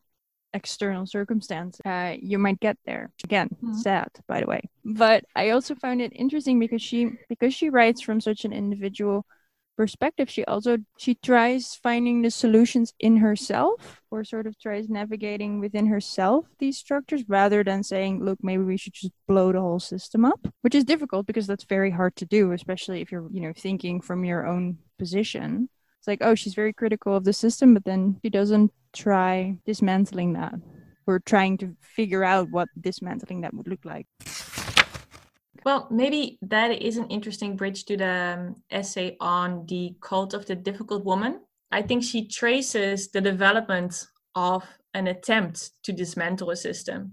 external 0.54 1.06
circumstance 1.06 1.80
uh, 1.86 2.16
you 2.20 2.40
might 2.40 2.60
get 2.60 2.78
there. 2.86 3.12
Again 3.24 3.50
mm-hmm. 3.50 3.78
sad 3.78 4.10
by 4.28 4.42
the 4.42 4.48
way. 4.48 4.62
But 4.86 5.26
i 5.36 5.50
also 5.50 5.76
found 5.76 6.02
it 6.02 6.12
interesting 6.16 6.60
because 6.60 6.82
she 6.82 7.12
because 7.28 7.54
she 7.54 7.70
writes 7.70 8.02
from 8.02 8.20
such 8.20 8.46
an 8.46 8.54
individual 8.54 9.26
perspective 9.80 10.30
she 10.30 10.44
also 10.44 10.78
she 10.98 11.16
tries 11.16 11.74
finding 11.74 12.22
the 12.22 12.30
solutions 12.30 12.92
in 13.00 13.16
herself 13.16 14.02
or 14.12 14.26
sort 14.26 14.46
of 14.46 14.60
tries 14.60 14.90
navigating 14.90 15.62
within 15.62 15.86
herself 15.86 16.46
these 16.60 16.78
structures 16.78 17.24
rather 17.30 17.64
than 17.64 17.82
saying 17.82 18.22
look 18.22 18.38
maybe 18.42 18.62
we 18.62 18.76
should 18.76 18.92
just 18.92 19.14
blow 19.26 19.54
the 19.54 19.62
whole 19.62 19.80
system 19.80 20.26
up 20.26 20.42
which 20.64 20.76
is 20.76 20.84
difficult 20.84 21.26
because 21.26 21.48
that's 21.48 21.64
very 21.64 21.92
hard 21.92 22.14
to 22.14 22.26
do 22.26 22.52
especially 22.52 23.00
if 23.00 23.10
you're 23.10 23.30
you 23.32 23.40
know 23.40 23.54
thinking 23.56 24.02
from 24.02 24.26
your 24.26 24.46
own 24.46 24.78
position 24.98 25.70
it's 26.00 26.08
like 26.08 26.20
oh 26.22 26.34
she's 26.34 26.54
very 26.54 26.74
critical 26.74 27.16
of 27.16 27.26
the 27.26 27.34
system 27.34 27.74
but 27.74 27.86
then 27.86 28.18
she 28.24 28.30
doesn't 28.30 28.72
try 28.94 29.56
dismantling 29.66 30.34
that 30.34 30.56
or 31.06 31.20
trying 31.20 31.58
to 31.58 31.76
figure 31.82 32.24
out 32.24 32.50
what 32.52 32.70
dismantling 32.80 33.42
that 33.42 33.54
would 33.54 33.68
look 33.68 33.84
like. 33.84 34.08
Well 35.66 35.88
maybe 35.92 36.40
that 36.42 36.72
is 36.82 36.98
an 36.98 37.08
interesting 37.10 37.56
bridge 37.56 37.84
to 37.86 37.98
the 37.98 38.38
um, 38.38 38.56
essay 38.72 39.18
on 39.20 39.66
the 39.68 39.96
cult 40.02 40.34
of 40.34 40.46
the 40.46 40.56
difficult 40.56 41.04
woman. 41.04 41.42
I 41.72 41.82
think 41.82 42.04
she 42.04 42.28
traces 42.28 43.12
the 43.12 43.22
development 43.22 44.08
of 44.36 44.64
an 44.94 45.08
attempt 45.08 45.72
to 45.84 45.94
dismantle 45.94 46.50
a 46.50 46.56
system. 46.56 47.12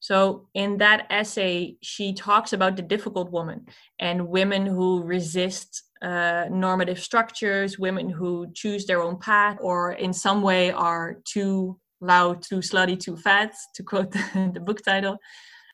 So, 0.00 0.48
in 0.54 0.78
that 0.78 1.06
essay, 1.10 1.76
she 1.82 2.14
talks 2.14 2.52
about 2.52 2.76
the 2.76 2.82
difficult 2.82 3.32
woman 3.32 3.66
and 3.98 4.28
women 4.28 4.64
who 4.64 5.02
resist 5.02 5.82
uh, 6.02 6.46
normative 6.50 7.00
structures, 7.00 7.78
women 7.78 8.08
who 8.08 8.46
choose 8.54 8.86
their 8.86 9.02
own 9.02 9.18
path, 9.18 9.58
or 9.60 9.92
in 9.92 10.12
some 10.12 10.42
way 10.42 10.70
are 10.70 11.18
too 11.24 11.78
loud, 12.00 12.42
too 12.42 12.58
slutty, 12.58 12.98
too 12.98 13.16
fat, 13.16 13.54
to 13.74 13.82
quote 13.82 14.10
the, 14.12 14.50
the 14.54 14.60
book 14.60 14.82
title. 14.82 15.18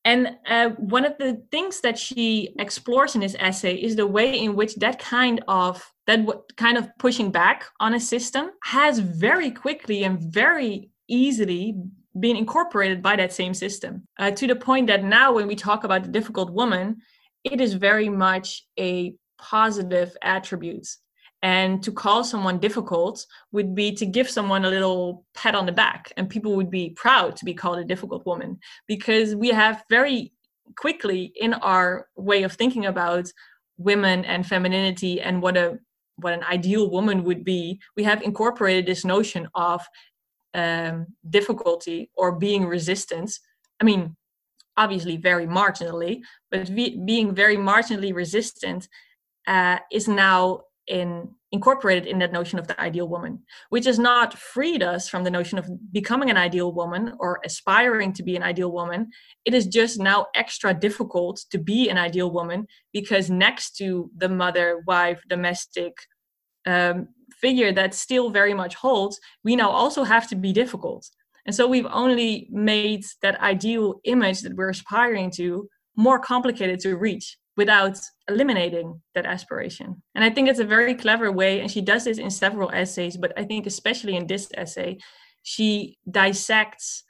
And 0.05 0.37
uh, 0.49 0.71
one 0.71 1.07
of 1.07 1.17
the 1.19 1.43
things 1.51 1.81
that 1.81 1.99
she 1.99 2.55
explores 2.59 3.15
in 3.15 3.23
this 3.23 3.37
essay 3.39 3.75
is 3.75 3.97
the 3.97 4.07
way 4.07 4.39
in 4.39 4.55
which 4.55 4.75
that 4.77 4.99
kind 4.99 5.43
of 5.49 5.83
that 6.07 6.27
w- 6.27 6.43
kind 6.57 6.77
of 6.77 6.91
pushing 6.99 7.31
back 7.31 7.65
on 7.81 7.95
a 7.95 8.01
system 8.01 8.51
has 8.65 8.99
very 8.99 9.51
quickly 9.51 10.05
and 10.05 10.21
very 10.21 10.91
easily 11.09 11.77
been 12.21 12.37
incorporated 12.37 13.03
by 13.03 13.17
that 13.17 13.33
same 13.33 13.55
system 13.55 14.07
uh, 14.19 14.31
to 14.31 14.47
the 14.47 14.55
point 14.55 14.87
that 14.87 15.03
now 15.03 15.33
when 15.33 15.47
we 15.47 15.57
talk 15.57 15.85
about 15.85 16.03
the 16.03 16.11
difficult 16.11 16.53
woman 16.53 16.97
it 17.43 17.61
is 17.61 17.75
very 17.75 18.09
much 18.09 18.67
a 18.79 19.15
positive 19.39 20.17
attributes. 20.23 20.99
And 21.45 21.83
to 21.83 21.93
call 21.93 22.25
someone 22.25 22.59
difficult 22.59 23.27
would 23.53 23.75
be 23.75 23.93
to 23.97 24.07
give 24.07 24.31
someone 24.31 24.65
a 24.65 24.71
little 24.71 25.27
pat 25.35 25.55
on 25.55 25.67
the 25.67 25.73
back 25.73 26.11
and 26.17 26.27
people 26.27 26.57
would 26.57 26.71
be 26.71 26.91
proud 26.97 27.37
to 27.37 27.45
be 27.45 27.53
called 27.53 27.79
a 27.79 27.85
difficult 27.85 28.25
woman 28.25 28.59
because 28.89 29.37
we 29.37 29.49
have 29.49 29.85
very 29.91 30.33
quickly 30.77 31.35
in 31.37 31.53
our 31.53 32.09
way 32.17 32.45
of 32.45 32.53
thinking 32.53 32.87
about 32.87 33.31
women 33.77 34.25
and 34.25 34.47
femininity 34.47 35.21
and 35.21 35.43
what 35.43 35.59
a 35.59 35.79
what 36.17 36.33
an 36.33 36.45
ideal 36.45 36.89
woman 36.89 37.25
would 37.25 37.45
be 37.45 37.79
we 37.95 38.05
have 38.05 38.23
incorporated 38.23 38.87
this 38.87 39.05
notion 39.05 39.47
of 39.55 39.85
um, 40.55 41.07
difficulty 41.29 42.09
or 42.17 42.39
being 42.39 42.65
resistant. 42.65 43.39
I 43.81 43.85
mean 43.85 44.17
obviously 44.79 45.19
very 45.19 45.47
marginally 45.47 46.23
but 46.51 46.75
being 46.75 47.35
very 47.35 47.57
marginally 47.57 48.15
resistant 48.15 48.89
uh, 49.47 49.79
is 49.91 50.09
now 50.09 50.61
in 50.87 51.29
incorporated 51.55 52.07
in 52.07 52.19
that 52.19 52.33
notion 52.33 52.59
of 52.59 52.67
the 52.67 52.79
ideal 52.81 53.09
woman, 53.09 53.39
which 53.71 53.85
has 53.85 53.99
not 53.99 54.37
freed 54.37 54.83
us 54.83 55.09
from 55.09 55.23
the 55.23 55.31
notion 55.31 55.57
of 55.57 55.71
becoming 55.93 56.29
an 56.29 56.37
ideal 56.37 56.73
woman 56.73 57.15
or 57.21 57.41
aspiring 57.45 58.13
to 58.13 58.25
be 58.25 58.35
an 58.35 58.43
ideal 58.43 58.73
woman. 58.73 59.09
It 59.45 59.55
is 59.55 59.67
just 59.67 60.01
now 60.01 60.27
extra 60.35 60.75
difficult 60.75 61.45
to 61.53 61.59
be 61.59 61.89
an 61.89 61.97
ideal 61.97 62.33
woman 62.33 62.67
because 62.93 63.31
next 63.31 63.77
to 63.77 64.11
the 64.17 64.29
mother, 64.29 64.83
wife, 64.89 65.23
domestic 65.29 65.93
um, 66.67 67.07
figure 67.41 67.73
that 67.73 67.95
still 67.95 68.31
very 68.31 68.53
much 68.53 68.75
holds, 68.75 69.21
we 69.45 69.55
now 69.55 69.71
also 69.71 70.03
have 70.03 70.29
to 70.31 70.37
be 70.37 70.53
difficult. 70.53 71.09
And 71.47 71.55
so 71.55 71.69
we've 71.69 71.87
only 71.87 72.49
made 72.51 73.05
that 73.23 73.41
ideal 73.41 74.01
image 74.05 74.41
that 74.41 74.57
we're 74.57 74.71
aspiring 74.71 75.31
to 75.33 75.69
more 75.97 76.19
complicated 76.19 76.81
to 76.81 76.97
reach 76.97 77.39
without 77.57 77.99
eliminating 78.29 79.01
that 79.15 79.27
aspiration. 79.27 80.03
And 80.15 80.25
I 80.25 80.31
think 80.31 80.49
it's 80.49 80.59
a 80.59 80.65
very 80.65 80.95
clever 80.95 81.31
way, 81.31 81.61
and 81.61 81.71
she 81.71 81.81
does 81.81 82.05
this 82.05 82.19
in 82.19 82.31
several 82.31 82.71
essays, 82.73 83.17
but 83.17 83.33
I 83.37 83.45
think 83.45 83.67
especially 83.67 84.17
in 84.17 84.27
this 84.27 84.49
essay, 84.55 84.99
she 85.43 85.99
dissects 86.11 87.05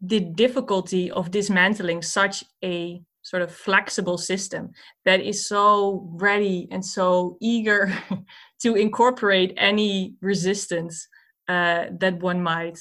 the 0.00 0.20
difficulty 0.20 1.10
of 1.10 1.30
dismantling 1.30 2.02
such 2.02 2.44
a 2.64 3.00
sort 3.22 3.40
of 3.42 3.54
flexible 3.54 4.18
system 4.18 4.70
that 5.04 5.20
is 5.20 5.46
so 5.46 6.08
ready 6.14 6.66
and 6.72 6.84
so 6.84 7.36
eager 7.40 7.96
to 8.60 8.74
incorporate 8.74 9.54
any 9.56 10.14
resistance 10.20 11.06
uh, 11.48 11.86
that 11.98 12.20
one 12.20 12.42
might 12.42 12.78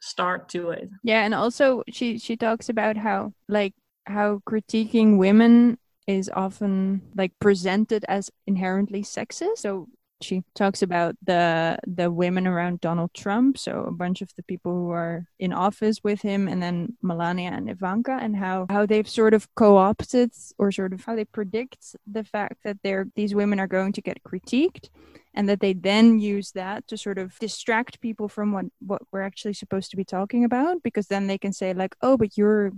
start 0.00 0.48
to 0.50 0.70
it. 0.70 0.90
Yeah, 1.02 1.24
and 1.24 1.34
also 1.34 1.82
she 1.88 2.18
she 2.18 2.36
talks 2.36 2.68
about 2.68 2.96
how 2.96 3.32
like 3.48 3.74
how 4.06 4.40
critiquing 4.48 5.16
women 5.16 5.78
is 6.08 6.30
often 6.34 7.02
like 7.14 7.32
presented 7.38 8.04
as 8.08 8.30
inherently 8.46 9.02
sexist. 9.02 9.58
So 9.58 9.86
she 10.20 10.42
talks 10.54 10.82
about 10.82 11.14
the 11.22 11.78
the 11.86 12.10
women 12.10 12.46
around 12.46 12.80
Donald 12.80 13.14
Trump, 13.14 13.56
so 13.56 13.84
a 13.86 13.92
bunch 13.92 14.20
of 14.20 14.34
the 14.34 14.42
people 14.42 14.72
who 14.72 14.90
are 14.90 15.26
in 15.38 15.52
office 15.52 16.02
with 16.02 16.22
him, 16.22 16.48
and 16.48 16.60
then 16.60 16.96
Melania 17.02 17.52
and 17.52 17.70
Ivanka, 17.70 18.18
and 18.20 18.34
how 18.34 18.66
how 18.68 18.84
they've 18.84 19.08
sort 19.08 19.32
of 19.32 19.46
co-opted 19.54 20.32
or 20.58 20.72
sort 20.72 20.92
of 20.92 21.04
how 21.04 21.14
they 21.14 21.24
predict 21.24 21.94
the 22.04 22.24
fact 22.24 22.64
that 22.64 22.78
they're 22.82 23.06
these 23.14 23.32
women 23.32 23.60
are 23.60 23.68
going 23.68 23.92
to 23.92 24.02
get 24.02 24.24
critiqued, 24.24 24.88
and 25.34 25.48
that 25.48 25.60
they 25.60 25.72
then 25.72 26.18
use 26.18 26.50
that 26.52 26.88
to 26.88 26.96
sort 26.96 27.18
of 27.18 27.38
distract 27.38 28.00
people 28.00 28.28
from 28.28 28.52
what 28.52 28.66
what 28.84 29.02
we're 29.12 29.22
actually 29.22 29.54
supposed 29.54 29.90
to 29.90 29.96
be 29.96 30.04
talking 30.04 30.42
about, 30.42 30.82
because 30.82 31.06
then 31.06 31.28
they 31.28 31.38
can 31.38 31.52
say 31.52 31.72
like, 31.74 31.94
oh, 32.02 32.16
but 32.16 32.36
you're 32.36 32.72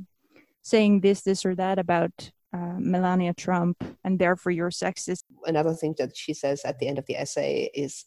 saying 0.62 1.01
this, 1.01 1.22
this, 1.22 1.47
or 1.47 1.55
that 1.55 1.78
about 1.78 2.33
uh, 2.53 2.74
Melania 2.78 3.34
Trump, 3.34 3.82
and 4.05 4.18
therefore 4.18 4.53
you're 4.53 4.70
sexist. 4.70 5.24
Another 5.46 5.74
thing 5.74 5.94
that 5.98 6.16
she 6.16 6.34
says 6.34 6.62
at 6.64 6.78
the 6.78 6.88
end 6.88 6.98
of 6.98 7.07
the 7.07 7.16
essay 7.16 7.70
is 7.74 8.05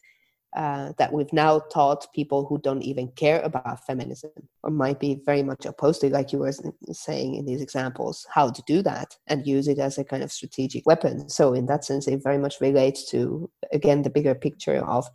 uh, 0.56 0.94
that 1.00 1.12
we've 1.12 1.34
now 1.34 1.60
taught 1.72 2.14
people 2.14 2.46
who 2.46 2.60
don't 2.60 2.84
even 2.84 3.08
care 3.16 3.42
about 3.42 3.84
feminism 3.88 4.30
or 4.62 4.70
might 4.70 5.00
be 5.00 5.20
very 5.26 5.42
much 5.42 5.66
opposed 5.66 6.02
to, 6.02 6.10
like 6.10 6.32
you 6.32 6.40
were 6.40 6.54
saying 6.92 7.36
in 7.36 7.46
these 7.46 7.62
examples, 7.62 8.28
how 8.30 8.50
to 8.52 8.62
do 8.68 8.84
that 8.84 9.18
and 9.28 9.48
use 9.48 9.68
it 9.68 9.80
as 9.80 9.98
a 9.98 10.04
kind 10.04 10.22
of 10.22 10.32
strategic 10.32 10.86
weapon. 10.86 11.28
So, 11.28 11.54
in 11.54 11.66
that 11.68 11.84
sense, 11.84 12.08
it 12.08 12.22
very 12.22 12.38
much 12.38 12.62
relates 12.62 13.10
to, 13.10 13.50
again, 13.72 14.04
the 14.04 14.12
bigger 14.12 14.36
picture 14.36 14.86
of 14.86 15.08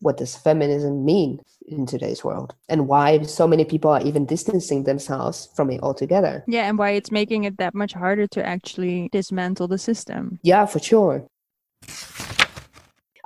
what 0.00 0.16
does 0.16 0.36
feminism 0.36 1.04
mean 1.04 1.40
in 1.66 1.86
today's 1.86 2.22
world? 2.22 2.54
And 2.68 2.86
why 2.88 3.22
so 3.22 3.46
many 3.46 3.64
people 3.64 3.90
are 3.90 4.02
even 4.02 4.26
distancing 4.26 4.84
themselves 4.84 5.48
from 5.54 5.70
it 5.70 5.82
altogether? 5.82 6.44
Yeah 6.46 6.68
and 6.68 6.78
why 6.78 6.90
it's 6.90 7.10
making 7.10 7.44
it 7.44 7.58
that 7.58 7.74
much 7.74 7.92
harder 7.92 8.26
to 8.28 8.46
actually 8.46 9.08
dismantle 9.12 9.68
the 9.68 9.78
system. 9.78 10.38
Yeah 10.42 10.66
for 10.66 10.78
sure. 10.78 11.26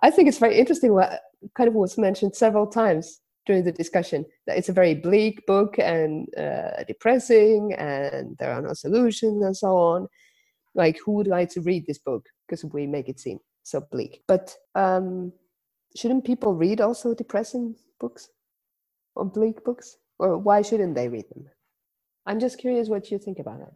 I 0.02 0.10
think 0.10 0.28
it's 0.28 0.38
very 0.38 0.56
interesting 0.56 0.92
what 0.92 1.20
kind 1.54 1.68
of 1.68 1.74
was 1.74 1.98
mentioned 1.98 2.36
several 2.36 2.66
times 2.66 3.20
during 3.46 3.64
the 3.64 3.72
discussion 3.72 4.24
that 4.46 4.58
it's 4.58 4.68
a 4.68 4.72
very 4.72 4.94
bleak 4.94 5.44
book 5.46 5.78
and 5.78 6.28
uh, 6.36 6.84
depressing 6.86 7.72
and 7.74 8.36
there 8.38 8.52
are 8.52 8.62
no 8.62 8.74
solutions 8.74 9.42
and 9.42 9.56
so 9.56 9.76
on. 9.76 10.06
Like 10.74 10.98
who 11.04 11.12
would 11.12 11.26
like 11.26 11.50
to 11.50 11.60
read 11.60 11.86
this 11.86 11.98
book? 11.98 12.26
Because 12.46 12.64
we 12.64 12.86
make 12.86 13.08
it 13.08 13.18
seem 13.18 13.40
so 13.64 13.84
bleak. 13.90 14.22
But 14.28 14.54
um 14.74 15.32
shouldn't 15.96 16.24
people 16.24 16.54
read 16.54 16.80
also 16.80 17.14
depressing 17.14 17.74
books? 18.00 18.28
Or 19.14 19.24
bleak 19.24 19.64
books? 19.64 19.96
Or 20.18 20.38
why 20.38 20.62
shouldn't 20.62 20.94
they 20.94 21.08
read 21.08 21.24
them? 21.30 21.46
I'm 22.26 22.40
just 22.40 22.58
curious 22.58 22.88
what 22.88 23.10
you 23.10 23.18
think 23.18 23.38
about 23.38 23.60
it. 23.60 23.72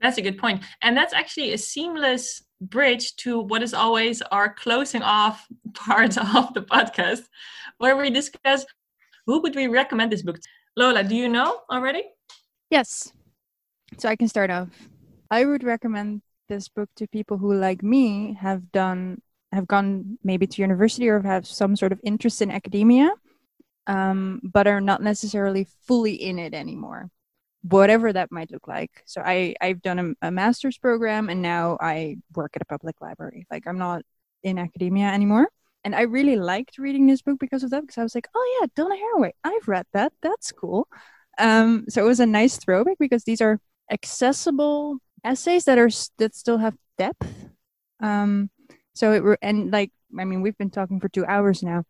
That's 0.00 0.18
a 0.18 0.22
good 0.22 0.38
point. 0.38 0.64
And 0.80 0.96
that's 0.96 1.12
actually 1.12 1.52
a 1.52 1.58
seamless 1.58 2.42
bridge 2.60 3.16
to 3.16 3.40
what 3.40 3.62
is 3.62 3.74
always 3.74 4.22
our 4.22 4.52
closing 4.52 5.02
off 5.02 5.46
part 5.74 6.16
of 6.16 6.54
the 6.54 6.62
podcast 6.62 7.22
where 7.78 7.96
we 7.96 8.10
discuss 8.10 8.64
who 9.26 9.40
would 9.42 9.54
we 9.54 9.66
recommend 9.66 10.12
this 10.12 10.22
book 10.22 10.40
to? 10.40 10.48
lola 10.76 11.04
do 11.04 11.14
you 11.16 11.28
know 11.28 11.60
already? 11.70 12.04
Yes. 12.70 13.12
So 13.98 14.08
i 14.08 14.16
can 14.16 14.28
start 14.28 14.50
off. 14.50 14.68
I 15.30 15.44
would 15.44 15.64
recommend 15.64 16.22
this 16.48 16.68
book 16.68 16.88
to 16.96 17.06
people 17.08 17.38
who 17.38 17.54
like 17.54 17.82
me 17.82 18.34
have 18.40 18.72
done 18.72 19.20
have 19.52 19.66
gone 19.66 20.18
maybe 20.22 20.46
to 20.46 20.62
university 20.62 21.08
or 21.08 21.20
have 21.22 21.46
some 21.46 21.76
sort 21.76 21.92
of 21.92 22.00
interest 22.04 22.42
in 22.42 22.50
academia, 22.50 23.10
um, 23.86 24.40
but 24.44 24.66
are 24.66 24.80
not 24.80 25.02
necessarily 25.02 25.66
fully 25.86 26.14
in 26.14 26.38
it 26.38 26.54
anymore, 26.54 27.10
whatever 27.62 28.12
that 28.12 28.30
might 28.30 28.50
look 28.50 28.68
like. 28.68 29.02
So 29.06 29.22
I 29.24 29.54
I've 29.60 29.82
done 29.82 30.16
a, 30.22 30.28
a 30.28 30.30
master's 30.30 30.78
program 30.78 31.28
and 31.28 31.42
now 31.42 31.78
I 31.80 32.18
work 32.34 32.52
at 32.54 32.62
a 32.62 32.66
public 32.66 33.00
library. 33.00 33.46
Like 33.50 33.66
I'm 33.66 33.78
not 33.78 34.02
in 34.42 34.58
academia 34.58 35.06
anymore. 35.06 35.48
And 35.82 35.94
I 35.94 36.02
really 36.02 36.36
liked 36.36 36.78
reading 36.78 37.06
this 37.06 37.22
book 37.22 37.38
because 37.38 37.62
of 37.64 37.70
that, 37.70 37.80
because 37.80 37.96
I 37.98 38.02
was 38.02 38.14
like, 38.14 38.28
oh 38.34 38.58
yeah, 38.60 38.66
Donna 38.76 38.96
Haraway, 38.96 39.32
I've 39.42 39.66
read 39.66 39.86
that. 39.94 40.12
That's 40.22 40.52
cool. 40.52 40.88
Um, 41.38 41.86
so 41.88 42.04
it 42.04 42.06
was 42.06 42.20
a 42.20 42.26
nice 42.26 42.58
throwback 42.58 42.98
because 42.98 43.24
these 43.24 43.40
are 43.40 43.58
accessible 43.90 44.98
essays 45.24 45.64
that 45.64 45.78
are 45.78 45.90
that 46.18 46.34
still 46.34 46.58
have 46.58 46.76
depth. 46.98 47.26
Um, 48.00 48.50
so 48.94 49.12
it 49.12 49.38
and 49.42 49.70
like 49.70 49.92
I 50.18 50.24
mean 50.24 50.42
we've 50.42 50.58
been 50.58 50.70
talking 50.70 51.00
for 51.00 51.08
two 51.08 51.24
hours 51.26 51.62
now. 51.62 51.84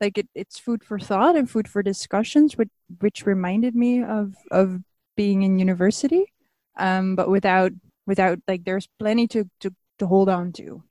Like 0.00 0.18
it, 0.18 0.28
it's 0.34 0.58
food 0.58 0.84
for 0.84 0.98
thought 0.98 1.36
and 1.36 1.48
food 1.48 1.68
for 1.68 1.82
discussions, 1.82 2.56
which 2.56 2.70
which 3.00 3.26
reminded 3.26 3.74
me 3.74 4.02
of 4.02 4.34
of 4.50 4.80
being 5.16 5.42
in 5.42 5.58
university, 5.58 6.32
um, 6.78 7.16
but 7.16 7.30
without 7.30 7.72
without 8.06 8.38
like 8.46 8.64
there's 8.64 8.88
plenty 8.98 9.26
to 9.28 9.48
to 9.60 9.74
to 9.98 10.06
hold 10.06 10.28
on 10.28 10.52
to, 10.52 10.82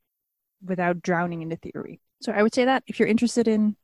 without 0.64 1.02
drowning 1.02 1.42
in 1.42 1.50
the 1.50 1.58
theory. 1.58 2.00
So 2.22 2.32
I 2.32 2.42
would 2.42 2.56
say 2.56 2.66
that 2.66 2.84
if 2.88 3.00
you're 3.00 3.08
interested 3.08 3.48
in 3.48 3.76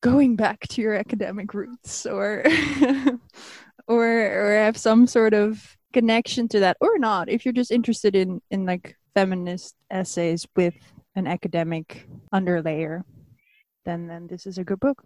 going 0.00 0.36
back 0.36 0.60
to 0.68 0.80
your 0.80 0.94
academic 0.94 1.54
roots 1.54 2.06
or 2.06 2.44
or 3.88 4.06
or 4.06 4.56
have 4.56 4.76
some 4.76 5.06
sort 5.06 5.34
of 5.34 5.76
connection 5.92 6.46
to 6.48 6.60
that 6.60 6.76
or 6.80 6.98
not 6.98 7.28
if 7.30 7.44
you're 7.44 7.52
just 7.52 7.70
interested 7.70 8.14
in 8.14 8.40
in 8.50 8.66
like 8.66 8.96
feminist 9.14 9.74
essays 9.90 10.46
with 10.54 10.74
an 11.18 11.26
academic 11.26 12.06
underlayer, 12.32 13.02
then 13.84 14.06
then 14.06 14.26
this 14.26 14.46
is 14.46 14.58
a 14.58 14.64
good 14.64 14.80
book. 14.80 15.02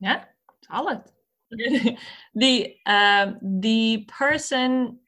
Yeah, 0.00 0.24
solid. 0.70 1.02
the 2.34 2.74
um, 2.86 3.38
the 3.60 4.06
person 4.08 4.98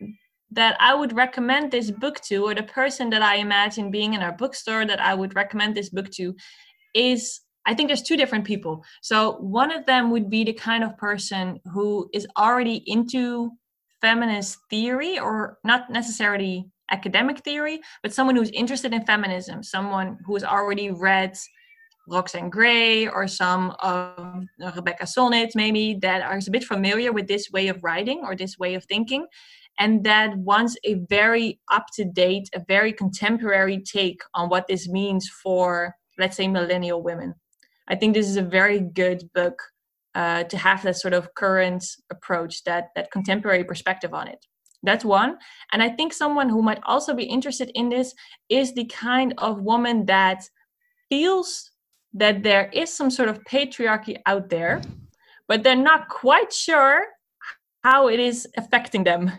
that 0.51 0.77
I 0.81 0.95
would 0.95 1.15
recommend 1.15 1.71
this 1.71 1.91
book 1.91 2.21
to, 2.23 2.45
or 2.45 2.55
the 2.55 2.63
person 2.63 3.11
that 3.11 3.23
I 3.23 3.37
imagine 3.37 3.91
being 3.91 4.15
in 4.15 4.23
our 4.23 4.33
bookstore 4.33 4.87
that 4.87 5.01
I 5.01 5.15
would 5.15 5.35
recommend 5.35 5.75
this 5.75 5.91
book 5.91 6.11
to, 6.13 6.35
is 6.95 7.41
I 7.67 7.75
think 7.75 7.89
there's 7.89 8.03
two 8.03 8.17
different 8.17 8.47
people. 8.47 8.83
So 9.03 9.33
one 9.41 9.71
of 9.71 9.85
them 9.85 10.11
would 10.11 10.31
be 10.31 10.45
the 10.45 10.55
kind 10.55 10.83
of 10.83 10.97
person 10.97 11.61
who 11.73 12.09
is 12.15 12.27
already 12.39 12.83
into 12.87 13.51
feminist 14.01 14.59
theory, 14.71 15.19
or 15.19 15.59
not 15.65 15.91
necessarily 15.91 16.71
academic 16.91 17.41
theory, 17.41 17.81
but 18.03 18.13
someone 18.13 18.37
who's 18.37 18.51
interested 18.51 18.93
in 18.93 19.05
feminism, 19.05 19.63
someone 19.63 20.19
who's 20.25 20.45
already 20.45 20.91
read 20.91 21.37
Roxane 22.09 22.51
Gay 22.51 23.07
or 23.07 23.29
some 23.29 23.75
of 23.81 24.45
Rebecca 24.77 25.05
Solnit, 25.05 25.51
maybe 25.55 25.99
that 26.01 26.23
are 26.23 26.39
a 26.39 26.51
bit 26.51 26.65
familiar 26.65 27.13
with 27.13 27.29
this 27.29 27.51
way 27.51 27.69
of 27.69 27.83
writing 27.85 28.23
or 28.25 28.35
this 28.35 28.59
way 28.59 28.75
of 28.75 28.85
thinking, 28.85 29.27
and 29.79 30.05
that 30.05 30.37
wants 30.39 30.77
a 30.85 30.95
very 30.95 31.61
up 31.71 31.87
to 31.95 32.05
date, 32.05 32.49
a 32.55 32.63
very 32.67 32.93
contemporary 32.93 33.81
take 33.81 34.23
on 34.35 34.49
what 34.49 34.67
this 34.67 34.89
means 34.89 35.29
for, 35.29 35.95
let's 36.19 36.37
say, 36.37 36.49
millennial 36.49 37.03
women. 37.03 37.35
I 37.89 37.95
think 37.95 38.15
this 38.15 38.29
is 38.29 38.37
a 38.37 38.43
very 38.43 38.81
good 38.81 39.31
book 39.35 39.63
uh, 40.15 40.45
to 40.45 40.57
have 40.57 40.83
that 40.83 40.97
sort 40.97 41.15
of 41.15 41.33
current 41.35 41.85
approach, 42.11 42.65
that 42.65 42.89
that 42.97 43.11
contemporary 43.11 43.65
perspective 43.65 44.13
on 44.13 44.29
it. 44.29 44.45
That's 44.83 45.05
one. 45.05 45.39
And 45.73 45.83
I 45.83 45.89
think 45.91 46.13
someone 46.13 46.49
who 46.49 46.63
might 46.63 46.81
also 46.85 47.15
be 47.15 47.25
interested 47.25 47.71
in 47.75 47.89
this 47.89 48.15
is 48.49 48.73
the 48.75 48.85
kind 48.85 49.35
of 49.39 49.63
woman 49.63 50.07
that 50.07 50.49
feels 51.09 51.71
that 52.15 52.43
there 52.43 52.71
is 52.73 52.93
some 52.93 53.11
sort 53.11 53.29
of 53.29 53.43
patriarchy 53.45 54.17
out 54.27 54.49
there, 54.49 54.81
but 55.47 55.63
they're 55.63 55.77
not 55.77 56.09
quite 56.09 56.53
sure 56.53 57.07
how 57.83 58.09
it 58.09 58.21
is 58.21 58.47
affecting 58.57 59.05
them. 59.05 59.31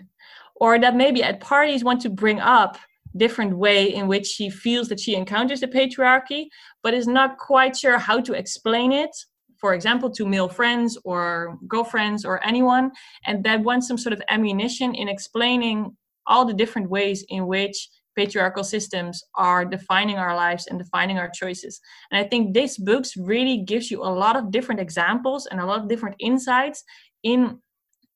Or 0.56 0.78
that 0.78 0.96
maybe 0.96 1.24
at 1.24 1.40
parties 1.40 1.86
want 1.86 2.02
to 2.02 2.10
bring 2.10 2.40
up 2.40 2.78
different 3.16 3.58
way 3.58 3.94
in 3.94 4.08
which 4.08 4.28
she 4.28 4.50
feels 4.50 4.90
that 4.90 5.00
she 5.00 5.16
encounters 5.16 5.62
the 5.62 5.68
patriarchy, 5.68 6.48
but 6.84 6.94
is 6.94 7.08
not 7.08 7.38
quite 7.38 7.76
sure 7.76 7.98
how 7.98 8.20
to 8.22 8.34
explain 8.34 8.92
it 8.92 9.16
for 9.60 9.74
example, 9.74 10.10
to 10.12 10.26
male 10.26 10.50
friends 10.50 10.98
or 11.04 11.58
girlfriends 11.68 12.26
or 12.26 12.46
anyone, 12.46 12.92
and 13.26 13.44
that 13.44 13.62
wants 13.62 13.88
some 13.88 13.98
sort 13.98 14.14
of 14.14 14.22
ammunition 14.30 14.96
in 14.96 15.08
explaining 15.08 15.96
all 16.28 16.46
the 16.46 16.54
different 16.54 16.90
ways 16.90 17.26
in 17.30 17.48
which 17.48 17.90
patriarchal 18.16 18.64
systems 18.64 19.24
are 19.36 19.64
defining 19.66 20.18
our 20.18 20.36
lives 20.36 20.68
and 20.68 20.78
defining 20.78 21.18
our 21.18 21.30
choices. 21.30 21.80
And 22.12 22.24
I 22.24 22.28
think 22.28 22.54
this 22.54 22.78
book 22.78 23.06
really 23.18 23.64
gives 23.64 23.90
you 23.90 24.02
a 24.04 24.12
lot 24.24 24.36
of 24.36 24.52
different 24.52 24.82
examples 24.82 25.46
and 25.46 25.60
a 25.60 25.66
lot 25.66 25.80
of 25.80 25.88
different 25.88 26.16
insights 26.20 26.84
in 27.24 27.60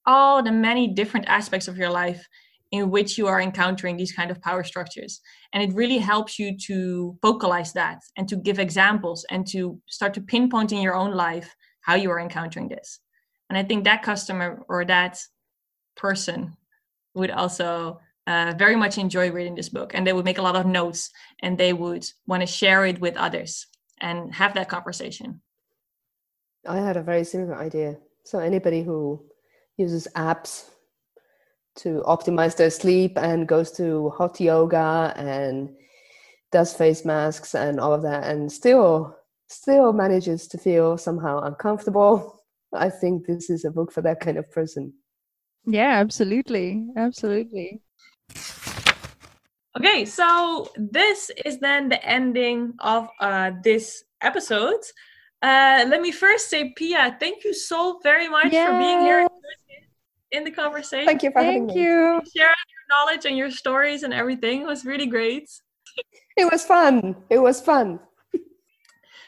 all 0.06 0.44
the 0.44 0.52
many 0.52 0.88
different 0.88 1.28
aspects 1.28 1.68
of 1.68 1.78
your 1.78 1.90
life 1.90 2.28
in 2.74 2.90
which 2.90 3.18
you 3.20 3.28
are 3.28 3.40
encountering 3.40 3.96
these 3.96 4.12
kind 4.12 4.32
of 4.32 4.42
power 4.42 4.64
structures 4.64 5.22
and 5.54 5.64
it 5.64 5.76
really 5.76 6.00
helps 6.00 6.40
you 6.40 6.58
to 6.58 7.16
vocalize 7.22 7.72
that 7.74 8.00
and 8.18 8.28
to 8.28 8.36
give 8.36 8.60
examples 8.60 9.26
and 9.30 9.48
to 9.48 9.80
start 9.88 10.14
to 10.14 10.22
pinpoint 10.22 10.72
in 10.72 10.82
your 10.82 10.96
own 10.96 11.14
life 11.14 11.56
how 11.82 11.94
you 11.96 12.10
are 12.10 12.20
encountering 12.20 12.68
this 12.68 13.00
and 13.50 13.58
i 13.58 13.64
think 13.64 13.84
that 13.84 14.02
customer 14.02 14.64
or 14.68 14.84
that 14.84 15.20
person 15.96 16.58
would 17.14 17.30
also 17.30 18.00
uh, 18.26 18.54
very 18.58 18.76
much 18.76 18.98
enjoy 18.98 19.30
reading 19.32 19.56
this 19.56 19.70
book 19.70 19.92
and 19.94 20.08
they 20.08 20.14
would 20.14 20.26
make 20.26 20.40
a 20.40 20.42
lot 20.42 20.56
of 20.56 20.66
notes 20.66 21.12
and 21.42 21.58
they 21.58 21.74
would 21.74 22.06
want 22.26 22.42
to 22.42 22.48
share 22.48 22.86
it 22.86 23.00
with 23.00 23.18
others 23.18 23.68
and 24.00 24.34
have 24.34 24.54
that 24.54 24.70
conversation. 24.70 25.42
I 26.66 26.78
had 26.78 26.98
a 26.98 27.04
very 27.04 27.26
similar 27.26 27.56
idea. 27.56 27.98
So 28.24 28.40
anybody 28.40 28.82
who 28.82 29.26
uses 29.78 30.08
apps 30.16 30.70
to 31.76 32.04
optimize 32.06 32.56
their 32.56 32.70
sleep 32.70 33.18
and 33.18 33.48
goes 33.48 33.72
to 33.72 34.10
hot 34.12 34.40
yoga 34.40 35.14
and 35.16 35.70
does 36.52 36.74
face 36.74 37.04
masks 37.04 37.56
and 37.56 37.80
all 37.80 37.94
of 37.94 38.04
that 38.04 38.24
and 38.26 38.52
still 38.52 39.18
still 39.48 39.94
manages 39.94 40.48
to 40.48 40.58
feel 40.58 40.98
somehow 40.98 41.42
uncomfortable. 41.42 42.40
I 42.74 42.90
think 42.90 43.26
this 43.26 43.50
is 43.50 43.66
a 43.66 43.72
book 43.72 43.92
for 43.92 44.02
that 44.02 44.20
kind 44.20 44.38
of 44.38 44.50
person. 44.52 44.94
Yeah 45.66 46.00
absolutely. 46.00 46.88
Absolutely. 46.96 47.82
Okay 49.78 50.06
so 50.06 50.70
this 50.78 51.32
is 51.46 51.60
then 51.60 51.90
the 51.90 52.04
ending 52.06 52.74
of 52.80 53.10
uh, 53.20 53.52
this 53.64 54.04
episode. 54.22 54.82
Uh, 55.42 55.84
let 55.90 56.02
me 56.02 56.12
first 56.12 56.50
say 56.50 56.74
Piia 56.80 57.20
thank 57.20 57.44
you 57.44 57.54
so 57.54 58.00
very 58.04 58.30
much 58.30 58.52
for 58.52 58.78
being 58.78 59.02
here 59.02 59.28
in 60.34 60.44
the 60.44 60.52
conversation. 60.52 61.06
Thank 61.06 61.24
you 61.24 61.32
for 61.32 61.42
Thank 61.42 61.70
having 61.70 61.70
you. 61.70 62.22
me. 62.24 62.32
Sharing 62.36 62.66
your 62.74 62.86
knowledge 62.90 63.26
and 63.26 63.38
your 63.38 63.52
stories 63.52 64.04
and 64.04 64.14
everything 64.14 64.62
it 64.62 64.68
was 64.68 64.84
really 64.84 65.06
great. 65.06 65.50
It 66.36 66.52
was 66.52 66.66
fun. 66.66 67.16
It 67.30 67.40
was 67.40 67.62
fun. 67.62 68.00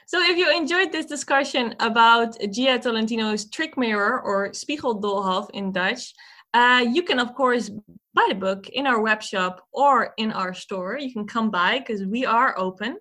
So 0.07 0.21
if 0.21 0.37
you 0.37 0.55
enjoyed 0.55 0.91
this 0.91 1.07
discussion 1.07 1.73
about 1.79 2.37
Jia 2.39 2.79
Tolentino's 2.79 3.49
Trick 3.49 3.75
Mirror 3.75 4.21
or 4.21 4.51
Spiegeldoolhof 4.51 5.49
in 5.55 5.71
Dutch, 5.71 6.13
uh, 6.53 6.85
you 6.87 7.01
can 7.01 7.17
of 7.17 7.33
course 7.33 7.71
buy 8.13 8.27
the 8.29 8.35
book 8.35 8.69
in 8.69 8.85
our 8.85 9.01
web 9.01 9.23
shop 9.23 9.65
or 9.73 10.13
in 10.17 10.31
our 10.31 10.53
store. 10.53 10.99
You 10.99 11.11
can 11.11 11.25
come 11.25 11.49
by 11.49 11.79
because 11.79 12.05
we 12.05 12.23
are 12.23 12.53
open 12.55 12.97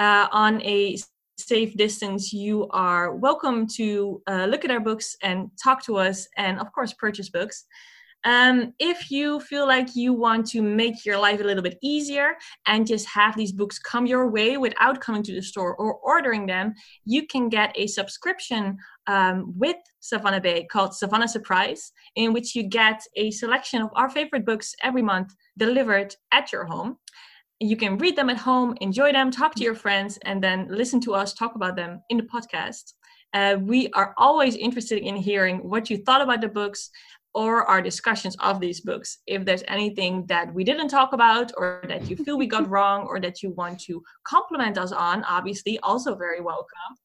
uh, 0.00 0.26
on 0.32 0.60
a 0.62 0.96
safe 1.46 1.76
distance, 1.76 2.32
you 2.32 2.68
are 2.70 3.14
welcome 3.14 3.66
to 3.76 4.22
uh, 4.26 4.46
look 4.46 4.64
at 4.64 4.70
our 4.70 4.80
books 4.80 5.16
and 5.22 5.50
talk 5.62 5.84
to 5.84 5.96
us, 5.96 6.28
and 6.36 6.58
of 6.60 6.72
course, 6.72 6.92
purchase 6.94 7.30
books. 7.30 7.64
Um, 8.24 8.74
if 8.78 9.10
you 9.10 9.40
feel 9.40 9.66
like 9.66 9.96
you 9.96 10.12
want 10.12 10.46
to 10.48 10.60
make 10.60 11.06
your 11.06 11.18
life 11.18 11.40
a 11.40 11.44
little 11.44 11.62
bit 11.62 11.78
easier 11.82 12.34
and 12.66 12.86
just 12.86 13.08
have 13.08 13.34
these 13.34 13.52
books 13.52 13.78
come 13.78 14.04
your 14.04 14.30
way 14.30 14.58
without 14.58 15.00
coming 15.00 15.22
to 15.22 15.34
the 15.34 15.42
store 15.42 15.74
or 15.76 15.94
ordering 15.94 16.46
them, 16.46 16.74
you 17.04 17.26
can 17.26 17.48
get 17.48 17.72
a 17.76 17.86
subscription 17.86 18.76
um, 19.06 19.54
with 19.56 19.76
Savannah 20.00 20.40
Bay 20.40 20.66
called 20.70 20.94
Savannah 20.94 21.28
Surprise, 21.28 21.92
in 22.14 22.32
which 22.32 22.54
you 22.54 22.62
get 22.62 23.00
a 23.16 23.30
selection 23.30 23.80
of 23.80 23.90
our 23.94 24.10
favorite 24.10 24.44
books 24.44 24.74
every 24.82 25.02
month 25.02 25.34
delivered 25.56 26.14
at 26.30 26.52
your 26.52 26.64
home 26.64 26.98
you 27.60 27.76
can 27.76 27.98
read 27.98 28.16
them 28.16 28.30
at 28.30 28.38
home, 28.38 28.74
enjoy 28.80 29.12
them, 29.12 29.30
talk 29.30 29.54
to 29.54 29.62
your 29.62 29.74
friends, 29.74 30.18
and 30.24 30.42
then 30.42 30.66
listen 30.70 30.98
to 31.02 31.14
us 31.14 31.34
talk 31.34 31.54
about 31.54 31.76
them 31.76 32.02
in 32.08 32.16
the 32.16 32.22
podcast. 32.22 32.94
Uh, 33.34 33.56
we 33.60 33.88
are 33.92 34.14
always 34.16 34.56
interested 34.56 35.02
in 35.02 35.14
hearing 35.14 35.58
what 35.58 35.90
you 35.90 35.98
thought 35.98 36.22
about 36.22 36.40
the 36.40 36.48
books 36.48 36.90
or 37.34 37.64
our 37.66 37.82
discussions 37.82 38.34
of 38.40 38.60
these 38.60 38.80
books. 38.80 39.18
If 39.26 39.44
there's 39.44 39.62
anything 39.68 40.24
that 40.26 40.52
we 40.52 40.64
didn't 40.64 40.88
talk 40.88 41.12
about, 41.12 41.52
or 41.56 41.82
that 41.86 42.08
you 42.08 42.16
feel 42.16 42.38
we 42.38 42.46
got 42.46 42.68
wrong, 42.74 43.06
or 43.06 43.20
that 43.20 43.42
you 43.42 43.50
want 43.50 43.78
to 43.82 44.02
compliment 44.24 44.78
us 44.78 44.90
on, 44.90 45.22
obviously, 45.24 45.78
also 45.80 46.16
very 46.16 46.40
welcome. 46.40 46.96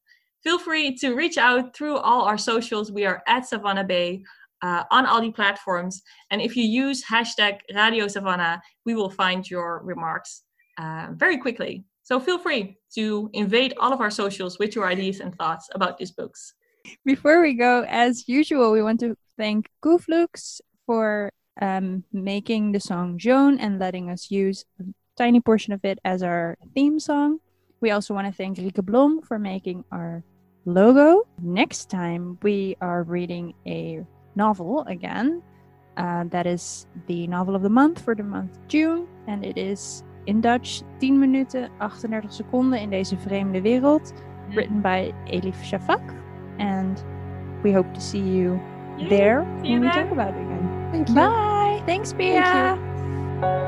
Feel 0.42 0.58
free 0.58 0.96
to 0.96 1.14
reach 1.14 1.36
out 1.36 1.76
through 1.76 1.98
all 1.98 2.22
our 2.22 2.38
socials. 2.38 2.90
We 2.90 3.04
are 3.04 3.22
at 3.28 3.46
Savannah 3.46 3.84
Bay 3.84 4.22
uh, 4.62 4.84
on 4.90 5.04
all 5.04 5.20
the 5.20 5.30
platforms. 5.30 6.02
And 6.30 6.40
if 6.40 6.56
you 6.56 6.64
use 6.64 7.04
hashtag 7.04 7.58
Radio 7.74 8.08
Savannah, 8.08 8.62
we 8.84 8.94
will 8.94 9.10
find 9.10 9.48
your 9.48 9.82
remarks 9.84 10.42
uh, 10.78 11.08
very 11.12 11.38
quickly. 11.38 11.84
So 12.02 12.20
feel 12.20 12.38
free 12.38 12.78
to 12.94 13.30
invade 13.32 13.74
all 13.80 13.92
of 13.92 14.00
our 14.00 14.10
socials 14.10 14.58
with 14.58 14.76
your 14.76 14.86
ideas 14.86 15.20
and 15.20 15.34
thoughts 15.34 15.68
about 15.74 15.98
these 15.98 16.12
books. 16.12 16.54
Before 17.04 17.42
we 17.42 17.54
go, 17.54 17.84
as 17.88 18.28
usual, 18.28 18.70
we 18.70 18.82
want 18.82 19.00
to 19.00 19.16
thank 19.36 19.68
Gooflux 19.84 20.60
for 20.86 21.32
um, 21.60 22.04
making 22.12 22.72
the 22.72 22.80
song 22.80 23.18
Joan 23.18 23.58
and 23.58 23.78
letting 23.78 24.08
us 24.10 24.30
use 24.30 24.64
a 24.80 24.84
tiny 25.16 25.40
portion 25.40 25.72
of 25.72 25.84
it 25.84 25.98
as 26.04 26.22
our 26.22 26.56
theme 26.74 27.00
song. 27.00 27.40
We 27.80 27.90
also 27.90 28.14
want 28.14 28.26
to 28.26 28.32
thank 28.32 28.58
Rieke 28.58 28.84
Blom 28.84 29.20
for 29.22 29.38
making 29.38 29.84
our 29.90 30.22
logo. 30.64 31.26
Next 31.42 31.90
time, 31.90 32.38
we 32.42 32.76
are 32.80 33.02
reading 33.02 33.54
a 33.66 34.04
novel 34.34 34.84
again. 34.86 35.42
Uh, 35.96 36.24
that 36.24 36.46
is 36.46 36.86
the 37.06 37.26
novel 37.26 37.56
of 37.56 37.62
the 37.62 37.70
month 37.70 38.04
for 38.04 38.14
the 38.14 38.22
month 38.22 38.58
June, 38.68 39.08
and 39.26 39.44
it 39.44 39.56
is 39.56 40.04
in 40.26 40.40
Dutch 40.40 40.80
10 40.98 41.18
minuten 41.18 41.70
38 41.78 42.32
seconden 42.32 42.80
in 42.80 42.90
deze 42.90 43.18
vreemde 43.18 43.60
wereld. 43.62 44.12
Written 44.50 44.80
by 44.80 45.12
Elif 45.24 45.64
Shafak. 45.64 46.00
And 46.58 47.04
we 47.62 47.74
hope 47.74 47.92
to 47.92 48.00
see 48.00 48.36
you 48.36 48.58
there 49.08 49.44
see 49.62 49.68
you 49.68 49.80
when 49.80 49.80
we 49.80 49.88
there. 49.88 50.02
talk 50.02 50.10
about 50.12 50.28
it 50.28 50.40
again. 50.40 50.88
Thank 50.92 51.08
you. 51.08 51.14
Bye. 51.14 51.82
Thanks, 51.86 52.12
Pia. 52.12 52.42
Thank 52.42 52.78
you. 53.42 53.65